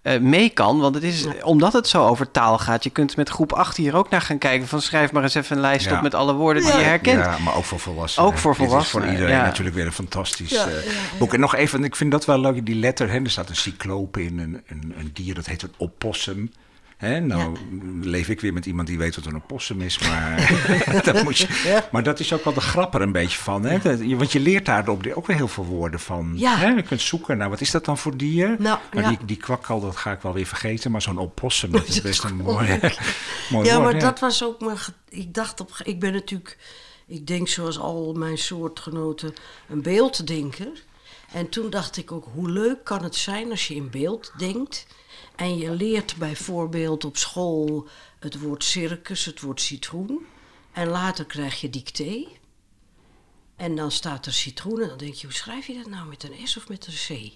[0.02, 0.80] eh, mee kan.
[0.80, 3.96] Want het is, omdat het zo over taal gaat, je kunt met groep 8 hier
[3.96, 5.96] ook naar gaan kijken van schrijf maar eens even een lijst Ja.
[5.96, 7.24] op met alle woorden die je herkent.
[7.24, 8.30] Ja, maar ook voor volwassenen.
[8.30, 9.44] Ook voor Dit is volwassenen, voor iedereen ja.
[9.44, 10.92] natuurlijk weer een fantastisch eh, ja.
[11.18, 11.34] boek.
[11.34, 13.10] En nog even, ik vind dat wel leuk, die letter.
[13.10, 16.52] Hè, er staat een cycloop in, een, een, een dier, dat heet een opossum.
[17.02, 17.58] Hè, nou
[18.02, 20.52] leef ik weer met iemand die weet wat een opossum is, maar,
[21.04, 23.64] dat moet je, maar dat is ook wel de grap er een beetje van.
[23.64, 23.80] Hè?
[23.80, 26.34] Dat, want je leert daarop ook weer heel veel woorden van.
[26.36, 26.58] Ja.
[26.58, 26.68] Hè?
[26.68, 28.56] Je kunt zoeken naar, wat is dat dan voor dier?
[28.60, 29.10] Nou, ja.
[29.10, 32.24] die, die kwakkal, dat ga ik wel weer vergeten, maar zo'n opossum, dat is best
[32.24, 32.80] een mooi,
[33.50, 33.92] mooi ja, woord.
[33.92, 34.78] maar dat was ook mijn...
[35.10, 35.72] Ik dacht op...
[35.84, 36.58] Ik ben natuurlijk...
[37.08, 39.34] Ik denk zoals al mijn soortgenoten
[39.70, 40.84] een beelddenker.
[41.34, 44.86] En toen dacht ik ook, hoe leuk kan het zijn als je in beeld denkt...
[45.42, 47.88] en je leert bijvoorbeeld op school
[48.20, 50.26] het woord circus, het woord citroen...
[50.72, 52.26] en later krijg je dicté...
[53.56, 56.24] En dan staat er citroen en dan denk je, hoe schrijf je dat nou met
[56.24, 57.32] een S of met een C?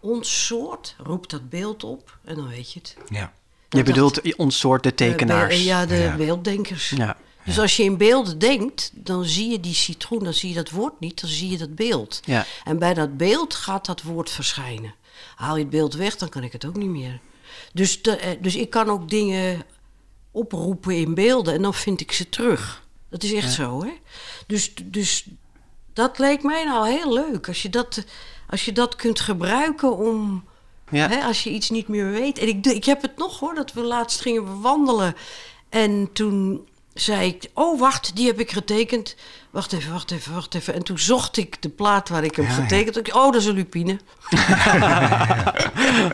[0.00, 2.96] Ons soort roept dat beeld op en dan weet je het.
[3.08, 3.32] Ja.
[3.68, 5.52] Je bedoelt ons soort de tekenaars.
[5.54, 6.16] Eh, be- ja, de Ja.
[6.16, 6.90] beelddenkers.
[6.90, 7.16] Ja.
[7.44, 10.70] Dus als je in beelden denkt, dan zie je die citroen, dan zie je dat
[10.70, 12.20] woord niet, dan zie je dat beeld.
[12.24, 12.46] Ja.
[12.64, 14.94] En bij dat beeld gaat dat woord verschijnen.
[15.40, 17.20] Haal je het beeld weg, dan kan ik het ook niet meer.
[17.72, 19.62] Dus, eh, dus ik kan ook dingen
[20.30, 22.86] oproepen in beelden en dan vind ik ze terug.
[23.08, 23.92] Dat is echt zo, hè?
[24.46, 25.26] Dus, dus
[25.92, 27.48] dat leek mij nou heel leuk.
[27.48, 28.04] Als je dat,
[28.48, 30.44] als je dat kunt gebruiken om...
[30.90, 31.08] Ja.
[31.08, 32.38] Hè, als je iets niet meer weet.
[32.38, 35.14] En ik, ik heb het nog hoor, dat we laatst gingen wandelen.
[35.68, 39.16] En toen zei ik, oh wacht, die heb ik getekend.
[39.50, 40.74] Wacht even, wacht even, wacht even.
[40.74, 43.12] En toen zocht ik de plaat waar ik hem Ja, getekend had.
[43.12, 43.98] Oh, dat is een lupine.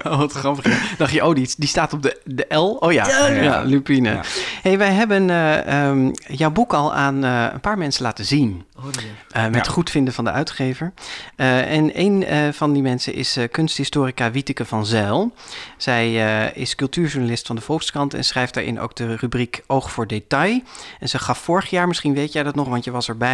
[0.05, 0.97] Oh, wat grappig.
[0.99, 2.77] Dacht je, oh, die, die staat op de, de L?
[2.81, 3.63] Oh ja, Ja, ja, ja.
[3.63, 4.11] lupine.
[4.11, 4.21] Ja.
[4.63, 8.65] Hey, wij hebben eh, ehm, jouw boek al aan eh, een paar mensen laten zien.
[8.79, 8.85] Oh.
[9.31, 9.73] Eh, met Ja.
[9.73, 10.93] goed vinden van de uitgever.
[11.37, 15.33] Eh, en een eh, van die mensen is eh, kunsthistorica Wieteke van Zijl.
[15.77, 20.07] Zij eh, is cultuurjournalist van de Volkskrant en schrijft daarin ook de rubriek Oog voor
[20.07, 20.61] Detail.
[21.01, 23.26] En ze gaf vorig jaar, misschien weet jij dat nog, want je was erbij,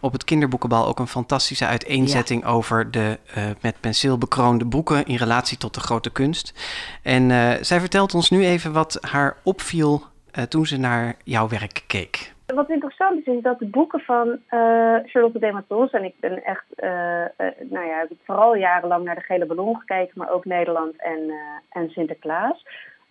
[0.00, 5.16] op het kinderboekenbal ook een fantastische uiteenzetting over de eh, met penseel bekroonde boeken in
[5.16, 6.54] relatie tot de grote kunst.
[7.02, 11.48] En eh, zij vertelt ons nu even wat haar opviel eh, toen ze naar jouw
[11.48, 12.36] werk keek.
[12.54, 16.64] Wat interessant is, is dat de boeken van eh, Charlotte Dematons, en ik ben echt,
[16.74, 20.44] eh, eh, nou ja, ik heb vooral jarenlang naar de Gele Ballon gekeken, maar ook
[20.44, 22.66] Nederland en, eh, en Sinterklaas.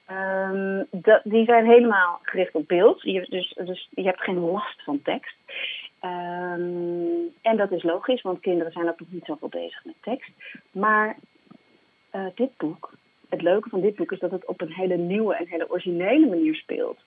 [0.06, 4.84] Ehm, dat, die zijn helemaal gericht op beeld, je, dus, dus je hebt geen last
[4.84, 5.36] van tekst.
[6.00, 10.32] Ehm, en dat is logisch, want kinderen zijn ook nog niet zoveel bezig met tekst.
[10.72, 11.18] Maar
[12.10, 12.94] eh, dit boek,
[13.30, 16.28] het leuke van dit boek is dat het op een hele nieuwe en hele originele
[16.28, 17.00] manier speelt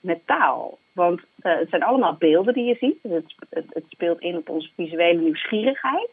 [0.00, 0.78] met taal.
[0.92, 2.98] Want eh, het zijn allemaal beelden die je ziet.
[3.02, 6.10] Het, het speelt in op onze visuele nieuwsgierigheid.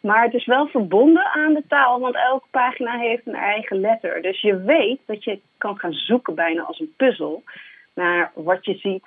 [0.00, 4.22] Maar het is wel verbonden aan de taal, want elke pagina heeft een eigen letter.
[4.22, 7.42] Dus je weet dat je kan gaan zoeken bijna als een puzzel
[7.94, 9.04] naar wat je ziet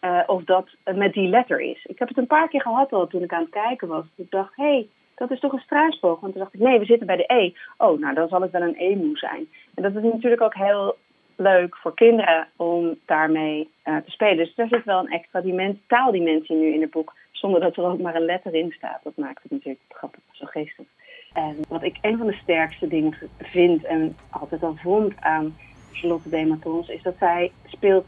[0.00, 1.84] eh, of dat met die letter is.
[1.84, 4.04] Ik heb het een paar keer gehad al toen ik aan het kijken was.
[4.14, 6.20] Ik dacht, hé, hey, dat is toch een struisvogel?
[6.20, 7.52] Want toen dacht ik, nee, we zitten bij de E.
[7.76, 9.48] Oh, nou, dan zal het wel een emu zijn.
[9.74, 10.96] En dat is natuurlijk ook heel
[11.36, 14.36] leuk voor kinderen om daarmee eh, te spelen.
[14.36, 17.84] Dus er zit wel een extra dimensie, taaldimensie nu in het boek, zonder dat er
[17.84, 19.00] ook maar een letter in staat.
[19.02, 20.86] Dat maakt het natuurlijk grappig, zo geestig.
[21.32, 25.56] En wat ik een van de sterkste dingen vind en altijd al vond aan
[25.92, 28.06] Charlotte Dematons, is dat zij speelt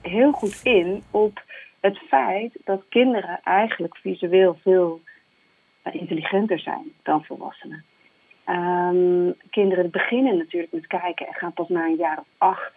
[0.00, 1.42] heel goed in op
[1.80, 5.00] het feit dat kinderen eigenlijk visueel veel
[5.82, 7.84] eh, intelligenter zijn dan volwassenen.
[8.44, 12.72] Ehm, kinderen beginnen natuurlijk met kijken en gaan pas na een jaar of acht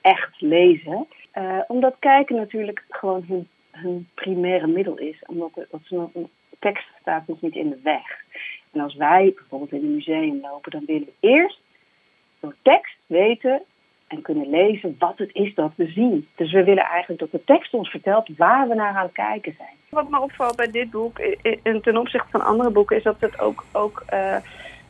[0.00, 1.06] echt lezen.
[1.30, 5.22] Eh, omdat kijken natuurlijk gewoon hun, primaire middel is.
[5.26, 5.50] Omdat
[5.90, 8.24] een tekst staat ons niet in de weg.
[8.72, 11.60] En als wij bijvoorbeeld in een museum lopen, dan willen we eerst
[12.40, 13.62] door tekst weten
[14.12, 16.28] en kunnen lezen wat het is dat we zien.
[16.36, 19.54] Dus we willen eigenlijk dat de tekst ons vertelt waar we naar aan het kijken
[19.56, 19.68] zijn.
[19.88, 23.02] Wat me opvalt bij dit boek, i- i- en ten opzichte van andere boeken, is
[23.02, 24.36] dat het ook, ook eh,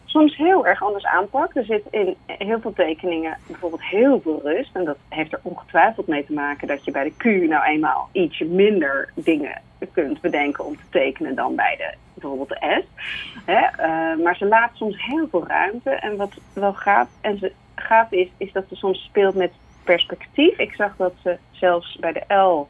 [0.05, 1.57] soms heel erg anders aanpakt.
[1.57, 4.77] Er zit in heel veel tekeningen bijvoorbeeld heel veel rust.
[4.77, 8.09] En dat heeft er ongetwijfeld mee te maken dat je bij de Q nou eenmaal
[8.13, 9.61] ietsje minder dingen
[9.93, 13.03] kunt bedenken om te tekenen dan bij de, bijvoorbeeld de S.
[13.45, 13.61] Hè?
[13.83, 15.91] eh, maar ze laat soms heel veel ruimte.
[15.91, 19.53] En wat wel gaaf, en ze, gaaf is, is dat ze soms speelt met
[19.85, 20.59] perspectief.
[20.59, 22.69] Ik zag dat ze zelfs bij de L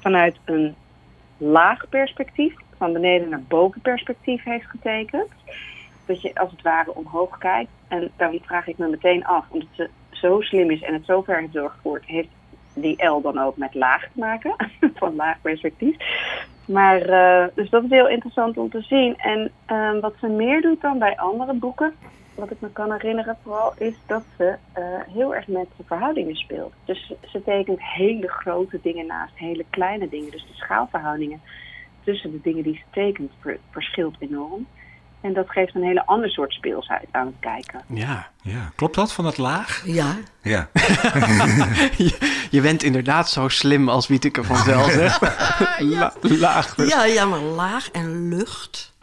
[0.00, 0.74] vanuit een
[1.36, 5.28] laag perspectief, van beneden naar boven perspectief heeft getekend.
[6.06, 7.70] dat je als het ware omhoog kijkt.
[7.88, 11.22] En dan vraag ik me meteen af, omdat ze zo slim is en het zo
[11.22, 12.28] ver heeft doorgevoerd, heeft
[12.74, 14.54] die L dan ook met laag te maken,
[15.00, 15.96] van laag perspectief.
[16.66, 19.16] Maar, eh, dus dat is heel interessant om te zien.
[19.16, 21.94] En ehm, wat ze meer doet dan bij andere boeken,
[22.36, 24.82] wat ik me kan herinneren vooral, is dat ze eh,
[25.14, 26.72] heel erg met de verhoudingen speelt.
[26.84, 30.30] Dus ze tekent hele grote dingen naast hele kleine dingen.
[30.30, 31.40] Dus de schaalverhoudingen
[32.04, 34.66] tussen de dingen die ze tekent ver- verschilt enorm.
[35.20, 37.80] En dat geeft een hele ander soort speelsheid aan het kijken.
[37.88, 38.28] Ja.
[38.42, 39.82] Ja, klopt dat van het laag?
[39.86, 40.68] Ja, Ja.
[41.96, 45.20] je, je bent inderdaad zo slim als Wieteke van Zel zegt.
[45.78, 46.86] La- laag.
[46.88, 48.94] ja, ja, maar laag en lucht.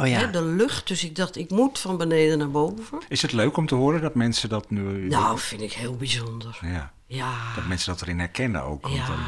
[0.00, 0.18] Oh ja.
[0.18, 2.98] Hè, de lucht, dus ik dacht, ik moet van beneden naar boven.
[3.08, 5.08] Is het leuk om te horen dat mensen dat nu...
[5.08, 6.58] Nou, vind ik heel bijzonder.
[6.62, 7.54] Ja, Ja.
[7.54, 8.86] dat mensen dat erin herkennen ook.
[8.88, 9.06] Ja.
[9.06, 9.18] dan-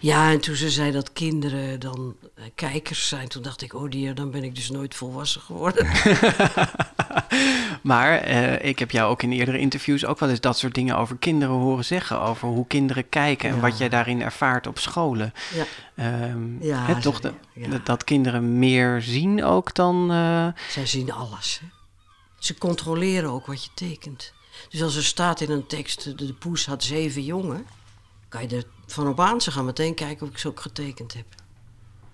[0.00, 3.90] ja, en toen ze zei dat kinderen dan eh, kijkers zijn, toen dacht ik, oh
[3.90, 5.86] dear, dan ben ik dus nooit volwassen geworden.
[7.82, 10.96] Maar eh, ik heb jou ook in eerdere interviews ook wel eens dat soort dingen
[10.96, 12.20] over kinderen horen zeggen.
[12.20, 13.60] Over hoe kinderen kijken en Ja.
[13.60, 15.32] wat jij daarin ervaart op scholen.
[15.54, 15.64] ja.
[15.94, 17.34] Ehm, Ja, toch zeker.
[17.54, 17.78] de- Ja.
[17.84, 20.10] dat- kinderen meer zien ook dan.
[20.10, 21.58] eh, Zij zien alles.
[21.60, 21.66] Hè?
[22.38, 24.32] Ze controleren ook wat je tekent.
[24.68, 27.66] Dus als er staat in een tekst, de, de poes had zeven jongen,
[28.28, 29.40] kan je er van op aan.
[29.40, 31.24] Ze gaan meteen kijken of ik ze ook getekend heb.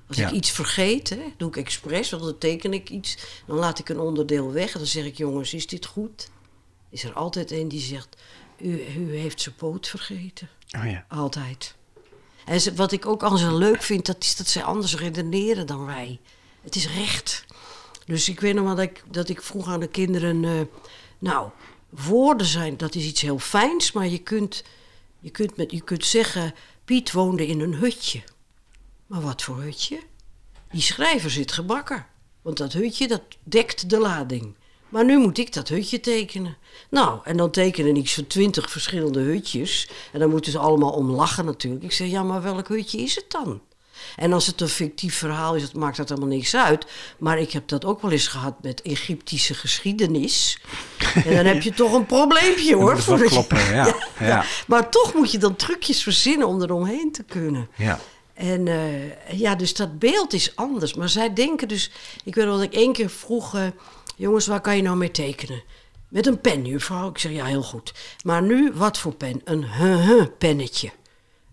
[0.09, 0.29] Als Ja.
[0.29, 3.17] ik iets vergeet, hè, doe ik expres, want dan teken ik iets.
[3.47, 6.29] Dan laat ik een onderdeel weg en dan zeg ik, jongens, is dit goed?
[6.91, 8.17] Is er altijd een die zegt,
[8.61, 10.49] u, u heeft zijn poot vergeten.
[10.79, 11.05] oh ja.
[11.09, 11.75] Altijd.
[12.45, 15.67] En ze- wat ik ook aan ze leuk vind, dat is dat zij anders redeneren
[15.67, 16.19] dan wij.
[16.63, 17.45] Het is recht.
[18.07, 20.45] Dus ik weet nog wel dat ik, dat ik vroeg aan de kinderen...
[20.45, 20.61] eh,
[21.19, 21.51] nou,
[21.89, 23.93] woorden zijn, dat is iets heel fijns...
[23.93, 24.65] maar je kunt,
[25.21, 26.55] je, kunt met, je kunt zeggen...
[26.85, 28.23] Piet woonde in een hutje.
[29.09, 29.99] Maar wat voor hutje?
[30.71, 32.07] Die schrijver zit gebakken.
[32.43, 34.55] Want dat hutje, dat dekt de lading.
[34.89, 36.57] Maar nu moet ik dat hutje tekenen.
[36.91, 39.89] Nou, en dan tekenen ik zo'n twintig verschillende hutjes.
[40.13, 41.85] En dan moeten ze allemaal om lachen natuurlijk.
[41.85, 43.61] Ik zeg, ja, maar welk hutje is het dan?
[44.17, 46.87] En als het een fictief verhaal is, dan maakt dat allemaal niks uit.
[47.19, 50.59] Maar ik heb dat ook wel eens gehad met Egyptische geschiedenis.
[51.25, 52.97] En dan heb je toch een probleempje hoor.
[52.97, 53.95] je- kloppen, ja.
[54.21, 54.45] Ja.
[54.67, 57.69] Maar toch moet je dan trucjes verzinnen om eromheen te kunnen.
[57.77, 58.01] Ja.
[58.39, 60.95] En eh, ja, dus dat beeld is anders.
[60.95, 61.91] Maar zij denken dus...
[62.25, 63.55] Ik weet wel dat ik één keer vroeg...
[63.55, 63.67] eh,
[64.17, 65.63] jongens, waar kan je nou mee tekenen?
[66.09, 67.09] Met een pen, juffrouw.
[67.09, 67.95] Ik zeg, ja, heel goed.
[68.25, 69.41] Maar nu, wat voor pen?
[69.45, 70.91] Een huh pennetje.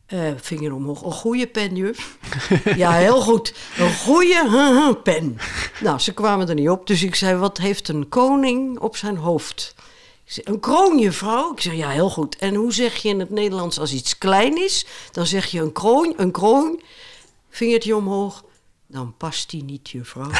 [0.05, 1.03] Eh, vinger omhoog.
[1.03, 2.17] Een goede pen, juf.
[2.75, 3.53] ja, heel goed.
[3.77, 5.37] Een goede huh pen.
[5.81, 6.87] Nou, ze kwamen er niet op.
[6.87, 9.75] Dus ik zei, wat heeft een koning op zijn hoofd?
[10.43, 11.51] Een kroon, juffrouw?
[11.53, 12.35] Ik zeg, ja, heel goed.
[12.37, 14.85] En hoe zeg je in het Nederlands als iets klein is?
[15.11, 16.81] Dan zeg je een kroon, een kroon,
[17.49, 18.43] vingertje omhoog.
[18.87, 20.29] Dan past die niet, juffrouw.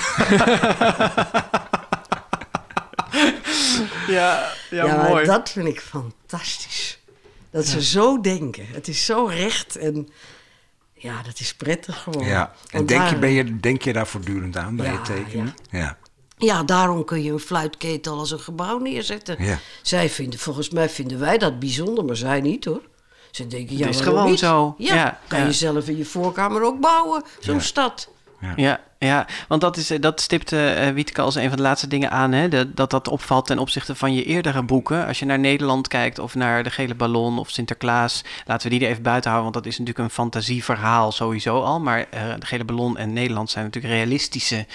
[4.08, 5.26] Ja, ja, Ja, maar mooi.
[5.26, 7.00] dat vind ik fantastisch.
[7.52, 8.66] Dat ze zo denken.
[8.68, 10.10] Het is zo recht en
[10.94, 12.28] ja, dat is prettig gewoon.
[12.28, 12.42] ja.
[12.70, 15.06] En Want denk je, daar- ben je, denk je daar voortdurend aan bij Ja, het
[15.06, 15.56] tekenen?
[15.72, 15.80] Ja.
[15.80, 15.98] Ja,
[16.66, 19.44] daarom kun je een fluitketel als een gebouw neerzetten.
[19.44, 19.60] Ja.
[19.82, 22.82] Zij vinden, volgens mij vinden wij dat bijzonder, maar zij niet hoor.
[23.32, 24.40] Ze denken, ja, is waarom gewoon niet?
[24.40, 24.76] zo.
[24.78, 25.46] Ja, Ja, kan ja.
[25.46, 27.60] je zelf in je voorkamer ook bouwen, zo'n Ja.
[27.62, 28.10] stad.
[28.56, 31.88] Ja, ja, want dat, is, eh, dat stipt eh Wietke als een van de laatste
[31.88, 32.32] dingen aan.
[32.32, 32.48] Hè?
[32.48, 35.06] De- dat dat opvalt ten opzichte van je eerdere boeken.
[35.08, 38.24] Als je naar Nederland kijkt of naar De Gele Ballon of Sinterklaas.
[38.46, 41.80] Laten we die er even buiten houden, want dat is natuurlijk een fantasieverhaal sowieso al.
[41.80, 44.66] Maar eh, De Gele Ballon en Nederland zijn natuurlijk realistische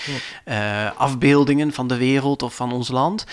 [0.96, 3.24] afbeeldingen van de wereld of van ons land.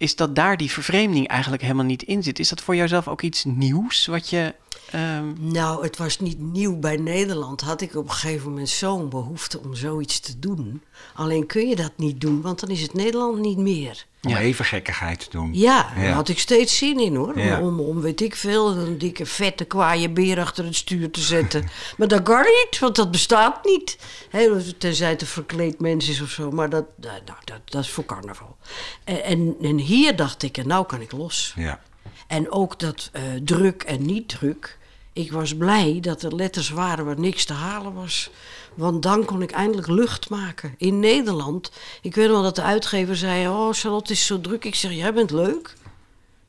[0.00, 2.38] Is dat daar die vervreemding eigenlijk helemaal niet in zit?
[2.38, 4.54] Is dat voor jouzelf ook iets nieuws wat je...
[4.90, 7.60] ehm, Nou, het was niet nieuw bij Nederland.
[7.60, 10.82] Had ik op een gegeven moment zo'n behoefte om zoiets te doen.
[11.14, 14.04] Alleen kun je dat niet doen, want dan is het Nederland niet meer.
[14.22, 14.38] Om Ja.
[14.38, 15.50] even gekkigheid te doen.
[15.54, 16.12] Ja, daar Ja.
[16.12, 17.32] had ik steeds zin in hoor.
[17.32, 17.60] Om- Ja.
[17.60, 21.68] Om, om, weet ik veel, een dikke vette kwaaie beer achter het stuur te zetten.
[21.98, 23.98] maar dat kan niet, want dat bestaat niet.
[24.30, 26.50] Hè, tenzij het een verkleed mens is of zo.
[26.50, 28.56] Maar dat, nou, dat, dat is voor carnaval.
[29.04, 31.52] En, en, en hier dacht ik, en nou kan ik los.
[31.56, 31.80] Ja.
[32.26, 34.78] En ook dat eh, druk en niet druk.
[35.12, 38.30] Ik was blij dat er letters waren waar niks te halen was.
[38.74, 40.74] Want dan kon ik eindelijk lucht maken.
[40.78, 41.70] In Nederland,
[42.02, 43.48] ik weet wel dat de uitgever zei...
[43.48, 44.64] Oh, Charlotte is zo druk.
[44.64, 45.74] Ik zeg, jij bent leuk.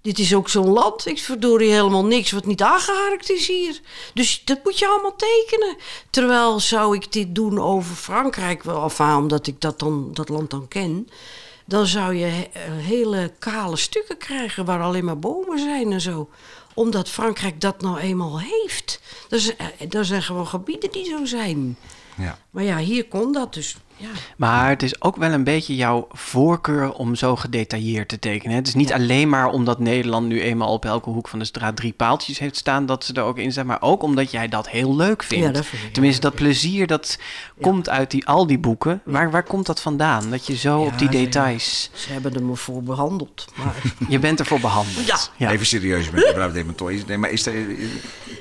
[0.02, 1.06] Dit is ook zo'n land.
[1.06, 3.80] Ik verdorie helemaal niks wat niet aangeharkt is hier.
[4.14, 5.76] Dus dat moet je allemaal tekenen.
[6.10, 8.64] Terwijl zou ik dit doen over Frankrijk...
[8.64, 11.10] Wel, enfin, omdat ik dat, dan, dat land dan ken...
[11.72, 14.66] dan zou je eh, hele kale stukken krijgen...
[14.66, 16.30] waar alleen maar bomen zijn en zo.
[16.74, 19.02] Omdat Frankrijk dat nou eenmaal heeft.
[19.30, 19.58] Zijn,
[19.90, 21.78] er zijn gewoon gebieden die zo zijn.
[22.18, 22.38] Ja.
[22.50, 23.78] Maar ja, hier kon dat dus.
[24.02, 24.08] Ja.
[24.38, 28.56] Maar het is ook wel een beetje jouw voorkeur om zo gedetailleerd te tekenen.
[28.56, 31.76] Het is niet alleen maar omdat Nederland nu eenmaal op elke hoek van de straat
[31.76, 34.70] drie paaltjes heeft staan dat ze er ook in staan, maar ook omdat jij dat
[34.70, 35.46] heel leuk vindt.
[35.46, 37.20] Ja, dat vind ik Tenminste, dat plezier dat
[37.62, 39.02] komt uit die, al die boeken.
[39.04, 40.30] Waar, waar komt dat vandaan?
[40.30, 41.90] Dat je zo Ja, op die details.
[41.94, 43.46] Ze hebben er me voor behandeld.
[43.56, 43.76] Maar
[44.08, 45.08] Je bent ervoor behandeld.
[45.08, 45.18] Ja.
[45.38, 45.52] Ja.
[45.52, 46.52] Even serieus met mevrouw.
[47.08, 47.54] Nee, maar is er,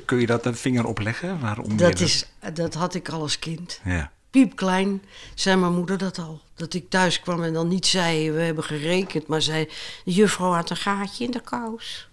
[0.05, 1.41] kun je dat een vinger opleggen?
[1.41, 3.81] Waarom dat, is, dat had ik al als kind.
[3.85, 4.11] Ja.
[4.31, 5.03] Piepklein
[5.35, 6.41] zei mijn moeder dat al.
[6.55, 9.69] Dat ik thuis kwam en dan niet zei, we hebben gerekend, maar zei,
[10.05, 12.09] de juffrouw had een gaatje in de kous.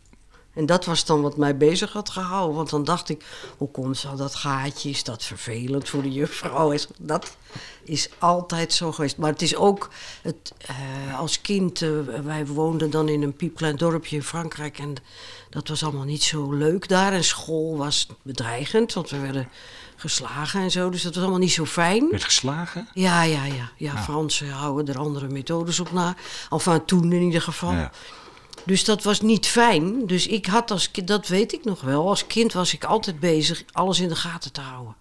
[0.58, 2.56] En dat was dan wat mij bezig had gehouden.
[2.56, 3.26] Want dan dacht ik,
[3.58, 4.90] hoe komt zo dat gaatje?
[4.90, 6.72] Is dat vervelend voor de juffrouw?
[6.72, 7.38] Is, dat
[7.84, 9.18] is altijd zo geweest.
[9.18, 9.90] Maar het is ook,
[10.22, 11.90] het, eh, als kind, eh,
[12.24, 14.80] wij woonden dan in een piepklein dorpje in Frankrijk.
[14.80, 14.96] En
[15.58, 17.14] dat was allemaal niet zo leuk daar.
[17.14, 19.50] En school was bedreigend, want we werden
[19.96, 20.90] geslagen en zo.
[20.90, 22.10] Dus dat was allemaal niet zo fijn.
[22.10, 22.88] Werd geslagen?
[22.94, 23.72] Ja, ja, ja.
[23.78, 26.16] ja Fransen houden er andere methodes op na.
[26.50, 27.72] Enfin, toen in ieder geval.
[27.72, 27.92] Ja.
[28.66, 30.08] Dus dat was niet fijn.
[30.08, 32.08] Dus ik had als kind, dat weet ik nog wel.
[32.08, 34.96] Als kind was ik altijd bezig alles in de gaten te houden.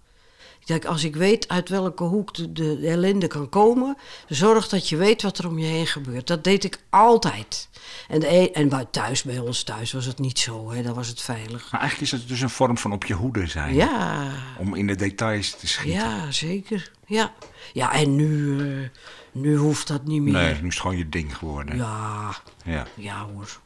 [0.67, 3.97] Denk, als ik weet uit welke hoek de, de ellende kan komen,
[4.29, 6.27] zorg dat je weet wat er om je heen gebeurt.
[6.27, 7.69] Dat deed ik altijd.
[8.09, 10.71] En, de, en bij thuis, bij ons thuis, was het niet zo.
[10.73, 10.83] Hè?
[10.83, 11.73] Dan was het veilig.
[11.73, 13.75] Maar eigenlijk is het dus een vorm van op je hoede zijn.
[13.75, 16.01] Ja, Om in de details te schieten.
[16.01, 16.91] ja, zeker.
[17.07, 17.33] Ja,
[17.73, 18.89] ja en nu, eh,
[19.33, 20.33] nu hoeft dat niet meer.
[20.33, 21.77] Nee, nu is het gewoon je ding geworden.
[21.77, 22.87] Ja, Ja.
[22.95, 23.61] ja hoor.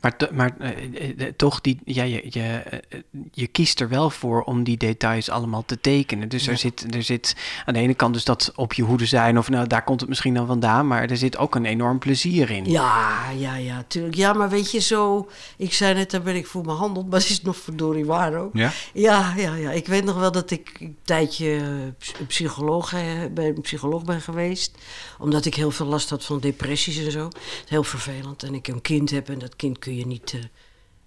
[0.00, 2.98] Maar, maar eh, eh, toch, die, ja, je, je, eh,
[3.32, 6.28] je kiest er wel voor om die details allemaal te tekenen.
[6.28, 9.38] Dus er, zit, er zit aan de ene kant dus dat op je hoede zijn,
[9.38, 12.50] of nou, daar komt het misschien dan vandaan, maar er zit ook een enorm plezier
[12.50, 12.70] in.
[12.70, 14.14] Ja, ja, ja, tuurlijk.
[14.14, 15.28] Ja, maar weet je, zo...
[15.56, 18.50] Ik zei net, daar ben ik voor behandeld, maar het is nog verdorie waar ook.
[18.56, 18.72] Ja?
[18.92, 19.70] Ja, ja, ja.
[19.70, 21.60] Ik weet nog wel dat ik een tijdje
[22.26, 22.90] psycholoog,
[23.32, 24.78] bij een psycholoog ben geweest.
[25.18, 27.28] Omdat ik heel veel last had van depressies en zo.
[27.66, 28.42] Heel vervelend.
[28.42, 30.32] En ik een kind heb en dat kind kun je niet...
[30.34, 30.40] eh,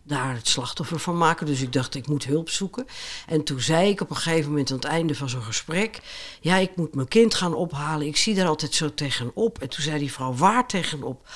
[0.08, 1.45] daar het slachtoffer van maken.
[1.45, 2.86] Dus ik dacht, ik moet hulp zoeken.
[3.28, 5.99] En toen zei ik op een gegeven moment aan het einde van zo'n gesprek...
[6.41, 8.08] ja, ik moet mijn kind gaan ophalen.
[8.08, 9.60] Ik zie daar altijd zo tegenop.
[9.62, 11.28] En toen zei die vrouw, waar tegenop?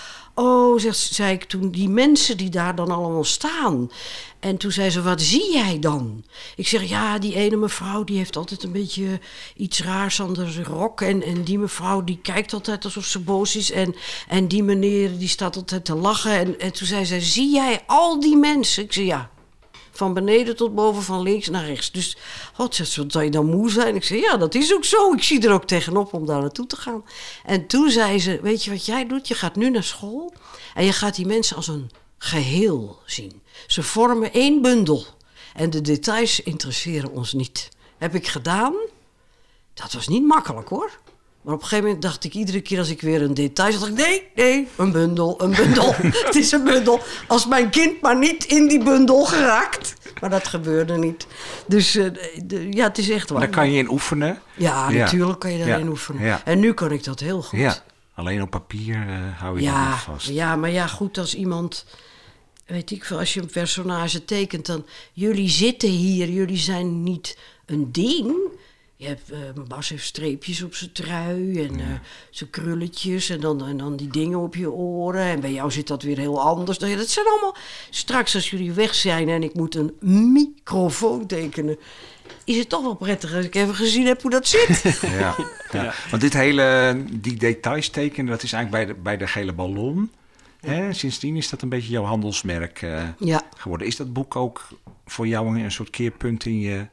[0.41, 3.91] Oh, zei ik toen, die mensen die daar dan allemaal staan.
[4.39, 6.23] En toen zei ze, wat zie jij dan?
[6.55, 9.19] Ik zeg, ja, die ene mevrouw die heeft altijd een beetje
[9.55, 11.01] iets raars aan de rok.
[11.01, 13.71] En, en die mevrouw die kijkt altijd alsof ze boos is.
[13.71, 13.95] En,
[14.27, 16.31] en die meneer die staat altijd te lachen.
[16.31, 18.83] En, en toen zei ze, zie jij al die mensen?
[18.83, 19.29] Ik zei, ja.
[19.99, 21.91] Van beneden tot boven, van links naar rechts.
[21.91, 22.17] Dus,
[22.55, 22.75] wat
[23.07, 23.95] zou je dan moe zijn?
[23.95, 25.13] Ik zei, ja, dat is ook zo.
[25.13, 27.05] Ik zie er ook tegenop om daar naartoe te gaan.
[27.45, 29.27] En toen zei ze, weet je wat jij doet?
[29.27, 30.33] Je gaat nu naar school
[30.73, 33.41] en je gaat die mensen als een geheel zien.
[33.67, 35.05] Ze vormen één bundel.
[35.53, 37.69] En de details interesseren ons niet.
[37.97, 38.73] Heb ik gedaan.
[39.73, 40.91] Dat was niet makkelijk hoor.
[41.49, 43.79] Maar op een gegeven moment dacht ik iedere keer als ik weer een detail zag,
[43.81, 45.93] dacht ik, nee, nee, een bundel, een bundel.
[46.25, 46.99] het is een bundel.
[47.27, 49.93] Als mijn kind maar niet in die bundel geraakt.
[50.21, 51.27] Maar dat gebeurde niet.
[51.67, 52.05] Dus eh,
[52.45, 53.39] de- ja, het is echt waar.
[53.39, 54.41] Daar kan je in oefenen.
[54.55, 55.03] Ja, Ja.
[55.03, 55.89] natuurlijk kan je daarin Ja.
[55.91, 56.23] oefenen.
[56.25, 56.41] Ja.
[56.45, 57.59] En nu kan ik dat heel goed.
[57.59, 57.77] Ja.
[58.15, 60.27] Alleen op papier eh, hou je dat niet vast.
[60.27, 61.85] ja, maar ja, goed, als iemand,
[62.65, 67.37] weet ik veel, als je een personage tekent, dan jullie zitten hier, jullie zijn niet
[67.65, 68.35] een ding.
[69.01, 71.85] Je hebt, eh, Bas heeft streepjes op zijn trui en eh,
[72.29, 75.21] zijn krulletjes en dan, en dan die dingen op je oren.
[75.21, 76.77] En bij jou zit dat weer heel anders.
[76.77, 77.55] Nou ja, Dat zijn allemaal,
[77.89, 79.93] straks als jullie weg zijn en ik moet een
[80.31, 81.77] microfoon tekenen,
[82.43, 84.83] is het toch wel prettig als ik even gezien heb hoe dat zit.
[85.01, 85.35] Ja,
[85.71, 85.93] ja.
[86.09, 90.11] Want dit hele, die details tekenen, dat is eigenlijk bij de, bij de gele ballon.
[90.59, 90.93] Hè?
[90.93, 93.41] Sindsdien is dat een beetje jouw handelsmerk eh, ja.
[93.57, 93.87] geworden.
[93.87, 94.67] Is dat boek ook
[95.05, 96.87] voor jou een soort keerpunt in je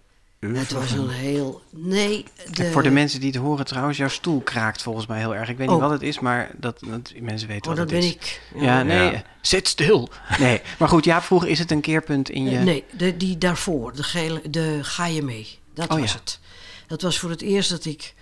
[0.55, 1.63] Het was een heel.
[1.71, 5.35] Nee, de, voor de mensen die het horen trouwens, jouw stoel kraakt volgens mij heel
[5.35, 5.49] erg.
[5.49, 5.83] Ik weet niet Oh.
[5.83, 8.15] wat het is, maar dat, dat mensen weten Oh, wat dat het ben is.
[8.15, 8.41] ik.
[8.55, 9.23] Ja, nee, Ja.
[9.41, 10.09] zit stil.
[10.39, 12.59] Nee, maar goed, ja, vroeger is het een keerpunt in je...
[12.59, 15.59] Nee, de, die daarvoor, de gele, de ga je mee.
[15.75, 16.19] Dat Oh, was ja.
[16.19, 16.41] het.
[16.87, 18.15] Dat was voor het eerst dat ik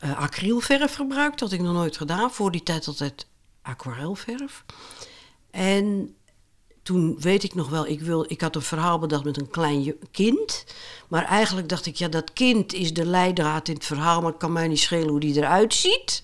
[0.00, 1.38] eh, acrylverf gebruikte.
[1.38, 2.30] Dat had ik nog nooit gedaan.
[2.32, 3.26] Voor die tijd altijd
[3.62, 4.64] aquarelverf.
[5.50, 6.14] En
[6.86, 9.94] toen weet ik nog wel, ik, wil, ik had een verhaal bedacht met een klein
[10.10, 10.64] kind.
[11.08, 14.40] Maar eigenlijk dacht ik, ja, dat kind is de leidraad in het verhaal, maar het
[14.40, 16.22] kan mij niet schelen hoe die eruit ziet.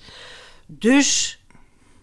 [0.67, 1.39] Dus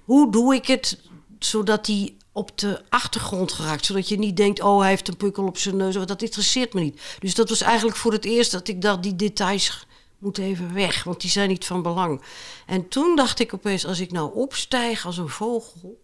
[0.04, 1.00] hoe doe ik het
[1.40, 3.86] zodat hij op de achtergrond geraakt?
[3.86, 5.94] Zodat je niet denkt, oh, hij heeft een pukkel op zijn neus.
[5.94, 7.02] Dat interesseert me niet.
[7.20, 9.86] Dus dat was eigenlijk voor het eerst dat ik dacht, die details
[10.18, 12.22] moeten even weg, want die zijn niet van belang.
[12.66, 16.00] En toen dacht ik opeens, als ik nou opstijg als een vogel,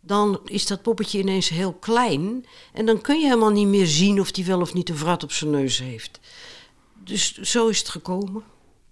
[0.00, 2.46] dan is dat poppetje ineens heel klein.
[2.72, 5.22] En dan kun je helemaal niet meer zien of die wel of niet een vrat
[5.22, 6.20] op zijn neus heeft.
[7.04, 8.44] Dus zo is het gekomen.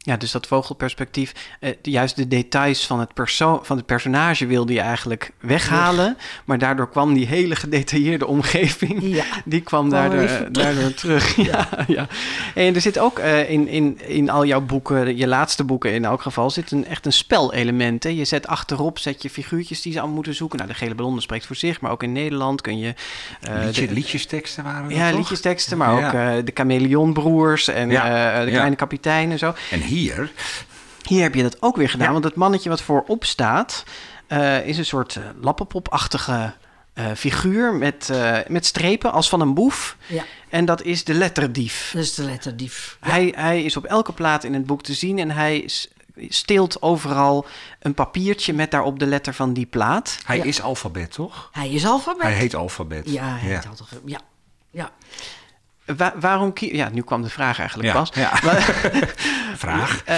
[0.09, 4.73] Ja, dus dat vogelperspectief, eh, juist de details van het, perso van het personage wilde
[4.73, 6.17] je eigenlijk weghalen.
[6.45, 9.25] Maar daardoor kwam die hele gedetailleerde omgeving, Ja.
[9.45, 11.37] die kwam daardoor, eh, daardoor terug.
[11.37, 12.07] Ja, ja.
[12.55, 16.05] En er zit ook eh, in, in, in al jouw boeken, je laatste boeken in
[16.05, 18.03] elk geval, zit een, echt een spelelement.
[18.03, 18.11] Hè?
[18.11, 20.59] Je zet achterop, zet je figuurtjes die ze allemaal moeten zoeken.
[20.59, 22.95] Nou, de gele ballon spreekt voor zich, maar ook in Nederland kun je...
[23.41, 25.19] eh, Liedje, de- liedjesteksten waren ja, toch?
[25.19, 27.95] liedjesteksten, maar ook eh, de chameleonbroers en de
[28.51, 29.55] kleine kapitein en zo.
[29.71, 29.97] En hier,
[31.03, 32.12] Hier heb je dat ook weer gedaan, Ja.
[32.12, 33.84] want het mannetje wat voorop staat
[34.26, 36.53] eh, is een soort eh, lappenpopachtige
[36.94, 39.96] eh, figuur met, eh, met strepen als van een boef.
[40.07, 41.90] Ja, En dat is de letterdief.
[41.94, 42.99] dat is de letterdief.
[43.03, 43.11] Ja.
[43.11, 45.68] Hij, hij is op elke plaat in het boek te zien en hij
[46.28, 47.46] steelt overal
[47.80, 50.18] een papiertje met daarop de letter van die plaat.
[50.24, 50.44] hij Ja.
[50.44, 51.49] is alfabet, toch?
[51.53, 52.22] Hij is alfabet.
[52.22, 53.11] Hij heet alfabet.
[53.11, 53.88] Ja, hij heet altijd.
[54.05, 54.20] Ja.
[54.70, 54.90] ja.
[55.97, 58.11] Wa- waarom kie- Ja, nu kwam de vraag eigenlijk Ja, pas.
[58.14, 58.36] ja.
[59.64, 60.03] Vraag.
[60.05, 60.16] Eh,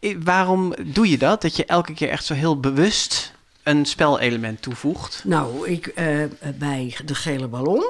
[0.00, 1.42] eh, waarom doe je dat?
[1.42, 3.32] Dat je elke keer echt zo heel bewust
[3.62, 5.22] een spelelement toevoegt?
[5.24, 6.18] Nou, ik, eh,
[6.58, 7.84] bij de gele ballon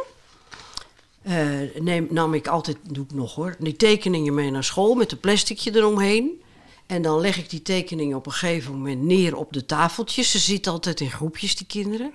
[1.22, 1.46] eh,
[1.78, 5.20] neem, nam ik altijd, doe ik nog hoor, die tekeningen mee naar school met een
[5.20, 6.42] plasticje eromheen.
[6.86, 10.30] En dan leg ik die tekeningen op een gegeven moment neer op de tafeltjes.
[10.30, 12.10] Ze zitten altijd in groepjes, die kinderen.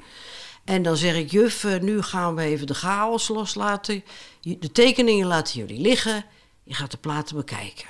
[0.66, 4.04] En dan zeg ik, juf, eh, nu gaan we even de chaos loslaten.
[4.42, 6.26] De tekeningen laten jullie liggen.
[6.64, 7.88] Je gaat de platen bekijken.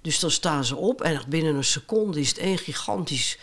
[0.00, 3.38] Dus dan staan ze op en binnen een seconde is het één gigantisch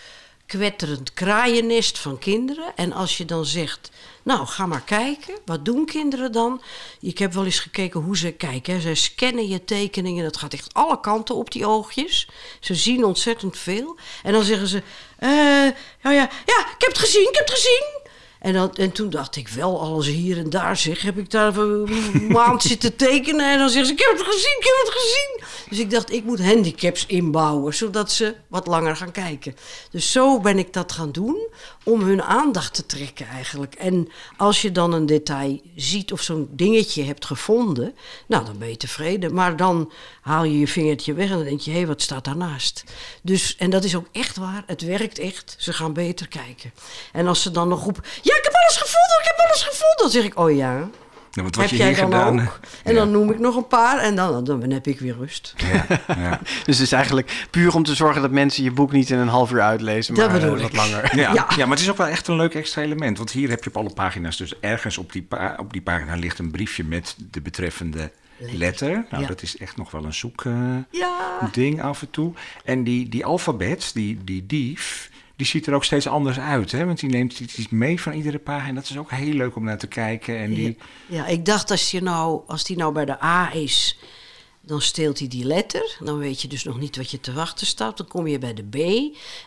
[0.46, 2.76] kwetterend kraaiennest van kinderen.
[2.76, 3.92] En als je dan zegt,
[4.24, 6.62] nou ga maar kijken, wat doen kinderen dan?
[7.00, 8.74] Ik heb wel eens gekeken hoe ze kijken.
[8.74, 8.82] Hè.
[8.82, 12.28] Zij scannen je tekeningen, dat gaat echt alle kanten op die oogjes.
[12.60, 13.98] Ze zien ontzettend veel.
[14.24, 14.84] En dan zeggen ze,
[15.18, 15.30] eh,
[16.04, 18.01] ja, ja, ja, ik heb het gezien, ik heb het gezien.
[18.42, 21.58] En, dan, en toen dacht ik wel, alles hier en daar zeg, heb ik daar
[21.58, 23.52] een maand zitten tekenen.
[23.52, 25.44] En dan zeggen ze, ik heb het gezien, ik heb het gezien.
[25.70, 29.56] Dus ik dacht, ik moet handicaps inbouwen, zodat ze wat langer gaan kijken.
[29.92, 31.48] Dus zo ben ik dat gaan doen,
[31.84, 33.76] om hun aandacht te trekken eigenlijk.
[33.76, 37.96] En als je dan een detail ziet of zo'n dingetje hebt gevonden,
[38.28, 39.34] nou, dan ben je tevreden.
[39.34, 42.26] Maar dan haal je je vingertje weg en dan denk je, hé, hey, wat staat
[42.26, 42.84] daarnaast?
[43.22, 45.56] Dus, en dat is ook echt waar, het werkt echt.
[45.58, 46.74] Ze gaan beter kijken.
[47.12, 49.98] En als ze dan nog roepen, ja, ik heb alles gevonden, ik heb alles gevonden.
[49.98, 50.90] Dan zeg ik, oh ja,
[51.32, 52.40] Ja, wat wat heb je jij hier dan gedaan.
[52.42, 52.60] ook?
[52.84, 53.00] En ja.
[53.00, 55.54] dan noem ik nog een paar en dan, dan heb ik weer rust.
[55.58, 56.40] Ja, ja.
[56.66, 59.28] Dus het is eigenlijk puur om te zorgen dat mensen je boek niet in een
[59.28, 60.76] half uur uitlezen, Dat maar eh, bedoel wat ik.
[60.76, 61.16] langer.
[61.18, 61.48] Ja, Ja.
[61.50, 61.66] ja.
[61.66, 63.18] maar het is ook wel echt een leuk extra element.
[63.18, 66.16] Want hier heb je op alle pagina's, dus ergens op die, pa- op die pagina
[66.16, 69.06] ligt een briefje met de betreffende letter.
[69.10, 69.28] Nou, Ja.
[69.28, 70.54] dat is echt nog wel een zoek eh,
[70.90, 71.50] Ja.
[71.52, 72.34] ding af en toe.
[72.64, 75.10] En die, die alfabet, die, die dief,
[75.42, 76.72] die ziet er ook steeds anders uit.
[76.72, 76.86] Hè?
[76.86, 78.74] Want die neemt iets mee van iedere pagina.
[78.74, 80.38] Dat is ook heel leuk om naar te kijken.
[80.38, 80.78] En die,
[81.08, 83.98] Ja, ik dacht als, je nou, als die nou bij de A is,
[84.62, 85.98] dan steelt hij die letter.
[86.04, 87.98] Dan weet je dus nog niet wat je te wachten staat.
[87.98, 88.76] Dan kom je bij de B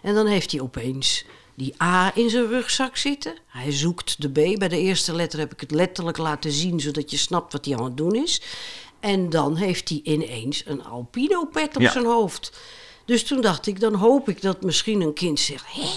[0.03, 1.24] en dan heeft hij opeens
[1.55, 3.34] die A in zijn rugzak zitten.
[3.47, 4.59] Hij zoekt de B.
[4.59, 7.76] Bij de eerste letter heb ik het letterlijk laten zien, zodat je snapt wat hij
[7.76, 8.42] aan het doen is.
[9.01, 11.90] En dan heeft hij ineens een alpino pet op Ja.
[11.90, 12.53] zijn hoofd.
[13.05, 15.64] Dus toen dacht ik, dan hoop ik dat misschien een kind zegt...
[15.66, 15.88] Hé,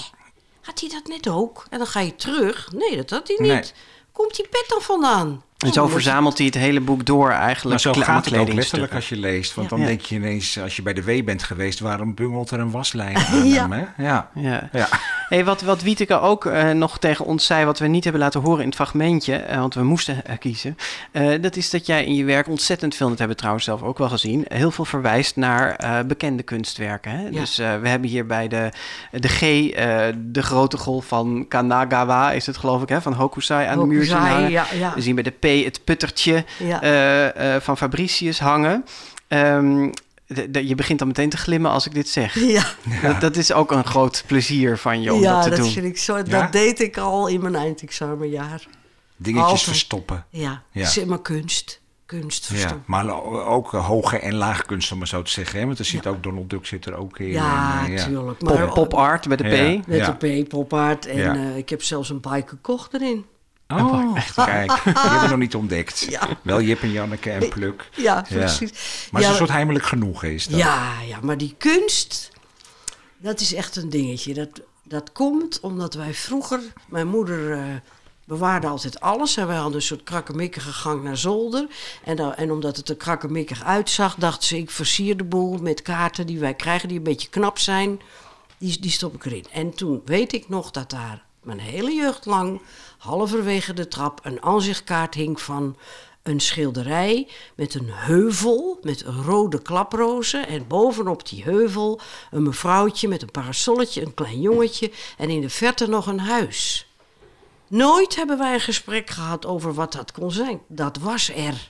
[0.61, 1.65] had hij dat net ook?
[1.69, 2.71] En dan ga je terug.
[2.71, 3.51] Nee, dat had hij niet.
[3.51, 3.71] Nee.
[4.11, 5.43] Komt die pet dan vandaan?
[5.57, 7.83] En zo je- verzamelt hij het hele boek door eigenlijk.
[7.83, 9.53] maar zo gaat het ook letterlijk als je leest.
[9.53, 9.75] Want Ja.
[9.75, 9.91] dan Ja.
[9.91, 11.79] denk je ineens, als je bij de W bent geweest...
[11.79, 13.69] waarom bungelt er een waslijn aan Ja.
[13.69, 13.71] hem?
[13.71, 14.03] Hè?
[14.07, 14.29] Ja.
[14.33, 14.69] Ja.
[14.71, 14.87] Ja.
[15.29, 18.41] Hey, wat, wat Wieteke ook eh, nog tegen ons zei, wat we niet hebben laten
[18.41, 20.77] horen in het fragmentje, eh, want we moesten eh, kiezen,
[21.11, 23.81] eh, dat is dat jij in je werk ontzettend veel, dat hebben we trouwens zelf
[23.83, 27.11] ook wel gezien, heel veel verwijst naar eh, bekende kunstwerken.
[27.11, 27.29] Hè?
[27.29, 28.69] Dus eh, we hebben hier bij de,
[29.11, 33.01] de G eh, de grote golf van Kanagawa, is het geloof ik, hè?
[33.01, 34.49] van Hokusai aan de muur zien hangen.
[34.51, 34.91] ja, ja.
[34.95, 36.81] We zien bij de P het puttertje Ja.
[36.81, 38.85] eh, eh, van Fabricius hangen.
[39.27, 39.89] Ehm,
[40.27, 42.33] de- de- je begint dan meteen te glimmen als ik dit zeg.
[42.57, 42.63] Ja,
[43.01, 45.69] Dat, dat is ook een groot plezier van je om ja dat te dat doen.
[45.71, 46.17] vind ik zo.
[46.17, 46.23] Ja?
[46.23, 48.67] Dat deed ik al in mijn eindexamenjaar.
[49.17, 49.67] Dingetjes Altijd.
[49.67, 50.25] verstoppen.
[50.29, 50.89] Ja, Ja.
[51.05, 51.79] Maar kunst.
[52.05, 52.83] Kunst Ja, verstoppen.
[52.85, 55.59] maar o- ook hoge en lage kunst, om maar zo te zeggen.
[55.59, 55.65] Hè?
[55.65, 57.27] Want er zit ook Donald Duck zit er ook in.
[57.27, 58.37] Ja, en, eh, tuurlijk.
[58.37, 59.87] Pop, Maar pop art met de P.
[59.87, 60.07] Ja.
[60.07, 61.05] met de P, popaard.
[61.05, 61.35] En Ja.
[61.35, 63.25] eh, ik heb zelfs een bike gekocht erin.
[63.67, 66.05] Oh, kijk, die hebben we nog niet ontdekt.
[66.09, 66.27] Ja.
[66.41, 67.89] Wel Jip en Janneke en Pluk.
[67.95, 68.71] Ja, precies.
[69.11, 70.59] Maar ja, het is een soort heimelijk genoegen is dat.
[70.59, 72.31] Ja, ja, maar die kunst,
[73.17, 74.33] dat is echt een dingetje.
[74.33, 77.63] Dat, dat komt omdat wij vroeger, mijn moeder eh,
[78.25, 79.37] bewaarde altijd alles.
[79.37, 81.67] En wij hadden een soort krakkemikkige gang naar zolder.
[82.03, 85.81] En, dan, en omdat het er krakkemikkig uitzag, dacht ze, ik versier de boel met
[85.81, 88.01] kaarten die wij krijgen, die een beetje knap zijn.
[88.57, 89.45] Die, die stop ik erin.
[89.51, 92.61] En toen weet ik nog dat daar mijn hele jeugd lang,
[92.97, 95.75] halverwege de trap, een aanzichtkaart hing van
[96.23, 100.47] een schilderij met een heuvel met rode klaprozen.
[100.47, 101.99] En bovenop die heuvel
[102.31, 106.87] een mevrouwtje met een parasolletje, een klein jongetje en in de verte nog een huis.
[107.67, 110.61] Nooit hebben wij een gesprek gehad over wat dat kon zijn.
[110.67, 111.67] Dat was er.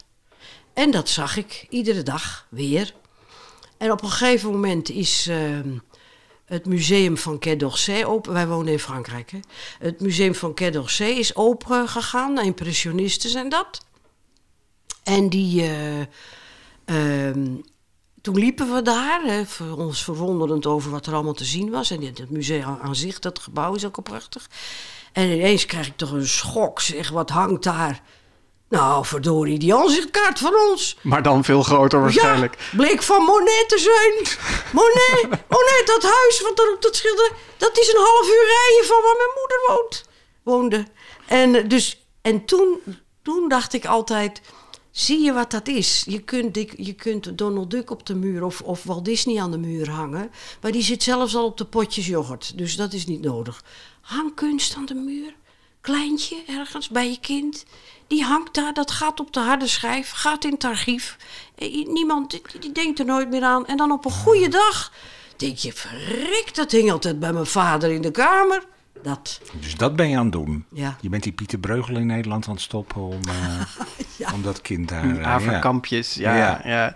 [0.73, 2.93] En dat zag ik iedere dag weer.
[3.78, 5.78] En op een gegeven moment is ehm,
[6.47, 8.33] het museum van Quai d'Orsay open.
[8.33, 9.31] Wij wonen in Frankrijk.
[9.31, 9.39] Hè?
[9.79, 12.39] Het museum van Quai d'Orsay is open gegaan.
[12.39, 13.85] Impressionisten zijn dat.
[15.03, 15.61] En die.
[15.61, 15.99] eh,
[16.85, 17.55] ehm,
[18.21, 21.91] toen liepen we daar, voor ons verwonderend over wat er allemaal te zien was.
[21.91, 24.49] En het museum aan zich, dat gebouw is ook al prachtig.
[25.13, 26.81] En ineens krijg ik toch een schok.
[26.81, 28.01] Zeg, wat hangt daar?
[28.70, 30.97] Nou, verdorie, die aanzichtkaart van ons.
[31.01, 32.55] Maar dan veel groter waarschijnlijk.
[32.59, 34.38] Ja, bleek van Monet te zijn.
[34.74, 37.32] Monet, Monet, dat huis wat er op dat schilder...
[37.57, 40.05] dat is een half uur rijden van waar mijn moeder woont,
[40.43, 40.88] woonde.
[41.28, 42.80] En, eh, dus, en toen,
[43.22, 44.41] toen dacht ik altijd...
[44.91, 46.03] Zie je wat dat is?
[46.07, 49.57] Je kunt, je kunt Donald Duck op de muur of, of Walt Disney aan de
[49.57, 50.32] muur hangen.
[50.61, 52.57] Maar die zit zelfs al op de potjes yoghurt.
[52.57, 53.63] Dus dat is niet nodig.
[54.01, 55.36] Hang kunst aan de muur.
[55.88, 57.65] Kleintje ergens bij je kind.
[58.07, 61.17] Die hangt daar, dat gaat op de harde schijf, gaat in het archief.
[61.55, 63.65] Eh, Niemand die, denkt er nooit meer aan.
[63.65, 64.91] En dan op een goede dag
[65.38, 68.63] denk je, verrek, dat hing altijd bij mijn vader in de kamer.
[69.03, 70.65] Dat, Dus dat ben je aan het doen.
[70.73, 70.95] Ja.
[71.01, 74.89] Je bent die Pieter Breugel in Nederland aan het stoppen om, eh, om dat kind
[74.89, 75.03] daar...
[75.09, 75.23] eh, ja.
[75.23, 76.35] Averkampjes, ja.
[76.37, 76.61] Ja.
[76.63, 76.95] ja.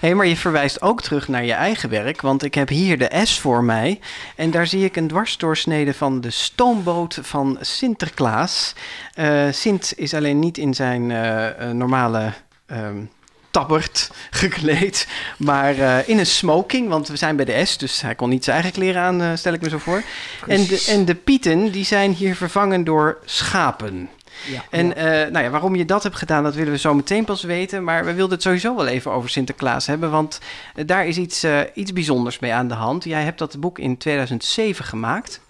[0.00, 3.20] Hey, maar je verwijst ook terug naar je eigen werk, want ik heb hier de
[3.24, 4.00] S voor mij.
[4.36, 8.74] En daar zie ik een dwarsdoorsnede van de stoomboot van Sinterklaas.
[9.14, 12.32] Eh, Sint is alleen niet in zijn eh, eh, normale
[12.66, 13.04] ehm
[13.52, 18.14] tabbert gekleed, maar eh, in een smoking, want we zijn bij de S, dus hij
[18.14, 20.02] kon niet zijn eigen kleren aan, eh, stel ik me zo voor.
[20.46, 24.08] En de, en de pieten, die zijn hier vervangen door schapen.
[24.46, 24.94] ja, En ja.
[24.94, 27.84] eh, nou ja, waarom je dat hebt gedaan, dat willen we zo meteen pas weten.
[27.84, 30.10] Maar we wilden het sowieso wel even over Sinterklaas hebben.
[30.10, 30.38] Want
[30.86, 33.04] daar is iets, iets bijzonders mee aan de hand.
[33.04, 35.40] Jij hebt dat boek in 2007 gemaakt.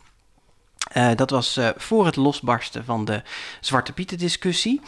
[0.93, 3.23] Eh, dat was eh, voor het losbarsten van de
[3.61, 4.81] Zwarte Pieten discussie.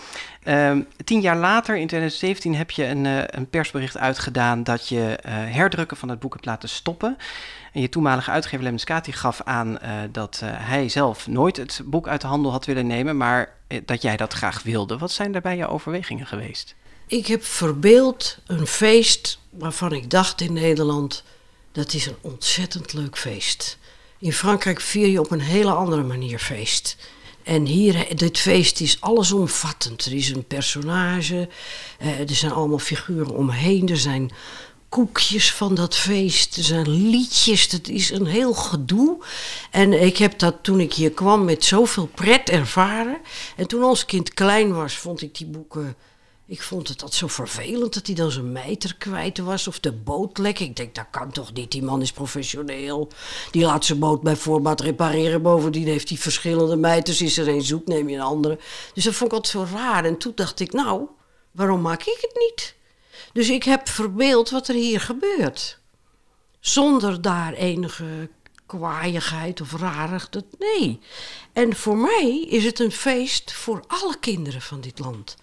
[0.43, 5.19] Ehm, tien jaar later, in 2017, heb je een, eh, een persbericht uitgedaan dat je
[5.29, 7.17] herdrukken van het boek hebt laten stoppen.
[7.73, 9.79] En je toenmalige uitgever Lemmens Kati gaf aan
[10.13, 14.17] dat hij zelf nooit het boek uit de handel had willen nemen, maar dat jij
[14.17, 14.99] dat graag wilde.
[14.99, 16.75] Wat zijn daarbij je overwegingen geweest?
[17.07, 21.23] Ik heb verbeeld een feest waarvan ik dacht in Nederland,
[21.73, 23.79] dat is een ontzettend leuk feest.
[24.25, 26.97] In Frankrijk vier je op een hele andere manier feest.
[27.43, 30.05] En hier, dit feest is allesomvattend.
[30.05, 31.49] Er is een personage,
[31.99, 34.31] eh, er zijn allemaal figuren omheen, er zijn
[34.89, 39.25] koekjes van dat feest, er zijn liedjes, dat is een heel gedoe.
[39.71, 43.19] En ik heb dat toen ik hier kwam met zoveel pret ervaren.
[43.57, 45.97] En toen ons kind klein was, vond ik die boeken
[46.47, 49.93] ik vond het dat zo vervelend dat hij dan zijn mijter kwijt was of de
[49.93, 50.59] boot lek.
[50.59, 53.09] Ik denk, dat kan toch niet, die man is professioneel.
[53.51, 55.43] Die laat zijn boot bij voorbaat repareren.
[55.43, 57.21] Bovendien heeft hij verschillende mijters.
[57.21, 58.59] Is er een zoek, neem je een andere.
[58.95, 60.05] Dus dat vond ik altijd zo raar.
[60.05, 61.07] En toen dacht ik, nou,
[61.51, 62.75] waarom maak ik het niet?
[63.33, 65.79] Dus ik heb verbeeld wat er hier gebeurt.
[66.61, 68.29] Zonder daar enige
[68.67, 70.45] kwaaiigheid of rarigheid.
[70.59, 71.01] Nee.
[71.53, 75.37] En voor mij is het een feest voor alle kinderen van dit land.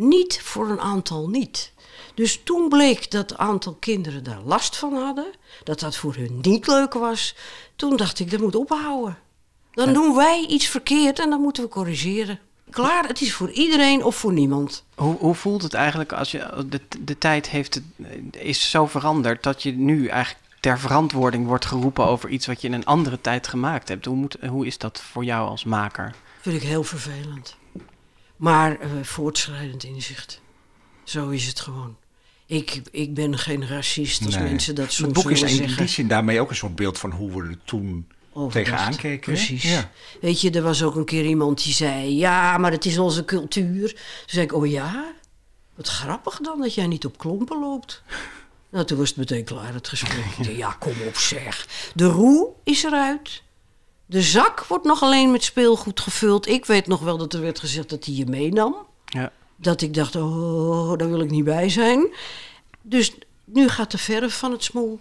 [0.00, 1.72] Niet voor een aantal niet.
[2.14, 5.26] Dus toen bleek dat een aantal kinderen daar last van hadden,
[5.64, 7.34] dat dat voor hun niet leuk was.
[7.76, 9.18] Toen dacht ik, dat moet ophouden.
[9.72, 12.38] Dan doen wij iets verkeerd en dan moeten we corrigeren.
[12.70, 14.84] Klaar, het is voor iedereen of voor niemand.
[14.94, 17.80] Hoe, hoe voelt het eigenlijk als je de, de tijd heeft,
[18.30, 22.68] is zo veranderd dat je nu eigenlijk ter verantwoording wordt geroepen over iets wat je
[22.68, 24.04] in een andere tijd gemaakt hebt?
[24.04, 26.14] Hoe, moet, hoe is dat voor jou als maker?
[26.40, 27.56] Vind ik heel vervelend.
[28.38, 30.40] Maar eh, voortschrijdend inzicht.
[31.04, 31.96] Zo is het gewoon.
[32.46, 34.44] Ik, ik ben geen racist als Nee.
[34.48, 35.76] mensen dat soms Het boek is in zeggen.
[35.76, 38.66] die zin daarmee ook een soort beeld van hoe we er toen Overdacht.
[38.66, 39.32] tegenaan keken.
[39.32, 39.62] Precies.
[39.62, 39.90] Ja.
[40.20, 43.24] Weet je, er was ook een keer iemand die zei: Ja, maar het is onze
[43.24, 43.88] cultuur.
[43.88, 45.12] Toen zei ik: Oh ja?
[45.74, 48.02] Wat grappig dan dat jij niet op klompen loopt.
[48.70, 50.24] Nou, toen was het meteen klaar, het gesprek.
[50.56, 51.66] Ja, kom op zeg.
[51.94, 53.42] De roe is eruit.
[54.10, 56.48] De zak wordt nog alleen met speelgoed gevuld.
[56.48, 58.76] Ik weet nog wel dat er werd gezegd dat hij je meenam.
[59.04, 59.32] Ja.
[59.56, 62.06] Dat ik dacht, oh, daar wil ik niet bij zijn.
[62.82, 63.12] Dus
[63.44, 65.00] nu gaat de verf van het smoel.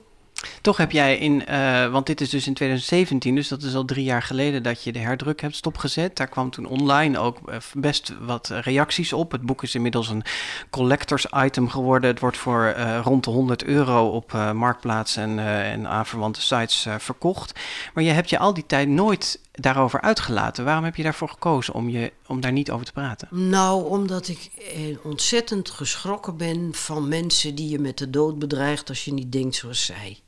[0.61, 3.85] Toch heb jij in, eh, want dit is dus in 2017, dus dat is al
[3.85, 6.15] drie jaar geleden dat je de herdruk hebt stopgezet.
[6.15, 9.31] Daar kwam toen online ook eh, best wat reacties op.
[9.31, 10.23] Het boek is inmiddels een
[10.69, 12.09] collectors item geworden.
[12.09, 16.41] Het wordt voor eh, rond de 100 euro op eh, Marktplaats en, eh, en aanverwante
[16.41, 17.59] sites eh, verkocht.
[17.93, 20.65] Maar je hebt je al die tijd nooit daarover uitgelaten.
[20.65, 23.27] Waarom heb je daarvoor gekozen om, je, om daar niet over te praten?
[23.49, 28.89] Nou, omdat ik eh, ontzettend geschrokken ben van mensen die je met de dood bedreigt
[28.89, 30.19] als je niet denkt zoals zij.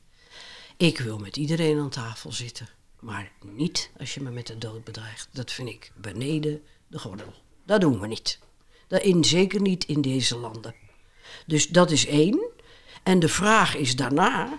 [0.76, 2.68] Ik wil met iedereen aan tafel zitten,
[3.00, 5.28] maar niet als je me met de dood bedreigt.
[5.32, 7.34] Dat vind ik beneden de gordel.
[7.66, 8.38] Dat doen we niet.
[8.88, 10.74] Dat in, zeker niet in deze landen.
[11.46, 12.40] Dus dat is één.
[13.02, 14.58] En de vraag is daarna,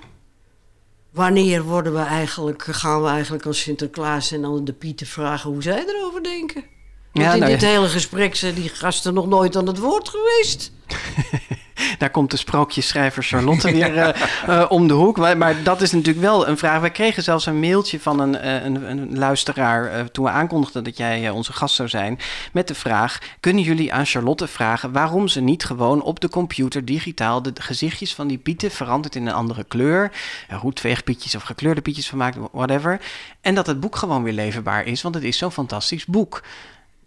[1.12, 5.62] wanneer worden we eigenlijk, gaan we eigenlijk als Sinterklaas en dan de Pieten vragen hoe
[5.62, 6.64] zij erover denken?
[7.12, 7.68] Want Ja, in nou dit ja.
[7.68, 10.72] hele gesprek zijn die gasten nog nooit aan het woord geweest.
[11.98, 14.22] Daar komt de sprookjesschrijver Charlotte weer eh,
[14.62, 15.18] eh, om de hoek.
[15.18, 16.80] Maar, maar dat is natuurlijk wel een vraag.
[16.80, 20.98] Wij kregen zelfs een mailtje van een, eh, een, een luisteraar toen we aankondigden dat
[20.98, 22.20] jij onze gast zou zijn.
[22.54, 26.86] Met de vraag: kunnen jullie aan Charlotte vragen waarom ze niet gewoon op de computer
[26.86, 30.12] digitaal de gezichtjes van die pieten verandert in een andere kleur?
[30.50, 33.02] Roetveegpietjes of gekleurde pietjes van maakt, whatever.
[33.42, 36.42] En dat het boek gewoon weer leverbaar is, want het is zo'n fantastisch boek.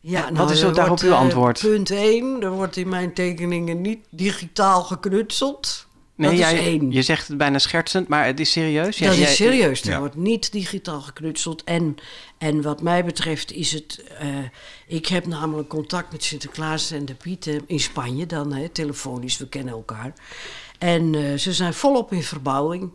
[0.07, 1.61] Ja, Wat is er ook daarop wordt, uw eh, antwoord?
[1.61, 5.87] Punt 1, er wordt in mijn tekeningen niet digitaal geknutseld.
[6.17, 6.91] Nee, dat jij, is één.
[6.91, 8.99] je zegt het bijna schertsend, maar het is serieus.
[8.99, 9.83] Jij- dat jij- is serieus.
[9.83, 9.99] Er ja.
[9.99, 11.65] wordt niet digitaal geknutseld.
[11.65, 11.95] En,
[12.39, 14.05] en wat mij betreft is het...
[14.19, 14.29] eh,
[14.87, 18.27] ik heb namelijk contact met Sinterklaas en de Pieten in Spanje.
[18.27, 20.13] Dan hè, telefonisch, we kennen elkaar.
[20.79, 22.91] En eh, ze zijn volop in verbouwing.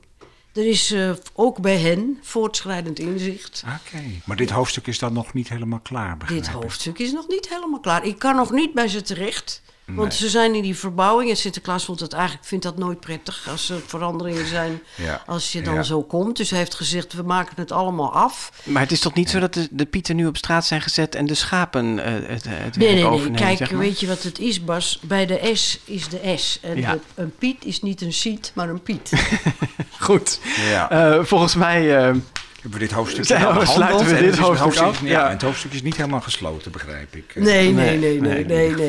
[0.53, 3.63] Er is eh, ook bij hen voortschrijdend inzicht.
[3.65, 4.03] Oké.
[4.25, 7.49] Maar dit hoofdstuk is dan nog niet helemaal klaar, begrijp Dit hoofdstuk is nog niet
[7.49, 8.05] helemaal klaar.
[8.05, 9.61] Ik kan nog niet bij ze terecht.
[9.95, 10.17] Want Nee.
[10.17, 11.29] ze zijn in die verbouwing.
[11.29, 14.81] En Sinterklaas vond het eigenlijk, vindt dat nooit prettig als er veranderingen zijn.
[14.95, 15.23] Ja.
[15.25, 15.83] Als je dan Ja.
[15.83, 16.37] zo komt.
[16.37, 18.51] Dus hij heeft gezegd, we maken het allemaal af.
[18.63, 21.15] Maar het is toch niet zo dat de, de pieten nu op straat zijn gezet
[21.15, 23.05] en de schapen eh, het, het Nee, werk nee, nee.
[23.05, 23.39] overnemen?
[23.39, 23.79] Kijk, zeg maar?
[23.79, 24.99] weet je wat het is, Bas?
[25.01, 26.59] Bij de S is de S.
[26.61, 26.91] En Ja.
[26.93, 29.11] de- een Piet is niet een Siet, maar een Piet.
[29.99, 30.39] Goed.
[30.69, 30.89] Ja.
[30.89, 31.97] Eh, volgens mij.
[32.09, 32.15] eh,
[32.61, 33.67] Hebben we dit hoofdstuk nou behandeld?
[33.69, 35.01] sluiten we dit hoofdstuk af?
[35.01, 35.25] Ja, Ja.
[35.25, 37.23] en het hoofdstuk is niet helemaal gesloten, begrijp ik.
[37.35, 38.45] Eh, Nee, nee, Nee, nee, nee,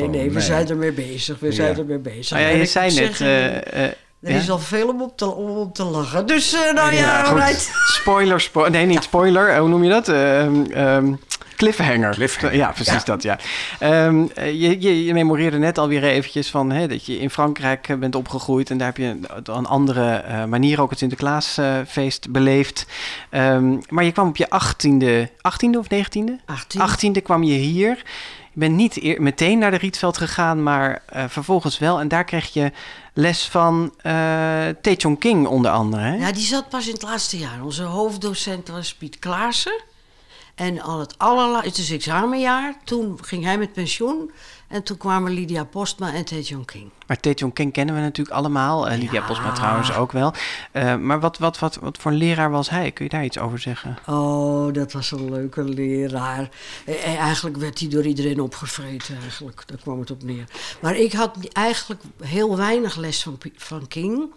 [0.07, 0.41] nee, We nee.
[0.41, 1.39] zijn ermee bezig.
[1.39, 1.53] We Ja.
[1.53, 2.37] zijn ermee bezig.
[2.37, 3.21] nou ja, je zei net.
[3.21, 3.83] eh, eh,
[4.21, 4.37] er ja?
[4.37, 6.25] is al veel om op te, om op te lachen.
[6.25, 7.71] Dus, eh, nou ja, alright.
[8.01, 9.49] Spoiler, spo nee, niet spoiler.
[9.49, 10.07] eh, hoe noem je dat?
[10.07, 11.13] Ehm, ehm,
[11.61, 12.13] cliffhanger.
[12.13, 12.55] Cliffhanger.
[12.55, 13.01] Ja, precies Ja.
[13.03, 13.37] dat, ja.
[13.79, 17.87] Ehm, eh, je, je, je memoreerde net alweer eventjes van hè, dat je in Frankrijk
[17.89, 18.69] eh, bent opgegroeid.
[18.69, 22.85] En daar heb je op een andere eh, manier ook het Sinterklaasfeest beleefd.
[23.29, 26.39] Ehm, maar je kwam op je achttiende, achttiende of negentiende?
[26.45, 26.81] 18.
[26.81, 28.03] 18e kwam je hier.
[28.53, 31.99] Je bent niet eer- meteen naar de Rietveld gegaan, maar eh, vervolgens wel.
[31.99, 32.71] En daar kreeg je
[33.13, 34.13] les van eh
[34.81, 36.01] Tae Chong King onder andere.
[36.01, 36.15] Hè?
[36.15, 37.63] Ja, die zat pas in het laatste jaar.
[37.63, 39.81] Onze hoofddocent was Piet Klaassen.
[40.55, 44.31] En al het allerlaatste, het is examenjaar, toen ging hij met pensioen.
[44.71, 46.89] En toen kwamen Lydia Postma en Tae King.
[47.07, 48.87] Maar Tae King kennen we natuurlijk allemaal.
[48.87, 49.27] Eh, Lydia Ja.
[49.27, 50.33] Posma trouwens ook wel.
[50.71, 52.91] Eh, maar wat, wat, wat, wat voor leraar was hij?
[52.91, 53.97] Kun je daar iets over zeggen?
[54.07, 56.49] Oh, dat was een leuke leraar.
[56.85, 59.63] Eh, eh, Eigenlijk werd hij door iedereen opgevreten, eigenlijk.
[59.65, 60.45] Daar kwam het op neer.
[60.81, 64.33] Maar ik had eigenlijk heel weinig les van, van King.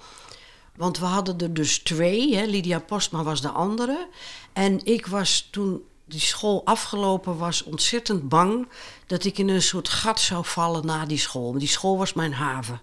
[0.77, 2.37] Want we hadden er dus twee.
[2.37, 2.45] Hè.
[2.45, 4.09] Lydia Postma was de andere.
[4.53, 8.69] En ik was toen die school afgelopen was ontzettend bang...
[9.07, 11.53] dat ik in een soort gat zou vallen na die school.
[11.53, 12.81] Die school was mijn haven.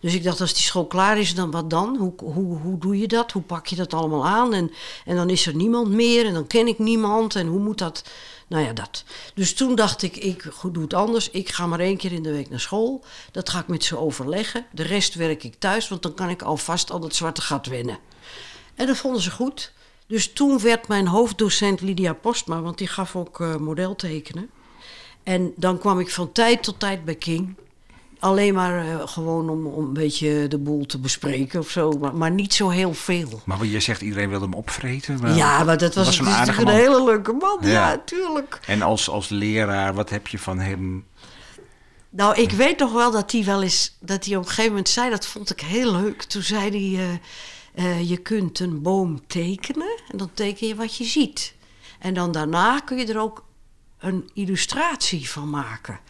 [0.00, 1.96] Dus ik dacht, als die school klaar is, dan wat dan?
[1.96, 3.32] Hoe, hoe, hoe doe je dat?
[3.32, 4.54] Hoe pak je dat allemaal aan?
[4.54, 4.72] En,
[5.04, 7.36] en dan is er niemand meer en dan ken ik niemand.
[7.36, 8.04] En hoe moet dat?
[8.48, 9.04] Nou ja, dat.
[9.34, 11.30] Dus toen dacht ik, ik doe het anders.
[11.30, 13.04] Ik ga maar één keer in de week naar school.
[13.30, 14.66] Dat ga ik met ze overleggen.
[14.72, 17.98] De rest werk ik thuis, want dan kan ik alvast al dat zwarte gat wennen.
[18.74, 19.72] En dat vonden ze goed.
[20.12, 24.50] Dus toen werd mijn hoofddocent Lydia Postma, want die gaf ook eh, modeltekenen.
[25.22, 27.54] En dan kwam ik van tijd tot tijd bij King.
[28.18, 31.90] Alleen maar eh, gewoon om, om een beetje de boel te bespreken of zo.
[31.90, 33.40] Maar, maar niet zo heel veel.
[33.44, 35.18] Maar wat je zegt, iedereen wilde hem opvreten.
[35.20, 36.74] maar- ja, maar dat was, was een aardige een man.
[36.74, 37.58] hele leuke man.
[37.60, 38.02] Ja, Ja.
[38.04, 38.60] tuurlijk.
[38.66, 41.04] En als, als leraar, wat heb je van hem?
[42.10, 44.88] Nou, ik weet nog wel dat hij wel eens, dat hij op een gegeven moment
[44.88, 46.22] zei, dat vond ik heel leuk.
[46.22, 47.14] Toen zei hij, eh,
[47.74, 51.54] eh, je kunt een boom tekenen en dan teken je wat je ziet.
[51.98, 53.44] En dan daarna kun je er ook
[53.98, 56.00] een illustratie van maken.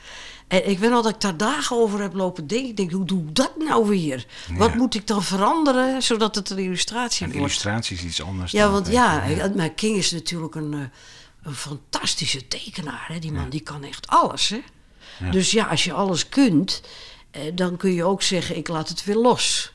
[0.49, 2.69] En ik weet nog dat ik daar dagen over heb lopen denken.
[2.69, 4.27] Ik denk, hoe doe ik dat nou weer?
[4.57, 4.77] Wat Ja.
[4.77, 7.47] moet ik dan veranderen, zodat het een illustratie Een wordt?
[7.47, 8.53] illustratie is iets anders.
[8.53, 9.37] Ja, dan want tekenen.
[9.37, 10.81] ja, maar King is natuurlijk een, eh,
[11.43, 13.05] een fantastische tekenaar.
[13.09, 13.19] Hè?
[13.19, 14.49] Die man die kan echt alles.
[14.49, 14.61] Hè?
[15.31, 16.83] Dus ja, als je alles kunt,
[17.31, 19.72] eh, dan kun je ook zeggen: ik laat het weer los.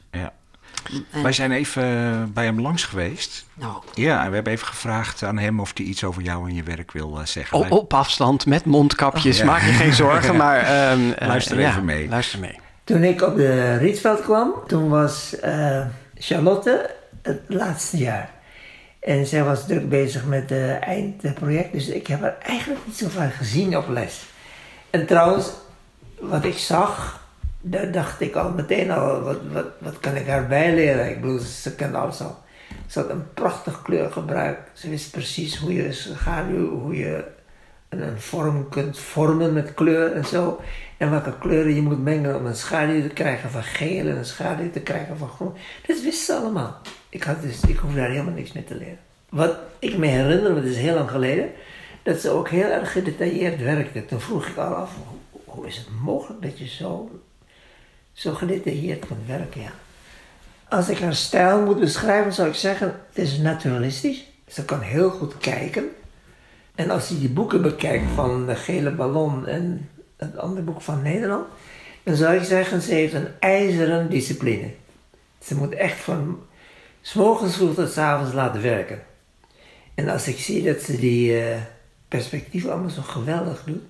[0.90, 0.98] Ja.
[1.12, 3.46] En- Wij zijn even eh, bij hem langs geweest.
[3.54, 6.56] Nou, Ja, en we hebben even gevraagd aan hem of hij iets over jou en
[6.56, 7.58] je werk wil eh, zeggen.
[7.58, 9.46] O- op afstand, met mondkapjes, Ja.
[9.46, 10.36] maak je geen zorgen.
[10.46, 12.08] Maar ehm, eh, Luister ja, even mee.
[12.10, 12.60] Luister mee.
[12.84, 15.86] Toen ik op de Rietveld kwam, toen was eh,
[16.18, 18.30] Charlotte het laatste jaar.
[19.00, 23.08] En zij was druk bezig met het eindproject, dus ik heb er eigenlijk niet zo
[23.10, 24.26] van gezien op les.
[24.90, 25.50] En trouwens,
[26.20, 27.26] wat ik zag,
[27.70, 31.09] daar dacht ik al meteen al, wat, wat, wat kan ik haar bijleren?
[31.09, 32.38] Ik bedoel, ze kende alles al.
[32.88, 34.59] Ze had een prachtig kleurgebruik.
[34.74, 37.24] Ze wist precies hoe je schaduw, hoe je
[37.89, 40.61] een vorm kunt vormen met kleur en zo.
[40.97, 44.26] En welke kleuren je moet mengen om een schaduw te krijgen van geel en een
[44.26, 45.53] schaduw te krijgen van groen.
[45.88, 46.82] Dat wist ze allemaal.
[47.09, 48.99] Ik, had dus, ik hoef daar helemaal niks mee te leren.
[49.30, 51.49] Wat ik me herinner, want het is heel lang geleden,
[52.03, 54.05] dat ze ook heel erg gedetailleerd werkte.
[54.05, 54.91] Toen vroeg ik al af,
[55.45, 57.09] hoe is het mogelijk dat je zo,
[58.18, 59.61] zo gedetailleerd kunt werken?
[59.61, 59.72] Ja.
[60.70, 64.24] Als ik haar stijl moet beschrijven, zou ik zeggen, het is naturalistisch.
[64.47, 65.89] Ze kan heel goed kijken.
[66.76, 71.01] En als je die boeken bekijkt van de gele ballon en het andere boek van
[71.01, 71.47] Nederland,
[72.03, 74.70] dan zou ik zeggen, ze heeft een ijzeren discipline.
[75.43, 76.39] Ze moet echt van
[77.01, 79.03] s morgens vroeg tot s avonds laten werken.
[79.95, 81.55] En als ik zie dat ze die uh,
[82.07, 83.84] perspectieven allemaal zo geweldig doet,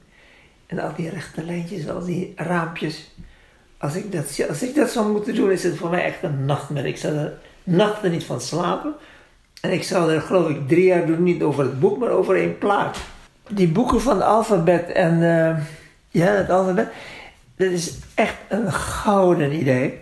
[0.66, 3.12] en al die rechte lijntjes, al die raampjes,
[3.78, 6.46] als ik, dat, als ik dat zou moeten doen, is het voor mij echt een
[6.46, 6.92] nachtmerrie.
[6.92, 8.96] Ik zou er nachten niet van slapen.
[9.62, 12.36] En ik zou er geloof ik drie jaar doen, niet over het boek, maar over
[12.36, 12.98] één plaat.
[13.50, 15.58] Die boeken van het alfabet en uh,
[16.10, 16.88] ja, het alfabet,
[17.56, 20.00] dat is echt een gouden idee.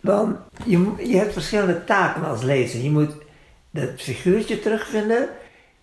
[0.00, 2.80] Want je, je hebt verschillende taken als lezer.
[2.80, 3.12] Je moet
[3.70, 5.28] dat figuurtje terugvinden.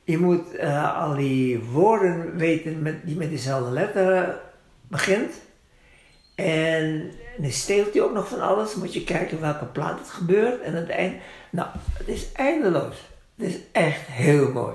[0.04, 4.36] Je moet uh, al die woorden weten met, die met dezelfde letter
[4.88, 5.32] begint.
[6.36, 8.76] En dan steelt hij ook nog van alles.
[8.76, 10.62] Moet je kijken welke plaat het gebeurt.
[10.62, 11.16] En aan het eind.
[11.50, 11.68] Nou,
[11.98, 12.96] het is eindeloos.
[13.38, 14.74] Het is echt heel mooi.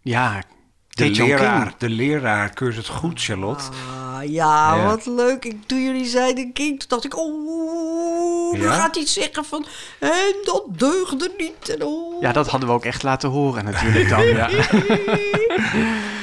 [0.00, 0.42] Ja,
[0.88, 1.76] De John leraar, King.
[1.78, 3.64] de leraar keurt het goed, Charlotte.
[3.64, 4.84] Ah, ja, Ja.
[4.86, 5.44] wat leuk.
[5.44, 8.72] Ik, toen jullie zeiden kind, toen dacht ik, oh, dan Ja?
[8.72, 9.66] gaat hij zeggen van,
[10.00, 11.68] en dat deugde niet.
[11.68, 12.20] En oh.
[12.22, 14.24] Ja, dat hadden we ook echt laten horen natuurlijk dan.
[14.26, 14.48] Ja.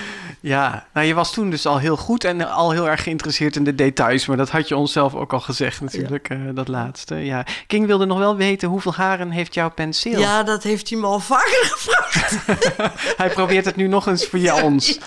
[0.41, 3.63] ja, nou je was toen dus al heel goed en al heel erg geïnteresseerd in
[3.63, 4.25] de details.
[4.25, 7.15] Maar dat had je ons zelf ook al gezegd natuurlijk, eh, dat laatste.
[7.15, 7.45] Ja.
[7.67, 10.19] King wilde nog wel weten hoeveel haren heeft jouw penseel?
[10.19, 12.37] Ja, dat heeft hij me al vaker gevraagd.
[13.17, 14.99] Hij probeert het nu nog eens voor jou ons.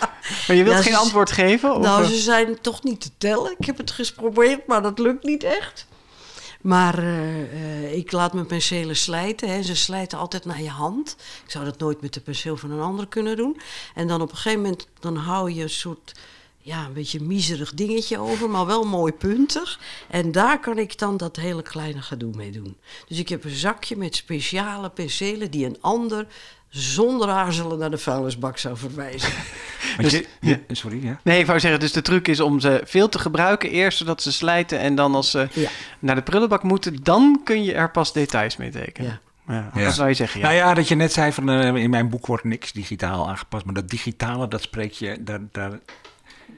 [0.46, 1.74] Maar je wilt Ja, geen antwoord geven?
[1.76, 3.54] Of, Nou, ze zijn toch niet te tellen.
[3.58, 5.86] Ik heb het geprobeerd, maar dat lukt niet echt.
[6.64, 9.48] Maar eh, eh, ik laat mijn penselen slijten.
[9.48, 9.62] Hè.
[9.62, 11.16] Ze slijten altijd naar je hand.
[11.44, 13.60] Ik zou dat nooit met de penseel van een ander kunnen doen.
[13.94, 16.12] En dan op een gegeven moment dan hou je een soort...
[16.58, 19.80] Ja, een beetje een miserig dingetje over, maar wel mooi puntig.
[20.08, 22.76] En daar kan ik dan dat hele kleine gedoe mee doen.
[23.08, 26.26] Dus ik heb een zakje met speciale penselen die een ander
[26.78, 29.32] zonder aarzelen naar de vuilnisbak zou verwijzen.
[29.96, 31.20] Want Dus- je, ja, sorry, ja.
[31.22, 33.70] Nee, ik wou zeggen, dus de truc is om ze veel te gebruiken.
[33.70, 35.68] Eerst zodat ze slijten en dan als ze Ja.
[35.98, 39.10] naar de prullenbak moeten, dan kun je er pas details mee tekenen.
[39.10, 39.54] Ja.
[39.54, 39.84] Ja, Ja.
[39.84, 40.46] Dat zou je zeggen, ja.
[40.46, 43.64] Nou ja, dat je net zei van eh, in mijn boek wordt niks digitaal aangepast.
[43.64, 45.78] Maar dat digitale, dat spreek je, daar, daar,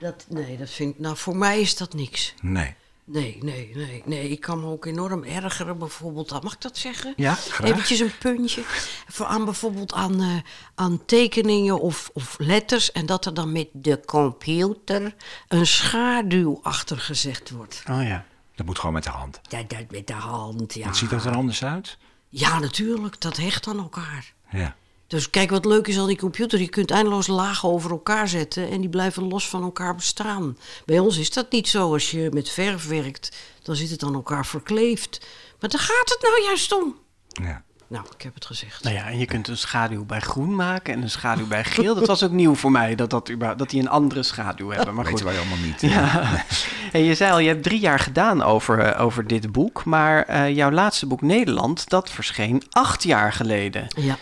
[0.01, 1.01] Dat, nee, dat vind ik.
[1.01, 2.35] Nou, voor mij is dat niks.
[2.43, 2.75] nee.
[3.09, 4.29] Nee, nee, nee, nee.
[4.29, 6.43] Ik kan me ook enorm ergeren, bijvoorbeeld.
[6.43, 7.13] Mag ik dat zeggen?
[7.17, 7.71] Ja, graag.
[7.71, 8.63] Eventjes een puntje.
[9.07, 10.37] Voor aan bijvoorbeeld aan, eh,
[10.75, 12.93] aan tekeningen of, of letters.
[12.93, 15.15] En dat er dan met de computer
[15.49, 17.83] een schaduw achter gezegd wordt.
[17.91, 18.25] Oh ja.
[18.55, 19.41] Dat moet gewoon met de hand.
[19.49, 20.87] Ja, dat met de hand, ja.
[20.87, 21.99] Wat ziet dat er anders uit?
[22.29, 23.21] Ja, natuurlijk.
[23.21, 24.33] Dat hecht aan elkaar.
[24.51, 24.77] Ja.
[25.07, 26.61] Dus kijk, wat leuk is aan die computer.
[26.61, 30.59] Je kunt eindeloos lagen over elkaar zetten en die blijven los van elkaar bestaan.
[30.85, 31.93] Bij ons is dat niet zo.
[31.93, 35.27] Als je met verf werkt, dan zit het aan elkaar verkleefd.
[35.61, 36.95] Maar daar gaat het nou juist om.
[37.29, 37.65] ja.
[37.89, 38.83] Nou, ik heb het gezegd.
[38.85, 41.95] Nou ja, en je kunt een schaduw bij groen maken en een schaduw bij geel.
[41.95, 44.95] Dat was ook nieuw voor mij, dat, dat, dat die een andere schaduw hebben.
[44.95, 45.21] Maar goed.
[45.21, 45.81] Weten wij allemaal niet.
[45.81, 46.23] Ja.
[46.93, 49.85] En je zei al, je hebt drie jaar gedaan over, eh, over dit boek.
[49.85, 53.87] Maar eh, jouw laatste boek Nederland, dat verscheen acht jaar geleden.
[53.97, 54.17] Ja.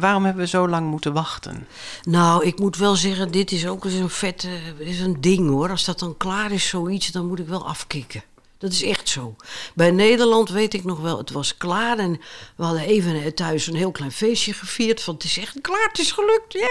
[0.00, 1.66] Waarom hebben we zo lang moeten wachten?
[2.02, 5.70] Nou, ik moet wel zeggen, dit is ook eens een vette is een ding hoor.
[5.70, 8.22] Als dat dan klaar is, zoiets, dan moet ik wel afkicken.
[8.58, 9.36] Dat is echt zo.
[9.74, 12.20] Bij Nederland weet ik nog wel, het was klaar en
[12.56, 15.02] we hadden even thuis een heel klein feestje gevierd.
[15.02, 16.68] Van het is echt klaar, het is gelukt, yeah!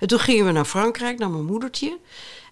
[0.00, 1.98] En toen gingen we naar Frankrijk, naar mijn moedertje.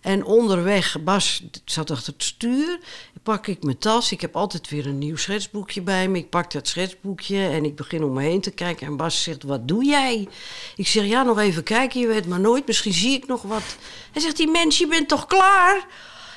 [0.01, 2.79] En onderweg, Bas zat achter het stuur,
[3.23, 4.13] pak ik mijn tas.
[4.13, 6.19] Ik heb altijd weer een nieuw schetsboekje bij me.
[6.19, 8.87] Ik pak dat schetsboekje en ik begin om me heen te kijken.
[8.87, 10.29] En Bas zegt, wat doe jij?
[10.77, 12.67] Ik zeg, ja, nog even kijken, je weet maar nooit.
[12.67, 13.77] Misschien zie ik nog wat.
[14.13, 15.87] Hij zegt, die mens, je bent toch klaar?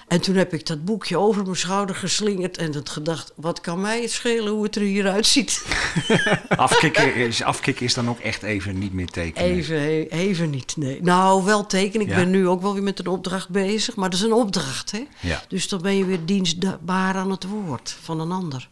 [0.07, 3.81] En toen heb ik dat boekje over mijn schouder geslingerd en het gedacht, wat kan
[3.81, 5.65] mij het schelen hoe het er hieruit ziet?
[6.49, 7.41] Afkicken, is,
[7.79, 9.49] is dan ook echt even niet meer tekenen.
[9.49, 11.01] Even, even niet, nee.
[11.01, 12.05] Nou, wel tekenen.
[12.05, 12.19] Ik Ja.
[12.19, 15.07] ben nu ook wel weer met een opdracht bezig, maar dat is een opdracht, hè?
[15.19, 15.43] Ja.
[15.47, 18.69] Dus dan ben je weer dienstbaar aan het woord van een ander.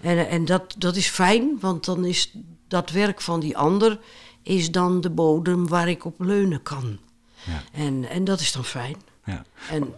[0.00, 2.32] En, en dat, dat is fijn, want dan is
[2.68, 3.98] dat werk van die ander
[4.42, 6.98] is dan de bodem waar ik op leunen kan.
[7.44, 7.62] Ja.
[7.72, 8.96] En, en dat is dan fijn.
[9.24, 9.44] Ja.
[9.70, 9.94] En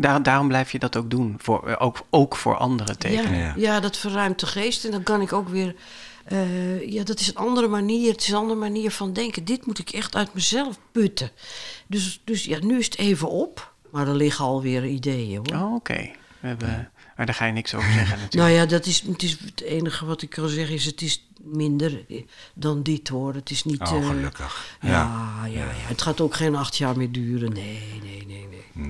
[0.00, 3.38] Daar, daarom blijf je dat ook doen, voor, eh, ook, ook voor anderen tekenen.
[3.38, 3.52] ja, ja.
[3.56, 3.80] ja.
[3.80, 4.84] dat verruimt de geest.
[4.84, 5.74] En dan kan ik ook weer.
[6.24, 8.12] eh, ja, dat is een andere manier.
[8.12, 9.44] Het is een andere manier van denken.
[9.44, 11.30] Dit moet ik echt uit mezelf putten.
[11.86, 13.72] Dus, dus ja, nu is het even op.
[13.90, 15.62] Maar er liggen alweer ideeën hoor.
[15.62, 16.10] Oh, oké.
[16.40, 18.34] We hebben- Maar daar ga je niks over zeggen natuurlijk.
[18.34, 21.26] Nou ja, dat is, het, is het enige wat ik kan zeggen is: het is
[21.42, 22.22] minder eh,
[22.54, 23.34] dan dit hoor.
[23.34, 23.80] Het is niet.
[23.80, 24.76] Oh, eh, gelukkig.
[24.80, 24.90] Ja,
[25.44, 27.52] ja, ja, Het gaat ook geen acht jaar meer duren.
[27.52, 28.64] Nee, nee, nee, nee.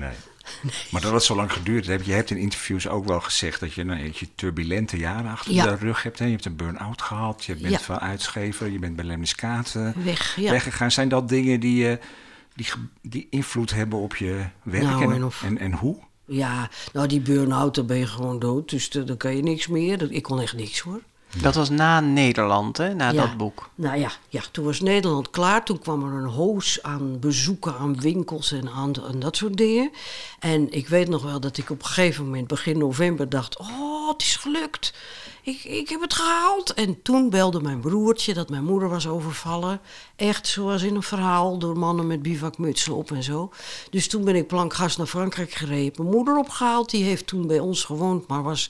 [0.61, 0.73] Nee.
[0.91, 2.05] Maar dat het zo lang geduurd heeft.
[2.05, 5.53] Je hebt in interviews ook wel gezegd dat je, nou, dat je turbulente jaren achter
[5.53, 5.63] Ja.
[5.65, 6.19] de rug hebt.
[6.19, 6.25] Hè?
[6.25, 7.45] Je hebt een burn-out gehad.
[7.45, 7.79] Je bent Ja.
[7.79, 8.69] van uitgever.
[8.69, 10.51] Je bent bij Lemniskaat eh, Weg, ja.
[10.51, 10.91] weggegaan.
[10.91, 11.97] Zijn dat dingen die, eh,
[12.55, 12.67] die,
[13.01, 14.83] die invloed hebben op je werk?
[14.83, 15.97] Nou, en, en of- en, en hoe?
[16.29, 18.69] Ja, nou die burn-out, dan ben je gewoon dood.
[18.69, 20.11] Dus dan kan je niks meer.
[20.11, 21.01] Ik kon echt niks hoor.
[21.41, 22.93] Dat was na Nederland, hè?
[22.93, 23.21] Na Ja.
[23.21, 23.69] dat boek.
[23.75, 25.65] Nou ja, ja, toen was Nederland klaar.
[25.65, 29.91] Toen kwam er een hoos aan bezoeken aan winkels en aan en dat soort dingen.
[30.39, 34.07] En ik weet nog wel dat ik op een gegeven moment, begin november, dacht: Oh,
[34.09, 34.93] het is gelukt.
[35.49, 36.73] Ik, ik heb het gehaald.
[36.73, 39.81] En toen belde mijn broertje dat mijn moeder was overvallen.
[40.15, 43.51] Echt zoals in een verhaal door mannen met bivakmutsen op en zo.
[43.89, 46.03] Dus toen ben ik plankgas naar Frankrijk gereden.
[46.03, 46.89] Mijn moeder opgehaald.
[46.89, 48.69] Die heeft toen bij ons gewoond, maar was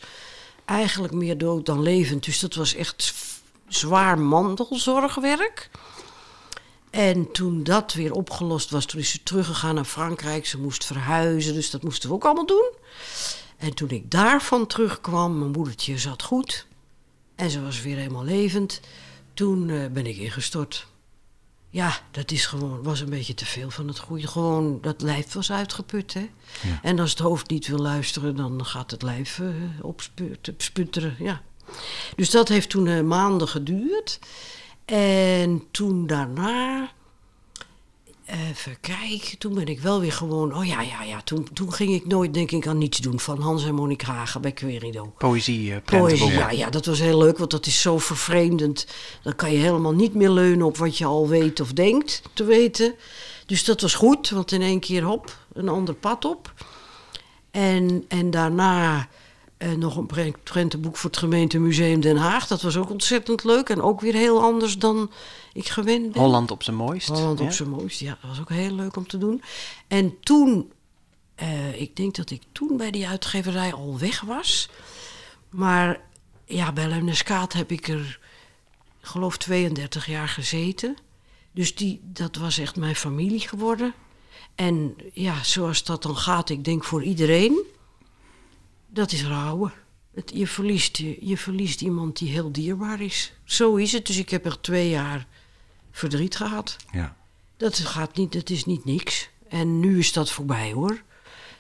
[0.66, 2.26] eigenlijk meer dood dan levend.
[2.26, 3.14] Dus dat was echt
[3.68, 5.70] zwaar mantelzorgwerk.
[6.90, 10.46] En toen dat weer opgelost was, toen is ze teruggegaan naar Frankrijk.
[10.46, 12.72] Ze moest verhuizen, dus dat moesten we ook allemaal doen.
[13.58, 16.68] En toen ik daarvan terugkwam, mijn moedertje zat goed.
[17.40, 18.80] En ze was weer helemaal levend.
[19.34, 20.88] Toen eh, ben ik ingestort.
[21.70, 24.28] Ja, dat is gewoon, was een beetje te veel van het goede.
[24.28, 26.30] Gewoon, dat lijf was uitgeput, hè.
[26.82, 29.48] En als het hoofd niet wil luisteren, dan gaat het lijf eh
[29.82, 31.42] opspu- sputteren, ja.
[32.16, 34.20] Dus dat heeft toen eh, maanden geduurd.
[34.86, 36.92] En toen daarna,
[38.32, 40.56] even kijken, toen ben ik wel weer gewoon...
[40.56, 43.20] Oh ja, ja, ja, toen, toen ging ik nooit, denk ik, aan niets doen.
[43.20, 45.14] Van Hans en Monique Hagen bij Querido.
[45.18, 48.88] Poëzie, eh, Poëzie, ja, ja, dat was heel leuk, want dat is zo vervreemdend.
[49.24, 52.44] Dan kan je helemaal niet meer leunen op wat je al weet of denkt te
[52.44, 52.96] weten.
[53.46, 56.54] Dus dat was goed, want in één keer hop, een ander pad op.
[57.52, 59.08] En, en daarna
[59.58, 62.48] eh, nog een pre- prentenboek voor het gemeentemuseum Den Haag.
[62.48, 65.12] Dat was ook ontzettend leuk en ook weer heel anders dan
[65.54, 66.22] ik gewend ben.
[66.22, 67.08] Holland op zijn mooist.
[67.08, 69.42] Holland op zijn mooist, ja, dat was ook heel leuk om te doen.
[69.88, 70.72] En toen,
[71.36, 74.70] eh, ik denk dat ik toen bij die uitgeverij al weg was.
[75.50, 76.02] Maar
[76.46, 78.20] ja, bij Lemneskaat heb ik er,
[79.02, 80.98] geloof 32 jaar gezeten.
[81.52, 83.94] Dus die, dat was echt mijn familie geworden.
[84.56, 87.64] En ja, zoals dat dan gaat, ik denk voor iedereen,
[88.88, 89.74] dat is rouwen.
[90.14, 93.34] Het, je, verliest, je, je verliest iemand die heel dierbaar is.
[93.44, 94.08] Zo is het.
[94.08, 95.28] Dus ik heb er twee jaar
[95.92, 96.76] verdriet gehad.
[96.92, 97.16] Ja.
[97.58, 99.30] Dat, gaat niet, dat is niet niks.
[99.50, 101.02] En nu is dat voorbij hoor.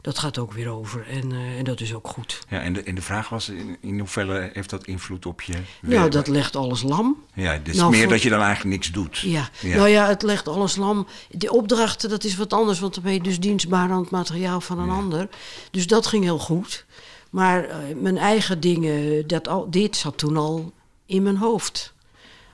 [0.02, 1.08] Dat gaat ook weer over.
[1.08, 2.40] En, eh, en dat is ook goed.
[2.50, 5.54] Ja, en, de, en de vraag was, in, in hoeverre heeft dat invloed op je
[5.82, 7.24] Nou, dat legt alles lam.
[7.34, 9.18] Ja, dus Nou, meer voor- dat je dan eigenlijk niks doet.
[9.18, 9.50] Ja.
[9.60, 9.76] Ja.
[9.76, 11.08] nou ja, het legt alles lam.
[11.30, 14.62] De opdrachten, dat is wat anders, want dan ben je dus dienstbaar aan het materiaal
[14.62, 15.30] van een ander.
[15.72, 16.86] Dus dat ging heel goed.
[17.30, 20.74] Maar eh, mijn eigen dingen, dat al, dit zat toen al
[21.06, 21.94] in mijn hoofd.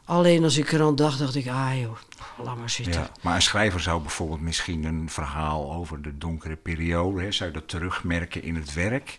[0.05, 1.97] Alleen als ik er aan dacht, dacht ik, ah joh,
[2.43, 3.01] laat maar zitten.
[3.01, 7.49] Ja, maar een schrijver zou bijvoorbeeld misschien een verhaal over de donkere periode, hè, zou
[7.49, 9.17] je dat terugmerken in het werk?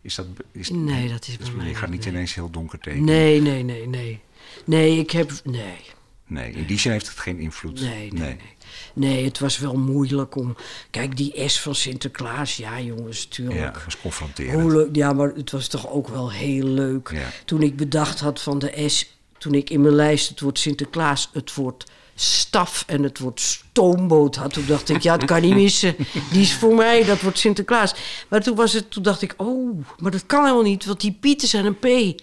[0.00, 2.14] Is dat, is, Nee, dat is dus bij mij Je gaat niet, niet nee.
[2.14, 3.04] ineens heel donker tekenen.
[3.04, 4.20] Nee, nee, nee, nee.
[4.64, 5.80] Nee, ik heb, nee.
[6.26, 7.80] Nee, in die zin heeft het geen invloed.
[7.80, 8.38] Nee, nee, nee.
[8.94, 10.56] Nee, het was wel moeilijk om...
[10.90, 13.58] Kijk, die S van Sinterklaas, ja jongens, tuurlijk.
[13.58, 14.60] Ja, was confronterend.
[14.60, 17.10] Hoe leuk, ja, maar het was toch ook wel heel leuk.
[17.12, 17.28] Ja.
[17.44, 21.30] Toen ik bedacht had van de S, toen ik in mijn lijst het woord Sinterklaas,
[21.32, 25.54] het woord staf en het woord stoomboot had, toen dacht ik, ja, het kan niet
[25.54, 25.96] missen.
[26.30, 27.94] Die is voor mij, dat wordt Sinterklaas.
[28.28, 31.16] Maar toen, was het, toen dacht ik, oh, maar dat kan helemaal niet, want die
[31.20, 32.20] Pieten zijn een P.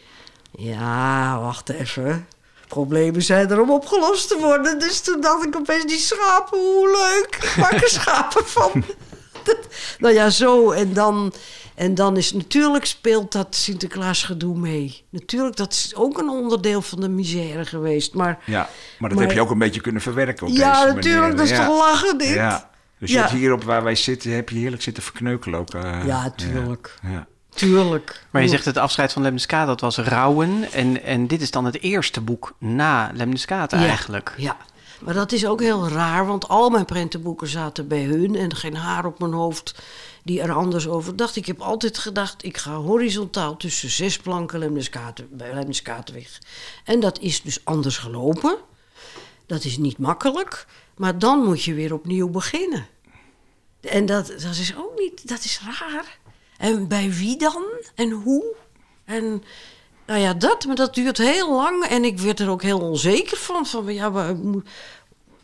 [0.52, 2.28] Ja, wacht even.
[2.68, 4.80] Problemen zijn er om opgelost te worden.
[4.80, 7.56] Dus toen dacht ik opeens, die schapen, hoe leuk.
[7.58, 8.72] Maak er schapen van.
[9.44, 9.68] Dat-
[10.00, 10.72] nou ja, zo.
[10.72, 11.34] En dan,
[11.80, 15.04] en dan is natuurlijk speelt dat Sinterklaas gedoe mee.
[15.10, 18.14] Natuurlijk, dat is ook een onderdeel van de misère geweest.
[18.14, 18.70] Maar Ja,
[19.00, 21.36] maar dat Maar- heb je ook een beetje kunnen verwerken op ja, deze natuurlijk, manier.
[21.38, 21.66] dat is ja.
[21.66, 22.28] toch lachen dit?
[22.34, 22.70] Ja,
[23.00, 23.30] dus je Ja.
[23.30, 25.74] hier op waar wij zitten, heb je heerlijk zitten verkneukelen ook.
[25.74, 26.98] eh, Ja, tuurlijk.
[27.04, 27.28] Ja, ja.
[27.54, 28.24] Tuurlijk.
[28.30, 30.72] Maar je zegt het afscheid van Lemniskaat, dat was rouwen.
[30.72, 33.78] En, en dit is dan het eerste boek na Lemniskaat Ja.
[33.78, 34.34] eigenlijk.
[34.38, 34.58] Ja,
[35.00, 38.76] maar dat is ook heel raar, want al mijn prentenboeken zaten bij hun en geen
[38.76, 39.82] haar op mijn hoofd
[40.24, 41.36] die er anders over dacht.
[41.36, 46.40] Ik heb altijd gedacht, ik ga horizontaal tussen zes planken Lemniskaten, bij Lemniskaten weg.
[46.84, 48.58] En dat is dus anders gelopen.
[49.46, 50.66] Dat is niet makkelijk,
[50.96, 52.88] maar dan moet je weer opnieuw beginnen.
[53.82, 56.18] En dat, dat is ook niet, dat is raar.
[56.58, 57.64] En bij wie dan?
[57.96, 58.56] En hoe?
[59.06, 59.44] En
[60.06, 61.84] nou ja, dat, maar dat duurt heel lang.
[61.84, 63.66] En ik werd er ook heel onzeker van.
[63.66, 64.36] Van ja,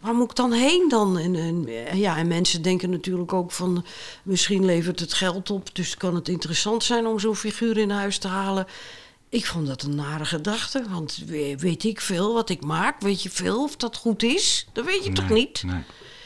[0.05, 1.17] waar moet ik dan heen dan?
[1.17, 1.67] En, en,
[1.97, 3.85] ja, en mensen denken natuurlijk ook van...
[4.23, 7.07] misschien levert het geld op, dus kan het interessant zijn...
[7.07, 8.67] om zo'n figuur in huis te halen.
[9.29, 10.83] Ik vond dat een nare gedachte.
[10.89, 13.01] Want we- weet ik veel wat ik maak?
[13.01, 14.67] Weet je veel of dat goed is?
[14.73, 15.63] Dat weet je toch niet?
[15.63, 15.83] Nee.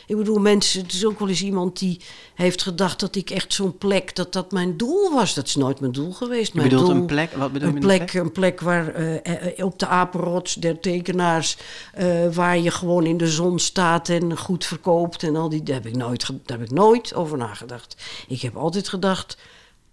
[0.10, 2.02] Ik bedoel, mensen, het is ook wel eens iemand die
[2.36, 5.34] heeft gedacht dat ik echt zo'n plek, dat dat mijn doel was.
[5.34, 6.52] Dat is nooit mijn doel geweest.
[6.52, 7.32] Je Mijn bedoelt doel, een plek?
[7.32, 10.80] Wat bedoel je een een plek, een plek waar eh, eh, op de apenrots der
[10.80, 11.58] tekenaars,
[11.94, 15.64] eh, waar je gewoon in de zon staat en goed verkoopt en al die.
[15.64, 17.96] Daar heb ik nooit, daar heb ik nooit over nagedacht.
[18.28, 19.38] Ik heb altijd gedacht,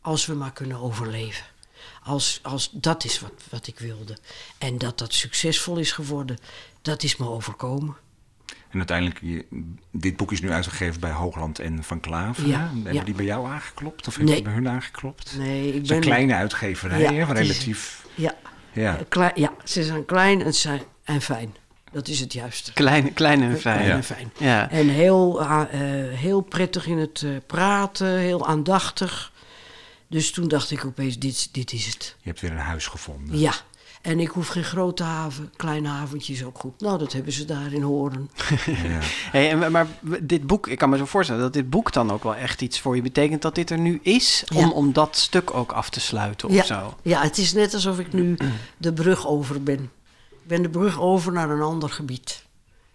[0.00, 1.44] als we maar kunnen overleven.
[2.02, 4.16] Als, als dat is wat, wat ik wilde.
[4.58, 6.38] En dat dat succesvol is geworden,
[6.82, 7.96] dat is me overkomen.
[8.70, 9.44] En uiteindelijk, je,
[9.90, 12.46] dit boek is nu uitgegeven bij Hoogland en Van Klaver.
[12.46, 12.64] Ja, hè?
[12.74, 13.04] Hebben ja.
[13.04, 14.06] die bij jou aangeklopt?
[14.08, 15.34] Of hebben die bij hun aangeklopt?
[15.38, 18.06] Nee, ik Het is ben een kleine uitgeverij, Ja, relatief.
[18.14, 18.34] Ja,
[18.72, 18.98] Ja.
[19.08, 21.54] Klei- ja, ze zijn klein en, zijn, en fijn.
[21.92, 22.72] Dat is het juiste.
[22.72, 23.76] Klein, klein en fijn.
[23.76, 23.94] Klein Ja.
[23.94, 24.30] en fijn.
[24.38, 24.70] Ja.
[24.70, 25.60] En heel, eh,
[26.14, 29.32] heel prettig in het eh, praten, heel aandachtig.
[30.08, 32.16] Dus toen dacht ik opeens, dit, dit is het.
[32.20, 33.38] Je hebt weer een huis gevonden.
[33.38, 33.52] Ja.
[34.06, 36.80] En ik hoef geen grote haven, kleine haventjes ook goed.
[36.80, 38.30] Nou, dat hebben ze daar in Horen.
[38.66, 39.00] Ja.
[39.32, 39.86] Hey, en, maar
[40.20, 42.80] dit boek, ik kan me zo voorstellen dat dit boek dan ook wel echt iets
[42.80, 44.70] voor je betekent dat dit er nu is, om, Ja.
[44.70, 46.64] om dat stuk ook af te sluiten of ja.
[46.64, 46.94] zo.
[47.02, 48.36] ja, het is net alsof ik nu
[48.76, 49.90] de brug over ben.
[50.30, 52.44] Ik ben de brug over naar een ander gebied.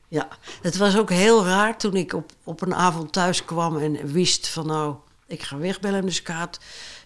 [0.07, 0.27] Ja,
[0.61, 4.47] het was ook heel raar toen ik op, op een avond thuis kwam en wist
[4.47, 4.95] van nou,
[5.31, 6.59] ik ga weg bij Lemniskaat.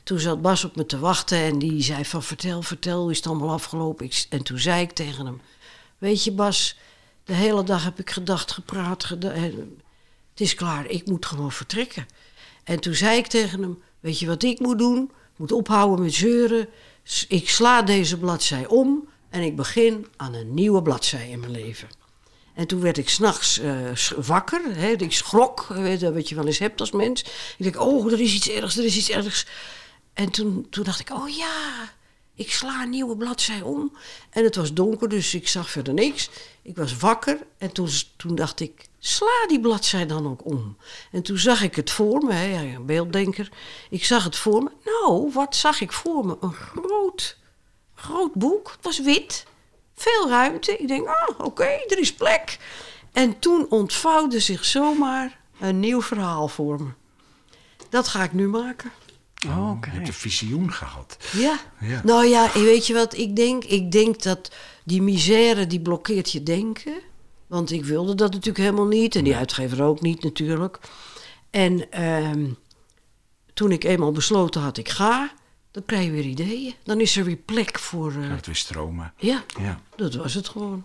[0.03, 3.17] Toen zat Bas op me te wachten en die zei van vertel, vertel, hoe is
[3.17, 4.05] het allemaal afgelopen?
[4.05, 5.41] Ik, en toen zei ik tegen hem,
[5.97, 6.77] weet je Bas,
[7.23, 11.51] de hele dag heb ik gedacht, gepraat, geda- eh, het is klaar, ik moet gewoon
[11.51, 12.05] vertrekken.
[12.63, 15.03] En toen zei ik tegen hem, weet je wat ik moet doen?
[15.03, 16.67] Ik moet ophouden met zeuren.
[17.27, 21.87] Ik sla deze bladzij om en ik begin aan een nieuwe bladzij in mijn leven.
[22.55, 24.61] En toen werd ik s'nachts nachts wakker.
[24.77, 27.21] Hè, ik schrok, weet je, wat je wel eens hebt als mens.
[27.57, 29.45] Ik denk, oh, er is iets ergs, er is iets ergs.
[30.13, 31.93] En toen, toen dacht ik, oh ja,
[32.35, 33.97] ik sla een nieuwe bladzij om.
[34.29, 36.29] En het was donker, dus ik zag verder niks.
[36.61, 40.77] Ik was wakker en toen, toen dacht ik, sla die bladzij dan ook om.
[41.11, 43.49] En toen zag ik het voor me, een beelddenker.
[43.89, 44.71] Ik zag het voor me.
[44.85, 46.37] Nou, wat zag ik voor me?
[46.41, 47.37] Een groot,
[47.95, 48.71] groot boek.
[48.71, 49.45] Het was wit.
[49.95, 50.77] Veel ruimte.
[50.77, 52.57] Ik denk, ah, oké, er is plek.
[53.11, 56.89] En toen ontvouwde zich zomaar een nieuw verhaal voor me.
[57.89, 58.91] Dat ga ik nu maken.
[59.47, 59.89] Oh, oké.
[59.89, 61.17] Je hebt een visioen gehad.
[61.31, 61.59] Ja.
[61.79, 62.01] Ja.
[62.03, 63.63] Nou ja, weet je wat ik denk?
[63.63, 64.51] Ik denk dat
[64.83, 66.93] die misère die blokkeert je denken.
[67.47, 69.15] Want ik wilde dat natuurlijk helemaal niet.
[69.15, 70.79] En die uitgever ook niet natuurlijk.
[71.49, 72.47] En ehm,
[73.53, 75.31] toen ik eenmaal besloten had, ik ga,
[75.75, 76.73] dan krijg je weer ideeën.
[76.83, 78.11] Dan is er weer plek voor.
[78.11, 79.13] eh, Gaat het weer stromen.
[79.17, 79.81] ja, Ja.
[79.95, 80.83] dat was het gewoon.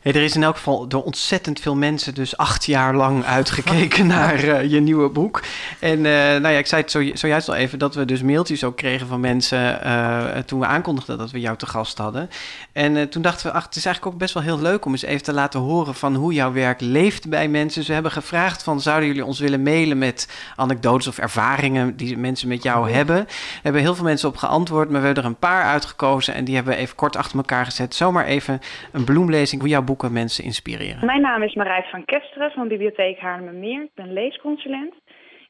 [0.00, 4.06] Hey, er is in elk geval door ontzettend veel mensen dus acht jaar lang uitgekeken
[4.16, 5.42] naar eh, je nieuwe boek.
[5.78, 8.64] En eh, nou ja, ik zei het zo, zojuist al even dat we dus mailtjes
[8.64, 12.30] ook kregen van mensen eh, toen we aankondigden dat we jou te gast hadden.
[12.72, 15.02] En toen dachten we, ach, het is eigenlijk ook best wel heel leuk om eens
[15.02, 17.78] even te laten horen van hoe jouw werk leeft bij mensen.
[17.78, 22.18] Dus we hebben gevraagd van, zouden jullie ons willen mailen met anekdotes of ervaringen die
[22.18, 23.16] mensen met jou hebben?
[23.16, 23.26] Er
[23.62, 26.54] hebben heel veel mensen op geantwoord, maar we hebben er een paar uitgekozen en die
[26.54, 27.94] hebben we even kort achter elkaar gezet.
[27.94, 28.60] Zomaar even
[28.92, 31.06] een bloemlezing hoe jouw boeken mensen inspireren.
[31.06, 33.82] Mijn naam is Marijs van Kesteren van Bibliotheek Haarlemmermeer.
[33.82, 34.94] Ik ben leesconsulent.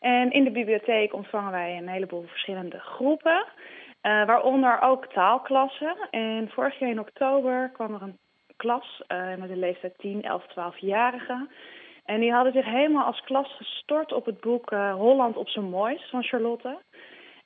[0.00, 3.46] En in de bibliotheek ontvangen wij een heleboel verschillende groepen,
[4.00, 5.96] eh, waaronder ook taalklassen.
[6.10, 8.18] En vorig jaar in oktober kwam er een
[8.56, 11.50] klas eh, met een leeftijd 10, 11, 12-jarigen.
[12.04, 15.68] En die hadden zich helemaal als klas gestort op het boek eh, Holland op zijn
[15.68, 16.78] mooist van Charlotte.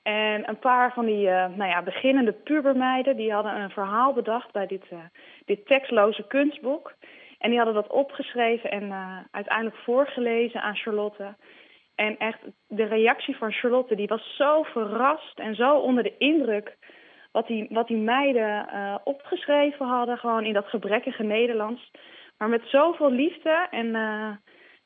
[0.02, 4.52] En een paar van die eh, nou ja, beginnende pubermeiden die hadden een verhaal bedacht
[4.52, 4.98] bij dit, eh,
[5.44, 6.94] dit tekstloze kunstboek.
[7.38, 11.34] En die hadden dat opgeschreven en eh, uiteindelijk voorgelezen aan Charlotte.
[11.94, 12.38] En echt,
[12.68, 16.76] de reactie van Charlotte die was zo verrast en zo onder de indruk
[17.32, 18.66] wat die, wat die meiden
[19.04, 21.90] opgeschreven hadden, gewoon in dat gebrekkige Nederlands.
[22.38, 23.94] Maar met zoveel liefde en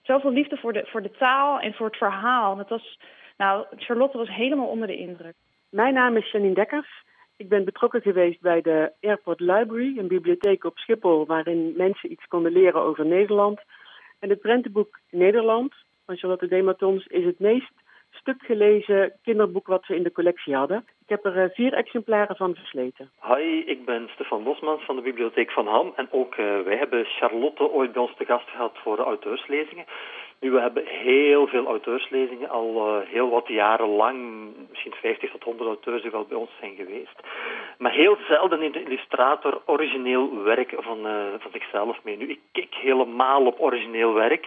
[0.02, 2.56] zoveel liefde voor de, voor de taal en voor het verhaal.
[2.56, 2.98] Dat was,
[3.36, 5.34] nou, Charlotte was helemaal onder de indruk.
[5.70, 7.04] Mijn naam is Janine Dekkers.
[7.36, 12.26] Ik ben betrokken geweest bij de Airport Library, een bibliotheek op Schiphol waarin mensen iets
[12.26, 13.60] konden leren over Nederland.
[14.20, 15.74] En het prentenboek Nederland
[16.06, 17.72] van Charlotte Dematons is het meest
[18.10, 20.84] stuk gelezen kinderboek wat we in de collectie hadden.
[21.00, 23.10] Ik heb er eh, vier exemplaren van versleten.
[23.22, 25.92] Hi, ik ben Stefan Bosmans van de Bibliotheek van Ham.
[25.96, 29.84] En ook uh, wij hebben Charlotte ooit bij ons te gast gehad voor de auteurslezingen.
[30.47, 34.18] Nu, we hebben heel veel auteurslezingen, al uh, heel wat jaren lang,
[34.70, 37.20] misschien 50 tot 100 auteurs die wel bij ons zijn geweest.
[37.78, 42.16] Maar heel zelden in de illustrator origineel werk van, uh, van zichzelf mee.
[42.16, 44.47] Nu, ik kijk helemaal op origineel werk.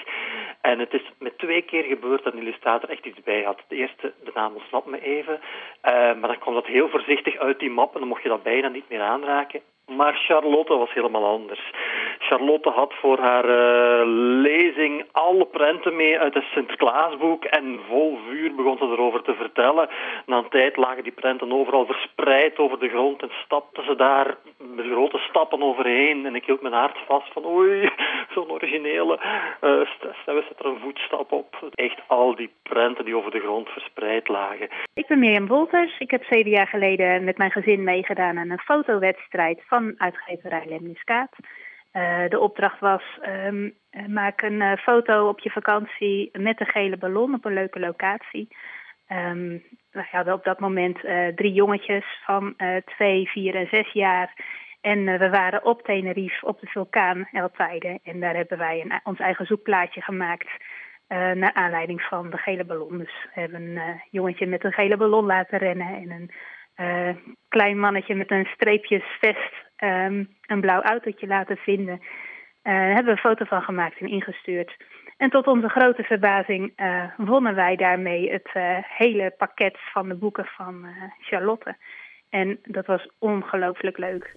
[0.62, 3.60] En het is met twee keer gebeurd dat een illustrator echt iets bij had.
[3.68, 5.34] De eerste, de naam ontsnapt me even.
[5.34, 8.44] Uh, maar dan kwam dat heel voorzichtig uit die map en dan mocht je dat
[8.44, 9.62] bijna niet meer aanraken.
[9.98, 11.72] Maar Charlotte was helemaal anders.
[12.20, 14.02] Charlotte had voor haar uh,
[14.42, 19.90] lezing alle prenten mee uit het Sinterklaasboek en vol vuur begon ze erover te vertellen.
[20.26, 24.38] Na een tijd lagen die prenten overal verspreid over de grond en stapte ze daar
[24.58, 26.26] met grote stappen overheen.
[26.26, 27.90] En ik hield mijn hart vast van oei,
[28.34, 29.20] zo'n originele.
[29.62, 29.82] Uh,
[30.22, 31.72] stel zet er een voetstap op.
[31.74, 34.70] Echt al die prenten die over de grond verspreid lagen.
[34.94, 36.00] Ik ben Mirjam Wolters.
[36.00, 41.36] Ik heb zeven jaar geleden met mijn gezin meegedaan aan een fotowedstrijd van uitgeverij Lemniskaat.
[41.94, 43.04] Uh, de opdracht was:
[43.46, 43.74] um,
[44.08, 48.48] maak een uh, foto op je vakantie met een gele ballon op een leuke locatie.
[49.12, 54.34] Um, we hadden op dat moment uh, drie jongetjes van twee, vier en zes jaar.
[54.82, 58.00] En we waren op Tenerife op de vulkaan El Teide.
[58.04, 60.50] En daar hebben wij een, ons eigen zoekplaatje gemaakt.
[61.08, 62.98] naar aanleiding van de gele ballon.
[62.98, 65.88] Dus we hebben een jongetje met een gele ballon laten rennen.
[65.88, 66.30] En
[66.76, 71.94] een klein mannetje met een streepjesvest um, een blauw autootje laten vinden.
[71.94, 74.78] Uh, daar hebben we een foto van gemaakt en ingestuurd.
[75.18, 78.50] En tot onze grote verbazing uh, wonnen wij daarmee het
[78.98, 80.86] hele pakket van de boeken van
[81.20, 81.76] Charlotte.
[82.30, 84.36] En dat was ongelooflijk leuk.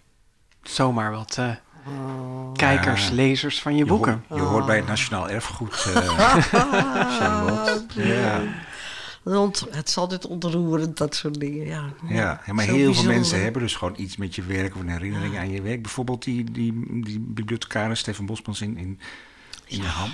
[0.62, 2.52] Zomaar wat oh.
[2.52, 3.14] kijkers, ja.
[3.14, 4.24] lezers van je, je boeken.
[4.28, 5.74] Hoort, je hoort bij het Nationaal Erfgoed,
[7.18, 8.02] Charlotte.
[8.02, 8.40] Ja.
[9.22, 11.66] Want het is altijd ontroerend, dat soort dingen.
[11.66, 13.02] Ja, ja, ja maar heel bijzonder.
[13.02, 15.40] veel mensen hebben dus gewoon iets met je werk of een herinnering ja.
[15.40, 15.82] aan je werk.
[15.82, 19.00] Bijvoorbeeld die, die, die bibliothecaris Stefan Bosmans in, in,
[19.66, 19.82] in ja.
[19.82, 20.10] de Ham.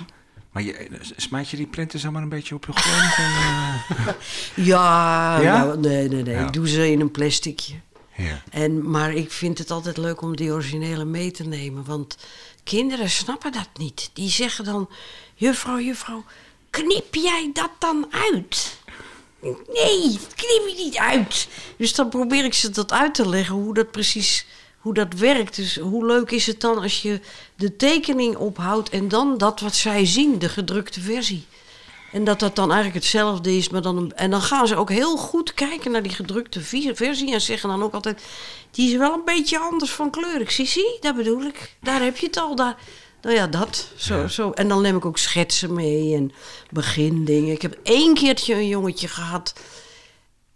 [0.51, 3.15] Maar je, smijt je die prenten zomaar een beetje op je grond?
[3.17, 4.15] En,
[4.63, 5.63] ja, ja?
[5.63, 6.45] Nou, nee, nee, nee.
[6.45, 7.75] Ik doe ze in een plasticje.
[8.15, 8.41] Ja.
[8.49, 11.85] En, maar ik vind het altijd leuk om die originele mee te nemen.
[11.85, 12.17] Want
[12.63, 14.09] kinderen snappen dat niet.
[14.13, 14.89] Die zeggen dan,
[15.35, 16.23] juffrouw, juffrouw,
[16.69, 18.78] knip jij dat dan uit?
[19.41, 21.47] Nee, knip je niet uit.
[21.77, 24.45] Dus dan probeer ik ze dat uit te leggen, hoe dat precies
[24.79, 25.55] hoe dat werkt.
[25.55, 27.19] Dus hoe leuk is het dan als je
[27.55, 31.45] de tekening ophoudt en dan dat wat zij zien, de gedrukte versie.
[32.11, 34.11] En dat dat dan eigenlijk hetzelfde is, maar dan.
[34.11, 36.61] En dan gaan ze ook heel goed kijken naar die gedrukte
[36.93, 38.23] versie en zeggen dan ook altijd:
[38.71, 40.41] die is wel een beetje anders van kleur.
[40.41, 41.75] Ik zie, zie, dat bedoel ik.
[41.81, 42.55] Daar heb je het al.
[42.55, 42.77] Daar,
[43.21, 43.91] nou ja, dat.
[43.95, 44.27] Zo, ja.
[44.27, 44.51] zo.
[44.51, 46.31] En dan neem ik ook schetsen mee en
[46.69, 47.53] begindingen.
[47.53, 49.53] Ik heb één keertje een jongetje gehad.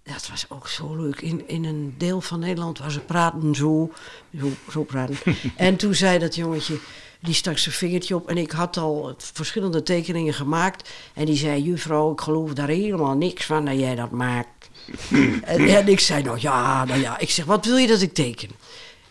[0.04, 1.22] Dat was ook zo leuk.
[1.22, 3.92] In, in een deel van Nederland waar ze praten zo.
[4.40, 5.18] Zo, zo praten.
[5.56, 6.80] en toen zei dat jongetje,
[7.20, 8.30] die stak zijn vingertje op.
[8.30, 10.90] En ik had al verschillende tekeningen gemaakt.
[11.14, 14.70] En die zei, juffrouw, ik geloof daar helemaal niks van dat jij dat maakt.
[15.44, 17.20] en, en ik zei, nou ja, nou ja.
[17.20, 18.50] Ik zeg, wat wil je dat ik teken?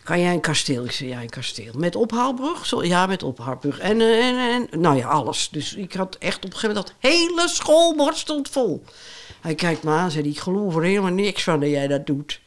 [0.02, 0.84] Kan jij een kasteel?
[0.84, 1.72] Ik zei, ja, een kasteel.
[1.76, 2.66] Met ophaalbrug?
[2.66, 3.78] Zo, ja, met ophaalbrug.
[3.78, 5.48] En, en, en, nou ja, alles.
[5.50, 8.84] Dus ik had echt op een gegeven moment dat hele schoolbord stond vol.
[9.40, 12.06] Hij kijkt me aan en zei, ik geloof er helemaal niks van dat jij dat
[12.06, 12.40] doet.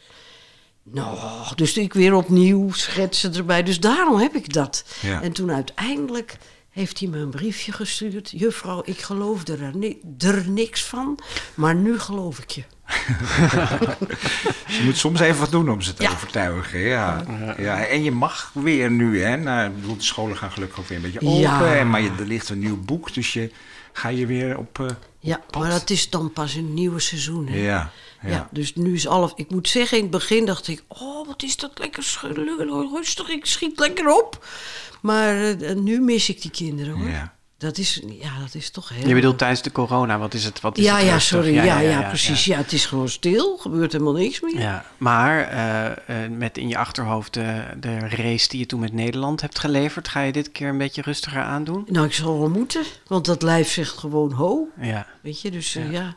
[0.84, 1.18] Nou,
[1.56, 3.64] dus ik weer opnieuw schetsen erbij.
[3.64, 4.86] Dus daarom heb ik dat.
[5.02, 5.22] Ja.
[5.22, 6.38] En toen uiteindelijk
[6.70, 8.32] heeft hij me een briefje gestuurd.
[8.32, 11.20] Juffrouw, ik geloofde er, ni er niks van,
[11.54, 12.64] maar nu geloof ik je.
[14.78, 16.12] je moet soms even wat doen om ze te ja.
[16.12, 16.80] overtuigen.
[16.80, 17.24] Ja.
[17.58, 17.86] Ja.
[17.86, 19.38] En je mag weer nu, hè?
[19.38, 21.40] Nou, de scholen gaan gelukkig ook weer een beetje open.
[21.40, 21.84] Ja.
[21.84, 23.52] Maar je, er ligt een nieuw boek, dus je
[23.94, 24.80] ga je weer op.
[24.80, 24.88] Uh,
[25.20, 27.48] ja, maar dat is dan pas een nieuwe seizoen.
[27.48, 27.58] Hè?
[27.58, 27.92] Ja,
[28.22, 28.30] ja.
[28.30, 28.50] ja.
[28.52, 29.32] dus nu is alles.
[29.36, 32.20] Ik moet zeggen, in het begin dacht ik: Oh, wat is dat lekker
[32.92, 33.30] rustig.
[33.30, 34.46] Ik schiet lekker op.
[35.02, 37.10] Maar uh, nu mis ik die kinderen hoor.
[37.10, 37.35] Ja.
[37.66, 39.08] Dat is, ja, dat is toch heel...
[39.08, 40.62] Je bedoelt tijdens de corona, wat is het?
[40.62, 41.54] Wat is ja, het ja, sorry.
[41.54, 42.46] Ja, ja, ja, ja precies.
[42.46, 42.58] Ja.
[42.58, 43.58] het is gewoon stil.
[43.58, 44.60] gebeurt helemaal niks meer.
[44.60, 48.94] Ja, maar uh, uh, met in je achterhoofd de, de race die je toen met
[48.94, 50.08] Nederland hebt geleverd...
[50.08, 51.86] ga je dit keer een beetje rustiger aandoen?
[51.88, 52.84] Nou, ik zal wel moeten.
[53.08, 54.68] Want dat lijf zegt gewoon ho.
[54.82, 55.06] Ja.
[55.22, 56.16] Weet je, dus uh, ja.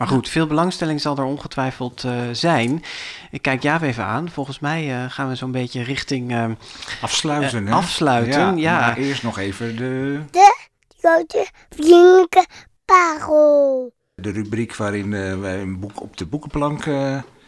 [0.00, 2.82] Maar goed, veel belangstelling zal er ongetwijfeld uh, zijn.
[3.30, 4.30] Ik kijk Jaap even aan.
[4.30, 6.32] Volgens mij uh, gaan we zo'n beetje richting...
[6.32, 6.44] Uh,
[7.00, 7.72] afsluiten, hè?
[7.72, 8.78] Afsluiten, ja.
[8.78, 8.80] ja.
[8.80, 10.20] Maar eerst nog even de...
[10.30, 10.59] De
[11.00, 12.46] grote vriendelijke
[12.84, 13.92] parel.
[14.14, 15.10] De rubriek waarin
[15.40, 16.84] wij een boek op de boekenplank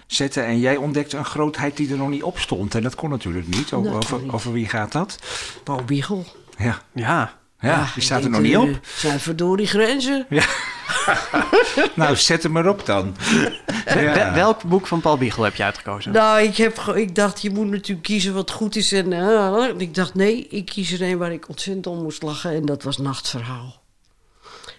[0.06, 0.44] zetten.
[0.44, 2.74] En jij ontdekte een grootheid die er nog niet op stond.
[2.74, 3.72] En dat kon natuurlijk niet.
[3.72, 5.18] Over, over, over wie gaat dat?
[5.64, 6.24] Paul Biegel.
[6.58, 6.82] Ja.
[6.94, 7.40] Ja.
[7.60, 8.78] Ja, die staat er nog niet op.
[8.82, 10.26] Zijn verdorie grenzen.
[10.28, 10.44] Ja.
[11.94, 13.16] nou, zet hem maar op dan.
[13.84, 16.12] Wel- wel- Welk boek van Paul Biegel heb je uitgekozen?
[16.12, 18.92] Nou, ik, heb, ik dacht, je moet natuurlijk kiezen wat goed is.
[18.92, 22.50] En eh, ik dacht, nee, ik kies er een waar ik ontzettend om moest lachen.
[22.54, 23.80] En dat was Nachtverhaal.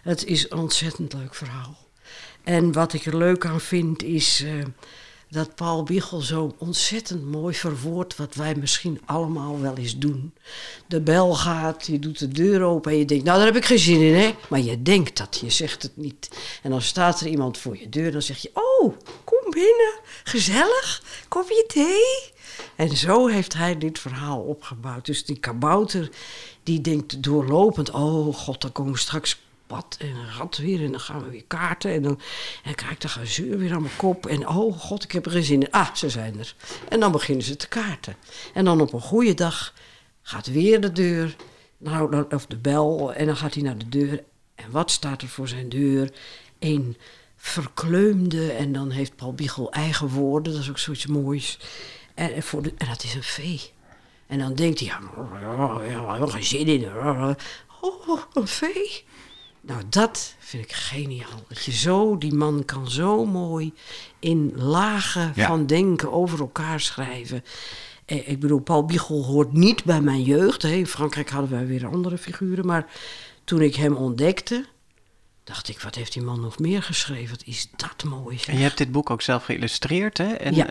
[0.02, 1.78] Het is een ontzettend leuk verhaal.
[2.44, 4.52] En wat ik er leuk aan vind, is eh,
[5.34, 8.16] dat Paul Biegel zo ontzettend mooi verwoordt...
[8.16, 10.34] wat wij misschien allemaal wel eens doen.
[10.88, 13.24] De bel gaat, je doet de deur open en je denkt...
[13.24, 14.36] nou, daar heb ik geen zin in, hè?
[14.50, 16.30] Maar je denkt dat, je zegt het niet.
[16.62, 18.52] En dan staat er iemand voor je deur, dan zeg je...
[18.54, 18.94] oh,
[19.24, 19.94] kom binnen,
[20.24, 22.32] gezellig, kopje thee.
[22.76, 25.06] En zo heeft hij dit verhaal opgebouwd.
[25.06, 26.10] Dus die kabouter,
[26.64, 27.92] die denkt doorlopend...
[27.92, 29.43] oh god, dan komen straks
[29.98, 30.84] en een rat weer...
[30.84, 32.20] en dan gaan we weer kaarten en dan,
[32.64, 34.26] en krijg ik de gezeur weer aan mijn kop...
[34.26, 35.72] en oh god, ik heb er geen zin in.
[35.72, 36.56] Ah, ze zijn er.
[36.90, 38.16] En dan beginnen ze te kaarten.
[38.54, 39.74] En dan op een goede dag
[40.22, 41.36] gaat weer de deur...
[41.78, 44.24] Nou, of de bel, en dan gaat hij naar de deur.
[44.56, 46.14] En wat staat er voor zijn deur?
[46.60, 46.98] Een
[47.36, 51.60] verkleumde, en dan heeft Paul Biegel eigen woorden, dat is ook zoiets moois.
[52.14, 53.62] En, voor de, en dat is een vee.
[54.28, 55.00] En dan denkt hij, ja,
[55.90, 56.86] ja, heb geen zin in.
[57.82, 59.04] Oh, een vee.
[59.66, 61.44] Nou, dat vind ik geniaal.
[61.48, 63.74] Dat je zo, die man kan zo mooi
[64.20, 65.48] in lagen Ja.
[65.48, 67.44] van denken over elkaar schrijven.
[68.06, 70.62] Eh, Ik bedoel, Paul Biegel hoort niet bij mijn jeugd.
[70.62, 70.70] Hè.
[70.70, 72.66] In Frankrijk hadden wij weer andere figuren.
[72.66, 72.86] Maar
[73.44, 74.66] toen ik hem ontdekte,
[75.44, 77.30] dacht ik, wat heeft die man nog meer geschreven?
[77.30, 78.38] Wat is dat mooi.
[78.38, 78.48] zeg.
[78.48, 80.34] En je hebt dit boek ook zelf geïllustreerd, hè?
[80.34, 80.68] En Ja.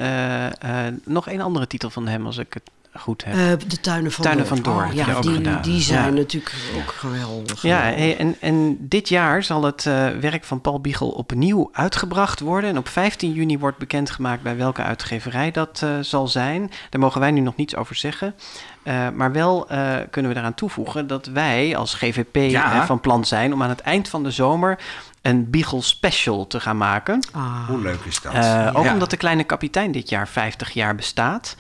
[0.61, 3.35] eh, eh, nog een andere titel van hem, als ik het goed heb.
[3.35, 4.55] Eh, de Tuinen van Tuinen Door.
[4.57, 6.11] van Door Oh, ja, die, die zijn Ja.
[6.21, 7.63] natuurlijk ook geweldig.
[7.63, 12.71] Ja, en, en dit jaar zal het eh, werk van Paul Biegel opnieuw uitgebracht worden.
[12.71, 16.71] En op 15 juni wordt bekendgemaakt bij welke uitgeverij dat eh, zal zijn.
[16.91, 18.35] Daar mogen wij nu nog niets over zeggen.
[18.83, 22.87] Eh, maar wel eh, kunnen we daaraan toevoegen dat wij als GVP Ja.
[22.87, 24.79] van plan zijn om aan het eind van de zomer
[25.23, 27.27] een Biegel special te gaan maken.
[27.33, 27.69] Ah.
[27.69, 28.33] Hoe leuk is dat?
[28.35, 28.93] Eh, ook Ja.
[28.93, 31.57] omdat de Kleine Kapitein dit jaar 50 jaar bestaat.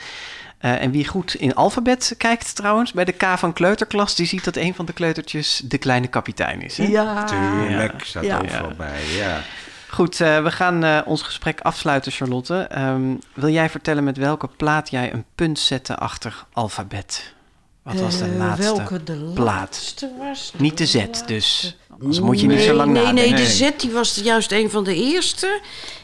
[0.62, 4.44] Eh, en wie goed in alfabet kijkt trouwens, bij de K van kleuterklas, die ziet
[4.44, 6.76] dat een van de kleutertjes de Kleine Kapitein is.
[6.76, 6.84] Hè?
[6.84, 7.24] Ja.
[7.24, 8.38] Tuurlijk, staat Ja.
[8.38, 8.74] overal Ja.
[8.74, 9.00] bij.
[9.16, 9.40] Ja.
[9.88, 12.54] Goed, eh, we gaan eh, ons gesprek afsluiten, Charlotte.
[12.54, 17.34] Ehm, wil jij vertellen met welke plaat jij een punt zette achter alfabet?
[17.82, 19.38] Wat was de laatste welke de plaat?
[19.46, 20.52] laatste was?
[20.56, 21.76] Niet de Z dus.
[21.88, 23.34] Anders moet je niet nee, zo lang nee, nadenken.
[23.34, 25.60] Nee, de Z die was juist een van de eerste.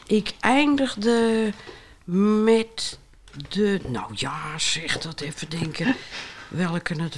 [0.07, 1.51] Ik eindigde
[2.43, 2.97] met
[3.49, 3.79] de...
[3.87, 5.95] Nou ja, zeg dat even denken.
[6.47, 7.15] Welke het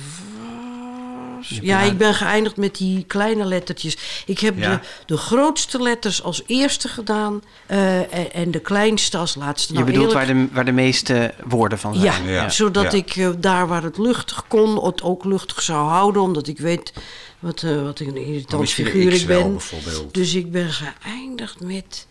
[1.37, 1.59] was...
[1.61, 3.97] Ja, ik ben geëindigd met die kleine lettertjes.
[4.25, 4.69] Ik heb Ja.
[4.75, 7.43] de, de grootste letters als eerste gedaan...
[7.65, 9.73] eh, en, en de kleinste als laatste.
[9.73, 12.23] Je Nou, bedoelt eerlijk- waar de, waar de meeste woorden van zijn.
[12.27, 12.49] Ja.
[12.49, 12.97] zodat Ja.
[12.97, 16.21] ik eh, daar waar het luchtig kon, het ook luchtig zou houden.
[16.21, 16.93] Omdat ik weet
[17.39, 19.51] wat, eh, wat een irritant figuur ik ben.
[19.51, 20.13] bijvoorbeeld.
[20.13, 22.07] Dus ik ben geëindigd met,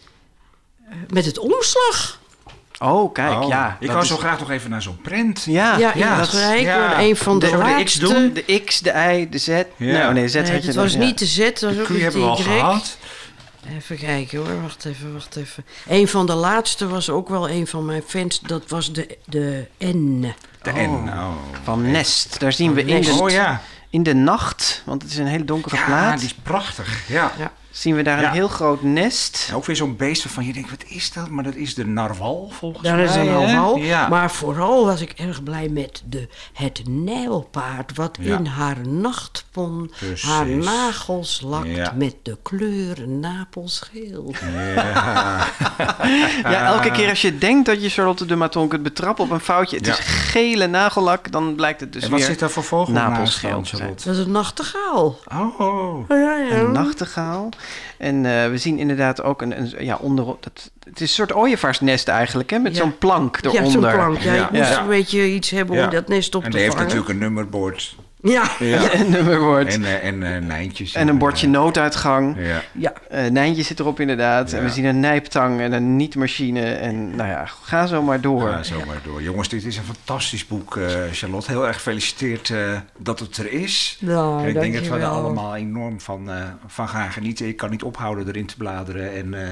[0.89, 2.20] eh, met het omslag.
[2.83, 3.71] Oh, kijk, Oh, ja.
[3.81, 5.45] Ik dat wou is- zo graag nog even naar zo'n prent.
[5.45, 7.01] Ja, ja, ja, dat- Rijk, ja.
[7.01, 7.47] een van de,
[7.77, 8.33] de X doen?
[8.33, 9.49] De X, de Y, de Z.
[9.77, 10.99] Nou, nee, Z Nee, had je het dan, was ja.
[10.99, 12.97] niet de Z, het was De ook Q niet hebben we al gehad.
[13.77, 15.65] Even kijken hoor, wacht even, wacht even.
[15.89, 19.67] Een van de laatste was ook wel een van mijn fans, dat was de, de
[19.85, 20.33] N.
[20.63, 20.77] De Oh.
[20.77, 21.09] N.
[21.09, 21.29] Oh.
[21.63, 22.41] Van Nest.
[22.41, 23.61] Daar zien we in de, Oh ja.
[23.91, 27.09] in de nacht, want het is een hele donkere Ja, plaat, die is prachtig.
[27.09, 27.33] Ja.
[27.39, 27.53] Ja.
[27.71, 28.27] Zien we daar Ja.
[28.27, 29.51] een heel groot nest.
[29.55, 31.29] Ook weer zo'n beest waarvan je denkt, wat is dat?
[31.29, 33.05] Maar dat is de narwal volgens Daar mij.
[33.05, 33.79] is een.
[33.83, 34.09] Ja.
[34.09, 37.95] Maar vooral was ik erg blij met de, het nijlpaard...
[37.97, 38.37] wat Ja.
[38.39, 40.23] in haar nachtpon Precies.
[40.29, 41.69] haar nagels lakt...
[41.69, 41.93] Ja.
[41.97, 44.35] met de kleur napelsgeel.
[44.75, 45.47] Ja.
[46.43, 49.41] Ja, elke keer als je denkt dat je Charlotte de Maton kunt betrappen op een
[49.41, 49.93] foutje, het Ja.
[49.93, 53.63] is gele nagellak, dan blijkt het dus en wat weer zit daar voor vogel napelscheel?
[54.05, 55.19] Dat is een nachtegaal.
[55.59, 56.09] Oh.
[56.09, 56.51] Ja, ja.
[56.57, 57.49] Een nachtegaal.
[57.99, 61.33] En eh, we zien inderdaad ook een, een ja, onder, dat, het is een soort
[61.35, 62.81] ooievaarsnest eigenlijk, hè, met Ja.
[62.83, 63.71] zo'n plank Ja, eronder.
[63.73, 64.19] zo'n plank.
[64.19, 64.45] Ja, Ja.
[64.45, 64.81] ik moest Ja.
[64.81, 65.85] een beetje iets hebben Ja.
[65.85, 66.89] om dat nest op En te die heeft vangen.
[66.95, 67.97] natuurlijk een nummerbord.
[68.23, 68.51] Ja.
[68.59, 68.95] Ja.
[68.95, 69.75] een nummerbord.
[69.75, 70.95] En, eh, en eh, Nijntjes.
[70.95, 72.37] En een bordje nooduitgang.
[72.39, 72.63] Ja.
[72.73, 72.93] ja.
[73.09, 74.53] Eh Nijntje zit erop inderdaad.
[74.53, 76.73] En we zien een nijptang en een nietmachine.
[76.73, 78.49] En nou ja, ga zo maar door.
[78.49, 79.23] Ja, zo maar door.
[79.23, 81.51] Jongens, dit is een fantastisch boek, eh, Charlotte.
[81.51, 83.99] Heel erg gefeliciteerd eh, dat het er is.
[84.01, 87.47] Nou, En ik denk dat we er allemaal enorm van, eh, van gaan genieten.
[87.47, 89.13] Ik kan niet ophouden erin te bladeren.
[89.15, 89.49] En, eh,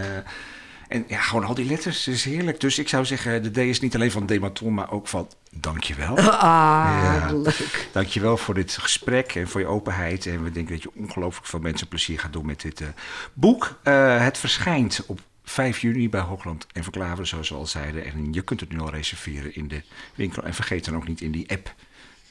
[0.89, 2.09] en ja, gewoon al die letters.
[2.09, 2.61] Is heerlijk.
[2.61, 6.19] Dus ik zou zeggen, de D is niet alleen van Dematon, maar ook van dankjewel.
[6.19, 7.33] Ah, Ja.
[7.33, 7.89] leuk.
[7.93, 10.27] Dankjewel voor dit gesprek en voor je openheid.
[10.27, 12.89] En we denken dat je ongelooflijk veel mensen plezier gaat doen met dit eh,
[13.33, 13.79] boek.
[13.83, 18.05] Eh, het verschijnt op 5 juni bij Hoogland en Verklaveren, zoals we al zeiden.
[18.05, 19.83] En je kunt het nu al reserveren in de
[20.15, 20.43] winkel.
[20.43, 21.75] En vergeet dan ook niet in die app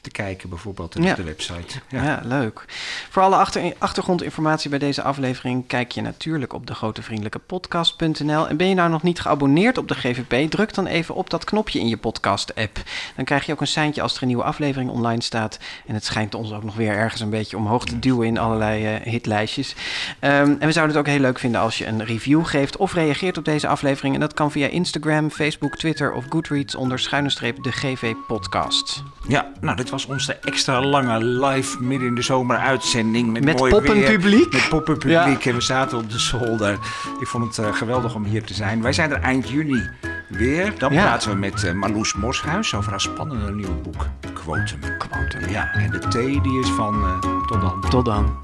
[0.00, 1.14] te kijken, bijvoorbeeld op Ja.
[1.14, 1.78] de website.
[1.88, 2.64] Ja, leuk.
[3.10, 8.48] Voor alle achter, achtergrondinformatie bij deze aflevering kijk je natuurlijk op de grotevriendelijkepodcast.nl.
[8.48, 11.44] En ben je nou nog niet geabonneerd op de GVP, druk dan even op dat
[11.44, 12.78] knopje in je podcast-app.
[13.16, 15.58] Dan krijg je ook een seintje als er een nieuwe aflevering online staat.
[15.86, 18.84] En het schijnt ons ook nog weer ergens een beetje omhoog te duwen in allerlei
[18.96, 19.74] eh, hitlijstjes.
[20.20, 22.92] Ehm, en we zouden het ook heel leuk vinden als je een review geeft of
[22.94, 24.14] reageert op deze aflevering.
[24.14, 29.02] En dat kan via Instagram, Facebook, Twitter of Goodreads onder schuine streep de GV Podcast.
[29.28, 33.32] Ja, nou, dit was onze extra lange live midden in de zomer uitzending.
[33.32, 34.52] Met, Met mooi poppenpubliek.
[34.52, 35.46] Weer, met poppenpubliek.
[35.46, 36.78] En we zaten op de zolder.
[37.20, 38.82] Ik vond het eh, geweldig om hier te zijn.
[38.82, 39.82] Wij zijn er eind juni
[40.28, 40.72] weer.
[40.78, 41.02] Dan Ja.
[41.02, 44.78] praten we met eh, Marloes Morshuis over haar spannende nieuwe boek Quotum.
[44.98, 45.48] Quotum.
[45.50, 46.94] Ja, en de thee die is van...
[47.04, 47.80] eh, tot dan.
[47.90, 48.38] Tot dan.